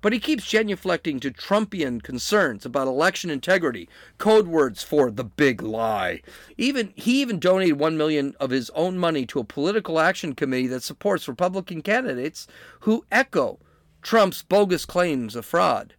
But 0.00 0.12
he 0.12 0.20
keeps 0.20 0.44
genuflecting 0.44 1.20
to 1.20 1.32
Trumpian 1.32 2.00
concerns 2.00 2.64
about 2.64 2.86
election 2.86 3.28
integrity, 3.28 3.88
code 4.18 4.46
words 4.46 4.84
for 4.84 5.10
the 5.10 5.24
big 5.24 5.62
lie. 5.62 6.22
Even 6.56 6.92
he 6.94 7.20
even 7.22 7.40
donated 7.40 7.80
1 7.80 7.96
million 7.96 8.36
of 8.38 8.50
his 8.50 8.70
own 8.70 8.98
money 8.98 9.26
to 9.26 9.40
a 9.40 9.44
political 9.44 9.98
action 9.98 10.32
committee 10.32 10.68
that 10.68 10.84
supports 10.84 11.26
Republican 11.26 11.82
candidates 11.82 12.46
who 12.82 13.04
echo 13.10 13.58
Trump's 14.00 14.42
bogus 14.44 14.84
claims 14.84 15.34
of 15.34 15.44
fraud. 15.44 15.94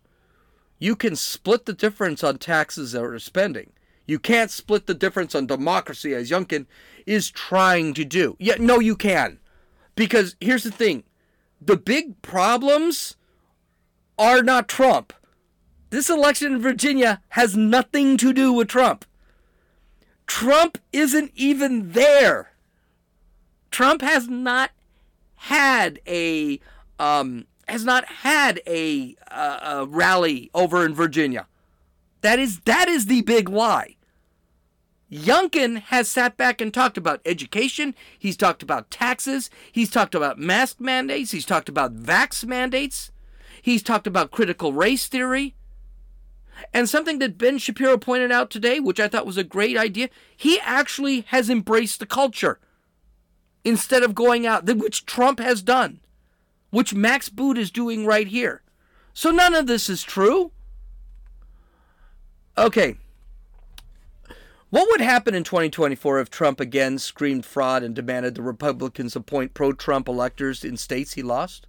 You 0.80 0.96
can 0.96 1.18
split 1.18 1.66
the 1.66 1.74
difference 1.74 2.24
on 2.24 2.38
taxes 2.38 2.96
or 2.96 3.20
spending. 3.20 3.74
You 4.08 4.20
can't 4.20 4.50
split 4.50 4.88
the 4.88 4.94
difference 4.94 5.36
on 5.36 5.48
democracy 5.48 6.14
as 6.14 6.32
Youngkin 6.32 6.66
is 7.06 7.30
trying 7.30 7.94
to 7.96 8.06
do. 8.06 8.38
Yeah, 8.40 8.56
no, 8.58 8.80
you 8.80 8.96
can. 8.96 9.40
Because 9.96 10.36
here's 10.40 10.64
the 10.64 10.72
thing 10.72 11.04
the 11.60 11.78
big 11.78 12.22
problems 12.22 13.16
are 14.18 14.44
not 14.44 14.68
Trump. 14.68 15.14
This 15.90 16.10
election 16.10 16.54
in 16.54 16.62
Virginia 16.62 17.22
has 17.30 17.56
nothing 17.56 18.18
to 18.18 18.32
do 18.34 18.54
with 18.54 18.68
Trump. 18.68 19.06
Trump 20.26 20.78
isn't 20.94 21.32
even 21.36 21.92
there. 21.92 22.54
Trump 23.72 24.02
has 24.02 24.30
not 24.30 24.72
had 25.36 26.00
a 26.08 26.60
um, 27.00 27.46
has 27.68 27.84
not 27.84 28.06
had 28.06 28.62
a, 28.68 29.16
uh, 29.32 29.60
a 29.64 29.86
rally 29.86 30.52
over 30.54 30.86
in 30.86 30.94
Virginia. 30.94 31.48
That 32.22 32.38
is 32.38 32.60
that 32.62 32.88
is 32.88 33.08
the 33.08 33.22
big 33.22 33.50
lie. 33.50 33.96
Youngkin 35.12 35.82
has 35.82 36.08
sat 36.08 36.38
back 36.38 36.62
and 36.62 36.74
talked 36.74 36.98
about 36.98 37.20
education. 37.26 37.94
He's 38.18 38.38
talked 38.38 38.64
about 38.64 38.90
taxes. 38.90 39.50
He's 39.72 39.90
talked 39.90 40.16
about 40.16 40.40
mask 40.40 40.80
mandates. 40.80 41.32
He's 41.32 41.46
talked 41.46 41.68
about 41.68 41.96
vax 41.96 42.46
mandates. 42.46 43.12
He's 43.62 43.84
talked 43.84 44.08
about 44.08 44.32
critical 44.32 44.72
race 44.72 45.08
theory. 45.08 45.56
And 46.74 46.88
something 46.88 47.20
that 47.20 47.38
Ben 47.38 47.58
Shapiro 47.58 47.98
pointed 47.98 48.32
out 48.32 48.50
today, 48.50 48.80
which 48.80 49.00
I 49.00 49.08
thought 49.08 49.26
was 49.26 49.38
a 49.38 49.44
great 49.44 49.78
idea, 49.78 50.10
he 50.36 50.60
actually 50.62 51.22
has 51.28 51.50
embraced 51.50 52.00
the 52.00 52.06
culture 52.06 52.60
instead 53.66 54.04
of 54.04 54.16
going 54.16 54.48
out, 54.48 54.66
which 54.66 55.06
Trump 55.06 55.40
has 55.40 55.62
done, 55.62 56.00
which 56.70 56.94
Max 56.94 57.30
Boot 57.30 57.58
is 57.58 57.70
doing 57.70 58.06
right 58.06 58.28
here. 58.28 58.62
So 59.14 59.30
none 59.30 59.56
of 59.56 59.68
this 59.68 59.90
is 59.90 60.04
true. 60.04 60.52
Okay. 62.58 62.96
What 64.72 64.88
would 64.90 65.02
happen 65.02 65.36
in 65.36 65.44
2024 65.44 66.22
if 66.22 66.30
Trump 66.30 66.62
again 66.62 66.98
screamed 66.98 67.46
fraud 67.46 67.84
and 67.84 67.94
demanded 67.94 68.36
the 68.36 68.42
Republicans 68.42 69.18
appoint 69.18 69.54
pro 69.54 69.74
Trump 69.74 70.08
electors 70.08 70.64
in 70.64 70.78
states 70.78 71.12
he 71.12 71.22
lost? 71.22 71.68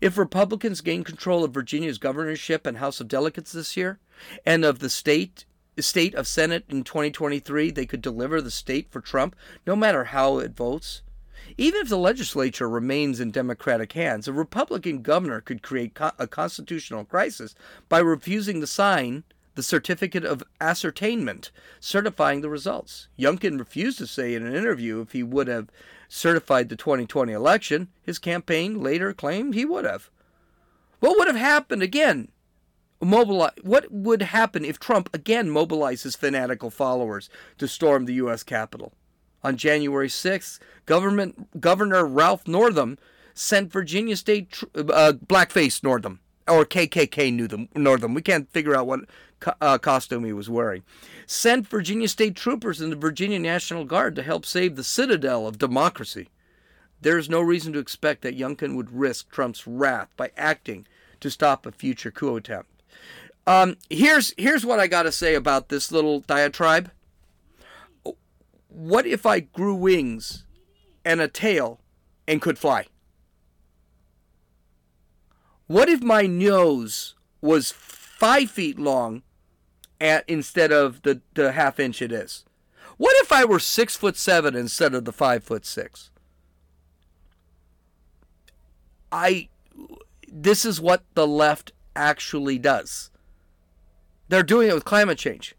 If 0.00 0.18
Republicans 0.18 0.80
gain 0.80 1.04
control 1.04 1.44
of 1.44 1.54
Virginia's 1.54 1.98
governorship 1.98 2.66
and 2.66 2.78
House 2.78 3.00
of 3.00 3.06
Delegates 3.06 3.52
this 3.52 3.76
year, 3.76 4.00
and 4.44 4.64
of 4.64 4.80
the 4.80 4.90
state 4.90 5.44
state 5.78 6.16
of 6.16 6.26
Senate 6.26 6.64
in 6.68 6.82
2023, 6.82 7.70
they 7.70 7.86
could 7.86 8.02
deliver 8.02 8.42
the 8.42 8.50
state 8.50 8.90
for 8.90 9.00
Trump, 9.00 9.36
no 9.64 9.76
matter 9.76 10.06
how 10.06 10.38
it 10.38 10.56
votes. 10.56 11.02
Even 11.56 11.80
if 11.80 11.88
the 11.88 11.96
legislature 11.96 12.68
remains 12.68 13.20
in 13.20 13.30
Democratic 13.30 13.92
hands, 13.92 14.26
a 14.26 14.32
Republican 14.32 15.02
governor 15.02 15.40
could 15.40 15.62
create 15.62 15.96
a 16.18 16.26
constitutional 16.26 17.04
crisis 17.04 17.54
by 17.88 18.00
refusing 18.00 18.60
to 18.60 18.66
sign 18.66 19.22
the 19.54 19.62
certificate 19.62 20.24
of 20.24 20.42
ascertainment 20.60 21.50
certifying 21.80 22.40
the 22.40 22.48
results. 22.48 23.08
Youngkin 23.18 23.58
refused 23.58 23.98
to 23.98 24.06
say 24.06 24.34
in 24.34 24.46
an 24.46 24.54
interview 24.54 25.00
if 25.00 25.12
he 25.12 25.22
would 25.22 25.48
have 25.48 25.70
certified 26.08 26.68
the 26.68 26.76
2020 26.76 27.32
election. 27.32 27.88
His 28.02 28.18
campaign 28.18 28.82
later 28.82 29.12
claimed 29.12 29.54
he 29.54 29.64
would 29.64 29.84
have. 29.84 30.10
What 31.00 31.18
would 31.18 31.26
have 31.26 31.36
happened 31.36 31.82
again? 31.82 32.28
Mobilize, 33.00 33.52
what 33.62 33.90
would 33.90 34.22
happen 34.22 34.64
if 34.64 34.78
Trump 34.78 35.10
again 35.12 35.48
mobilizes 35.48 36.16
fanatical 36.16 36.70
followers 36.70 37.28
to 37.58 37.66
storm 37.66 38.04
the 38.04 38.14
U.S. 38.14 38.42
Capitol? 38.42 38.92
On 39.42 39.56
January 39.56 40.06
6th, 40.06 40.60
government 40.86 41.60
Governor 41.60 42.06
Ralph 42.06 42.46
Northam 42.46 42.96
sent 43.34 43.72
Virginia 43.72 44.16
State 44.16 44.62
uh, 44.76 45.14
blackface 45.26 45.82
Northam 45.82 46.20
or 46.48 46.64
KKK 46.64 47.32
Northam. 47.32 47.68
Northam. 47.74 48.14
We 48.14 48.22
can't 48.22 48.50
figure 48.50 48.74
out 48.74 48.86
what 48.86 49.00
uh, 49.60 49.78
costume 49.78 50.24
he 50.24 50.32
was 50.32 50.50
wearing. 50.50 50.82
Sent 51.26 51.68
Virginia 51.68 52.08
State 52.08 52.36
troopers 52.36 52.80
and 52.80 52.92
the 52.92 52.96
Virginia 52.96 53.38
National 53.38 53.84
Guard 53.84 54.16
to 54.16 54.22
help 54.22 54.44
save 54.46 54.76
the 54.76 54.84
citadel 54.84 55.46
of 55.46 55.58
democracy. 55.58 56.28
There 57.00 57.18
is 57.18 57.28
no 57.28 57.40
reason 57.40 57.72
to 57.72 57.78
expect 57.78 58.22
that 58.22 58.38
Youngkin 58.38 58.76
would 58.76 58.92
risk 58.92 59.30
Trump's 59.30 59.66
wrath 59.66 60.10
by 60.16 60.30
acting 60.36 60.86
to 61.20 61.30
stop 61.30 61.66
a 61.66 61.72
future 61.72 62.10
coup 62.10 62.36
attempt. 62.36 62.70
Um, 63.46 63.76
here's 63.90 64.32
here's 64.36 64.64
what 64.64 64.78
I 64.78 64.86
got 64.86 65.02
to 65.02 65.12
say 65.12 65.34
about 65.34 65.68
this 65.68 65.90
little 65.90 66.20
diatribe. 66.20 66.90
What 68.68 69.04
if 69.04 69.26
I 69.26 69.40
grew 69.40 69.74
wings 69.74 70.44
and 71.04 71.20
a 71.20 71.28
tail 71.28 71.80
and 72.28 72.40
could 72.40 72.58
fly? 72.58 72.86
What 75.72 75.88
if 75.88 76.02
my 76.02 76.26
nose 76.26 77.14
was 77.40 77.72
five 77.72 78.50
feet 78.50 78.78
long 78.78 79.22
at, 79.98 80.22
instead 80.28 80.70
of 80.70 81.00
the, 81.00 81.22
the 81.32 81.52
half 81.52 81.80
inch 81.80 82.02
it 82.02 82.12
is? 82.12 82.44
What 82.98 83.16
if 83.22 83.32
I 83.32 83.46
were 83.46 83.58
six 83.58 83.96
foot 83.96 84.18
seven 84.18 84.54
instead 84.54 84.92
of 84.92 85.06
the 85.06 85.14
five 85.14 85.42
foot 85.42 85.64
six? 85.64 86.10
I 89.10 89.48
this 90.30 90.66
is 90.66 90.78
what 90.78 91.04
the 91.14 91.26
left 91.26 91.72
actually 91.96 92.58
does. 92.58 93.10
They're 94.28 94.42
doing 94.42 94.68
it 94.68 94.74
with 94.74 94.84
climate 94.84 95.16
change. 95.16 95.54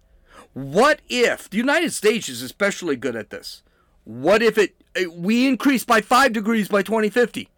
What 0.54 1.00
if 1.10 1.50
the 1.50 1.58
United 1.58 1.92
States 1.92 2.30
is 2.30 2.44
especially 2.44 2.98
good 2.98 3.16
at 3.16 3.32
this? 3.32 3.64
What 4.04 4.44
if 4.44 4.60
it 4.60 4.76
we 5.12 5.48
increase 5.48 5.84
by 5.84 6.02
5 6.02 6.34
degrees 6.34 6.68
by 6.68 6.84
2050? 6.84 7.50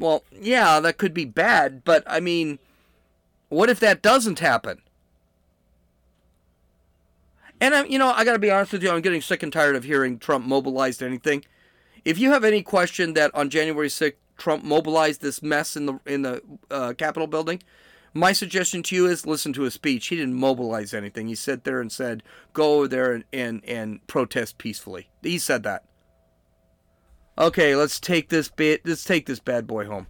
Well, 0.00 0.24
yeah, 0.32 0.80
that 0.80 0.96
could 0.96 1.12
be 1.12 1.26
bad, 1.26 1.84
but 1.84 2.02
I 2.06 2.20
mean, 2.20 2.58
what 3.50 3.68
if 3.68 3.78
that 3.80 4.00
doesn't 4.00 4.38
happen? 4.38 4.80
And 7.60 7.74
I'm, 7.74 7.86
you 7.86 7.98
know, 7.98 8.10
I 8.10 8.24
got 8.24 8.32
to 8.32 8.38
be 8.38 8.50
honest 8.50 8.72
with 8.72 8.82
you, 8.82 8.90
I'm 8.90 9.02
getting 9.02 9.20
sick 9.20 9.42
and 9.42 9.52
tired 9.52 9.76
of 9.76 9.84
hearing 9.84 10.18
Trump 10.18 10.46
mobilized 10.46 11.02
anything. 11.02 11.44
If 12.02 12.18
you 12.18 12.30
have 12.30 12.44
any 12.44 12.62
question 12.62 13.12
that 13.12 13.30
on 13.34 13.50
January 13.50 13.88
6th 13.88 14.14
Trump 14.38 14.64
mobilized 14.64 15.20
this 15.20 15.42
mess 15.42 15.76
in 15.76 15.84
the 15.84 16.00
in 16.06 16.22
the 16.22 16.42
uh, 16.70 16.94
Capitol 16.96 17.26
building, 17.26 17.62
my 18.14 18.32
suggestion 18.32 18.82
to 18.84 18.96
you 18.96 19.06
is 19.06 19.26
listen 19.26 19.52
to 19.52 19.62
his 19.62 19.74
speech. 19.74 20.06
He 20.06 20.16
didn't 20.16 20.32
mobilize 20.32 20.94
anything. 20.94 21.28
He 21.28 21.34
sat 21.34 21.64
there 21.64 21.78
and 21.78 21.92
said, 21.92 22.22
"Go 22.54 22.76
over 22.76 22.88
there 22.88 23.12
and 23.12 23.24
and, 23.34 23.62
and 23.66 24.06
protest 24.06 24.56
peacefully." 24.56 25.10
He 25.22 25.38
said 25.38 25.62
that. 25.64 25.84
Okay, 27.40 27.74
let's 27.74 27.98
take 27.98 28.28
this 28.28 28.50
bit. 28.50 28.82
Let's 28.84 29.02
take 29.02 29.24
this 29.24 29.40
bad 29.40 29.66
boy 29.66 29.86
home. 29.86 30.08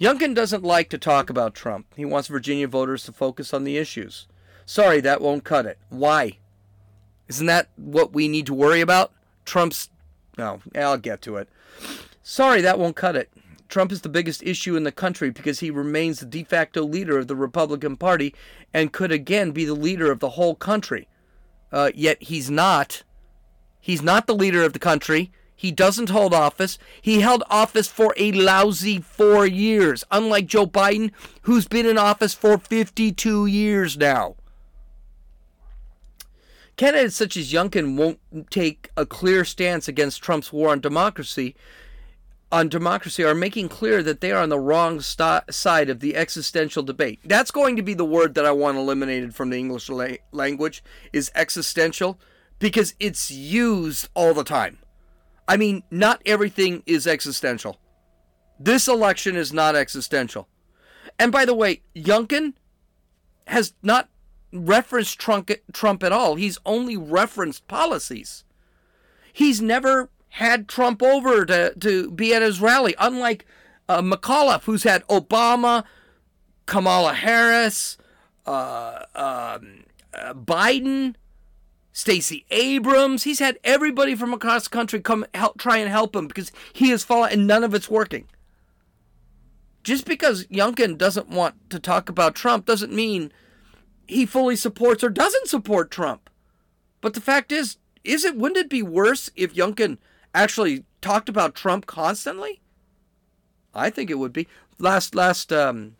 Youngkin 0.00 0.32
doesn't 0.32 0.62
like 0.62 0.88
to 0.90 0.98
talk 0.98 1.28
about 1.28 1.52
Trump. 1.52 1.86
He 1.96 2.04
wants 2.04 2.28
Virginia 2.28 2.68
voters 2.68 3.02
to 3.04 3.12
focus 3.12 3.52
on 3.52 3.64
the 3.64 3.76
issues. 3.76 4.28
Sorry, 4.64 5.00
that 5.00 5.20
won't 5.20 5.42
cut 5.42 5.66
it. 5.66 5.78
Why? 5.88 6.38
Isn't 7.26 7.46
that 7.46 7.68
what 7.74 8.12
we 8.12 8.28
need 8.28 8.46
to 8.46 8.54
worry 8.54 8.80
about? 8.80 9.12
Trump's. 9.44 9.90
No, 10.38 10.60
I'll 10.72 10.98
get 10.98 11.20
to 11.22 11.36
it. 11.36 11.48
Sorry, 12.22 12.60
that 12.60 12.78
won't 12.78 12.94
cut 12.94 13.16
it. 13.16 13.28
Trump 13.68 13.90
is 13.90 14.02
the 14.02 14.08
biggest 14.08 14.44
issue 14.44 14.76
in 14.76 14.84
the 14.84 14.92
country 14.92 15.30
because 15.30 15.58
he 15.58 15.72
remains 15.72 16.20
the 16.20 16.26
de 16.26 16.44
facto 16.44 16.84
leader 16.84 17.18
of 17.18 17.26
the 17.26 17.34
Republican 17.34 17.96
Party 17.96 18.34
and 18.72 18.92
could 18.92 19.10
again 19.10 19.50
be 19.50 19.64
the 19.64 19.74
leader 19.74 20.12
of 20.12 20.20
the 20.20 20.30
whole 20.30 20.54
country. 20.54 21.08
Uh, 21.72 21.90
yet 21.92 22.22
he's 22.22 22.48
not. 22.48 23.02
He's 23.80 24.00
not 24.00 24.28
the 24.28 24.34
leader 24.34 24.62
of 24.62 24.74
the 24.74 24.78
country. 24.78 25.32
He 25.58 25.72
doesn't 25.72 26.10
hold 26.10 26.32
office. 26.32 26.78
He 27.02 27.20
held 27.20 27.42
office 27.50 27.88
for 27.88 28.14
a 28.16 28.30
lousy 28.30 29.00
four 29.00 29.44
years, 29.44 30.04
unlike 30.08 30.46
Joe 30.46 30.68
Biden, 30.68 31.10
who's 31.42 31.66
been 31.66 31.84
in 31.84 31.98
office 31.98 32.32
for 32.32 32.58
52 32.58 33.46
years 33.46 33.96
now. 33.96 34.36
Candidates 36.76 37.16
such 37.16 37.36
as 37.36 37.52
Youngkin 37.52 37.96
won't 37.96 38.20
take 38.52 38.88
a 38.96 39.04
clear 39.04 39.44
stance 39.44 39.88
against 39.88 40.22
Trump's 40.22 40.52
war 40.52 40.70
on 40.70 40.78
democracy. 40.78 41.56
On 42.52 42.68
democracy, 42.68 43.24
are 43.24 43.34
making 43.34 43.68
clear 43.68 44.00
that 44.04 44.20
they 44.20 44.30
are 44.30 44.40
on 44.40 44.50
the 44.50 44.60
wrong 44.60 45.00
st- 45.00 45.52
side 45.52 45.90
of 45.90 45.98
the 45.98 46.14
existential 46.14 46.84
debate. 46.84 47.18
That's 47.24 47.50
going 47.50 47.74
to 47.74 47.82
be 47.82 47.94
the 47.94 48.04
word 48.04 48.34
that 48.34 48.46
I 48.46 48.52
want 48.52 48.78
eliminated 48.78 49.34
from 49.34 49.50
the 49.50 49.58
English 49.58 49.90
la- 49.90 50.18
language 50.30 50.84
is 51.12 51.32
existential, 51.34 52.16
because 52.60 52.94
it's 53.00 53.28
used 53.28 54.08
all 54.14 54.32
the 54.32 54.44
time. 54.44 54.78
I 55.48 55.56
mean, 55.56 55.82
not 55.90 56.22
everything 56.26 56.82
is 56.86 57.06
existential. 57.06 57.80
This 58.60 58.86
election 58.86 59.34
is 59.34 59.52
not 59.52 59.74
existential. 59.74 60.46
And 61.18 61.32
by 61.32 61.44
the 61.46 61.54
way, 61.54 61.82
Youngkin 61.96 62.52
has 63.46 63.72
not 63.82 64.10
referenced 64.52 65.18
Trump, 65.18 65.50
Trump 65.72 66.02
at 66.02 66.12
all. 66.12 66.34
He's 66.34 66.58
only 66.66 66.96
referenced 66.96 67.66
policies. 67.66 68.44
He's 69.32 69.62
never 69.62 70.10
had 70.30 70.68
Trump 70.68 71.02
over 71.02 71.46
to, 71.46 71.74
to 71.80 72.10
be 72.10 72.34
at 72.34 72.42
his 72.42 72.60
rally, 72.60 72.94
unlike 72.98 73.46
uh, 73.88 74.02
McAuliffe, 74.02 74.64
who's 74.64 74.82
had 74.82 75.06
Obama, 75.08 75.84
Kamala 76.66 77.14
Harris, 77.14 77.96
uh, 78.46 79.04
um, 79.14 79.84
uh, 80.12 80.34
Biden, 80.34 81.14
Stacey 81.98 82.46
Abrams. 82.52 83.24
He's 83.24 83.40
had 83.40 83.58
everybody 83.64 84.14
from 84.14 84.32
across 84.32 84.62
the 84.62 84.70
country 84.70 85.00
come 85.00 85.26
help, 85.34 85.58
try 85.58 85.78
and 85.78 85.90
help 85.90 86.14
him 86.14 86.28
because 86.28 86.52
he 86.72 86.90
has 86.90 87.02
fallen 87.02 87.32
and 87.32 87.44
none 87.44 87.64
of 87.64 87.74
it's 87.74 87.90
working. 87.90 88.28
Just 89.82 90.04
because 90.04 90.44
Youngkin 90.44 90.96
doesn't 90.96 91.28
want 91.28 91.56
to 91.70 91.80
talk 91.80 92.08
about 92.08 92.36
Trump 92.36 92.66
doesn't 92.66 92.92
mean 92.92 93.32
he 94.06 94.26
fully 94.26 94.54
supports 94.54 95.02
or 95.02 95.10
doesn't 95.10 95.48
support 95.48 95.90
Trump. 95.90 96.30
But 97.00 97.14
the 97.14 97.20
fact 97.20 97.50
is, 97.50 97.78
is 98.04 98.24
it 98.24 98.36
wouldn't 98.36 98.58
it 98.64 98.70
be 98.70 98.80
worse 98.80 99.28
if 99.34 99.56
Youngkin 99.56 99.98
actually 100.32 100.84
talked 101.00 101.28
about 101.28 101.56
Trump 101.56 101.86
constantly? 101.86 102.60
I 103.74 103.90
think 103.90 104.08
it 104.08 104.20
would 104.20 104.32
be. 104.32 104.46
Last 104.78 105.16
last 105.16 105.52
um 105.52 105.96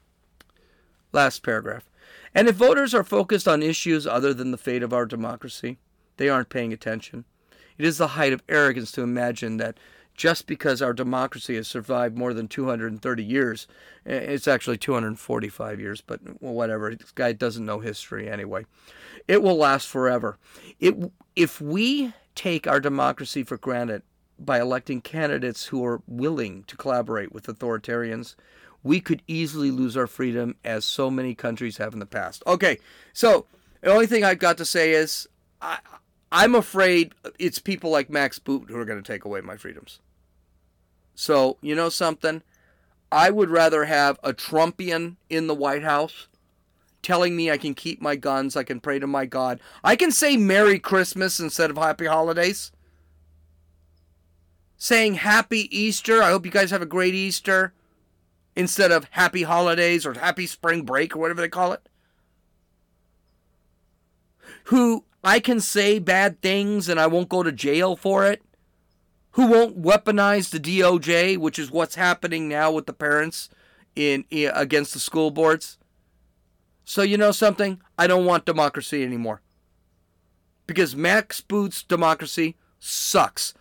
last 1.10 1.42
paragraph. 1.42 1.90
And 2.36 2.46
if 2.46 2.54
voters 2.54 2.94
are 2.94 3.02
focused 3.02 3.48
on 3.48 3.64
issues 3.64 4.06
other 4.06 4.32
than 4.32 4.52
the 4.52 4.56
fate 4.56 4.84
of 4.84 4.92
our 4.92 5.04
democracy, 5.04 5.78
they 6.18 6.28
aren't 6.28 6.50
paying 6.50 6.72
attention. 6.72 7.24
It 7.78 7.84
is 7.84 7.98
the 7.98 8.08
height 8.08 8.32
of 8.32 8.42
arrogance 8.48 8.92
to 8.92 9.02
imagine 9.02 9.56
that 9.58 9.78
just 10.14 10.48
because 10.48 10.82
our 10.82 10.92
democracy 10.92 11.54
has 11.54 11.68
survived 11.68 12.16
more 12.16 12.34
than 12.34 12.48
230 12.48 13.24
years, 13.24 13.68
eh, 14.04 14.14
it's 14.14 14.48
actually 14.48 14.76
245 14.76 15.80
years, 15.80 16.00
but 16.00 16.20
whatever. 16.42 16.94
This 16.94 17.12
guy 17.12 17.32
doesn't 17.32 17.64
know 17.64 17.78
history 17.78 18.28
anyway. 18.28 18.66
It 19.28 19.42
will 19.42 19.56
last 19.56 19.86
forever. 19.86 20.36
It, 20.80 20.96
if 21.36 21.60
we 21.60 22.12
take 22.34 22.66
our 22.66 22.80
democracy 22.80 23.44
for 23.44 23.56
granted 23.56 24.02
by 24.40 24.60
electing 24.60 25.00
candidates 25.00 25.66
who 25.66 25.84
are 25.84 26.02
willing 26.06 26.64
to 26.64 26.76
collaborate 26.76 27.32
with 27.32 27.46
authoritarians, 27.46 28.34
we 28.82 29.00
could 29.00 29.22
easily 29.28 29.70
lose 29.70 29.96
our 29.96 30.06
freedom 30.06 30.56
as 30.64 30.84
so 30.84 31.10
many 31.10 31.34
countries 31.34 31.76
have 31.76 31.92
in 31.92 31.98
the 32.00 32.06
past. 32.06 32.42
Okay, 32.46 32.78
so 33.12 33.46
the 33.82 33.90
only 33.90 34.06
thing 34.06 34.24
I've 34.24 34.38
got 34.38 34.58
to 34.58 34.64
say 34.64 34.92
is 34.92 35.28
I, 35.60 35.78
I'm 36.30 36.54
afraid 36.54 37.14
it's 37.38 37.58
people 37.58 37.90
like 37.90 38.10
Max 38.10 38.38
Boot 38.38 38.68
who 38.68 38.78
are 38.78 38.84
going 38.84 39.02
to 39.02 39.12
take 39.12 39.24
away 39.24 39.40
my 39.40 39.56
freedoms. 39.56 40.00
So, 41.14 41.56
you 41.60 41.74
know 41.74 41.88
something? 41.88 42.42
I 43.10 43.30
would 43.30 43.50
rather 43.50 43.86
have 43.86 44.18
a 44.22 44.32
Trumpian 44.32 45.16
in 45.30 45.46
the 45.46 45.54
White 45.54 45.82
House 45.82 46.28
telling 47.02 47.36
me 47.36 47.50
I 47.50 47.56
can 47.56 47.74
keep 47.74 48.02
my 48.02 48.16
guns, 48.16 48.56
I 48.56 48.64
can 48.64 48.80
pray 48.80 48.98
to 48.98 49.06
my 49.06 49.24
God. 49.24 49.60
I 49.82 49.96
can 49.96 50.12
say 50.12 50.36
Merry 50.36 50.78
Christmas 50.78 51.40
instead 51.40 51.70
of 51.70 51.78
Happy 51.78 52.06
Holidays. 52.06 52.72
Saying 54.76 55.14
Happy 55.14 55.74
Easter, 55.76 56.22
I 56.22 56.30
hope 56.30 56.44
you 56.44 56.52
guys 56.52 56.70
have 56.70 56.82
a 56.82 56.86
great 56.86 57.14
Easter, 57.14 57.72
instead 58.54 58.90
of 58.90 59.06
Happy 59.12 59.44
Holidays 59.44 60.04
or 60.04 60.14
Happy 60.14 60.46
Spring 60.46 60.82
Break 60.82 61.14
or 61.14 61.20
whatever 61.20 61.40
they 61.40 61.48
call 61.48 61.72
it. 61.72 61.88
Who 64.64 65.04
I 65.28 65.40
can 65.40 65.60
say 65.60 65.98
bad 65.98 66.40
things 66.40 66.88
and 66.88 66.98
I 66.98 67.06
won't 67.06 67.28
go 67.28 67.42
to 67.42 67.52
jail 67.52 67.96
for 67.96 68.24
it 68.24 68.40
who 69.32 69.46
won't 69.46 69.82
weaponize 69.82 70.48
the 70.48 70.58
DOJ, 70.58 71.36
which 71.36 71.58
is 71.58 71.70
what's 71.70 71.96
happening 71.96 72.48
now 72.48 72.72
with 72.72 72.86
the 72.86 72.94
parents 72.94 73.50
in, 73.94 74.24
in, 74.30 74.50
against 74.54 74.94
the 74.94 74.98
school 74.98 75.30
boards. 75.30 75.76
So 76.86 77.02
you 77.02 77.18
know 77.18 77.30
something? 77.30 77.78
I 77.98 78.06
don't 78.06 78.24
want 78.24 78.46
democracy 78.46 79.04
anymore. 79.04 79.42
Because 80.66 80.96
Max 80.96 81.42
Boot's 81.42 81.82
democracy 81.82 82.56
sucks. 82.80 83.52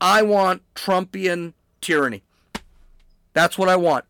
I 0.00 0.22
want 0.22 0.62
Trumpian 0.76 1.54
tyranny. 1.80 2.22
That's 3.32 3.58
what 3.58 3.68
I 3.68 3.74
want. 3.74 4.04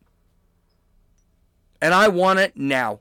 And 1.80 1.94
I 1.94 2.09
want 2.09 2.38
it 2.38 2.54
now. 2.54 3.00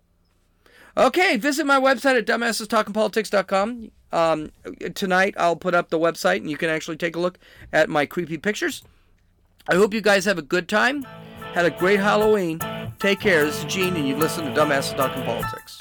Okay, 0.95 1.35
visit 1.35 1.65
my 1.65 1.79
website 1.79 2.17
at 2.17 2.25
dumbassestalkingpolitics.com. 2.25 3.91
Um, 4.11 4.51
tonight 4.95 5.35
I'll 5.37 5.55
put 5.55 5.73
up 5.73 5.89
the 5.89 5.99
website 5.99 6.37
and 6.37 6.49
you 6.49 6.57
can 6.57 6.69
actually 6.69 6.97
take 6.97 7.15
a 7.15 7.19
look 7.19 7.37
at 7.73 7.89
my 7.89 8.05
creepy 8.05 8.37
pictures. 8.37 8.83
I 9.69 9.75
hope 9.75 9.93
you 9.93 10.01
guys 10.01 10.25
have 10.25 10.37
a 10.37 10.43
good 10.43 10.69
time. 10.69 11.03
Had 11.53 11.65
a 11.65 11.71
great 11.71 11.99
Halloween. 11.99 12.59
Take 12.99 13.19
care. 13.19 13.45
This 13.45 13.59
is 13.59 13.65
Gene, 13.65 13.95
and 13.95 14.07
you 14.07 14.15
listen 14.15 14.45
to 14.45 14.51
Dumbasses 14.51 14.95
Talking 14.95 15.23
Politics. 15.23 15.77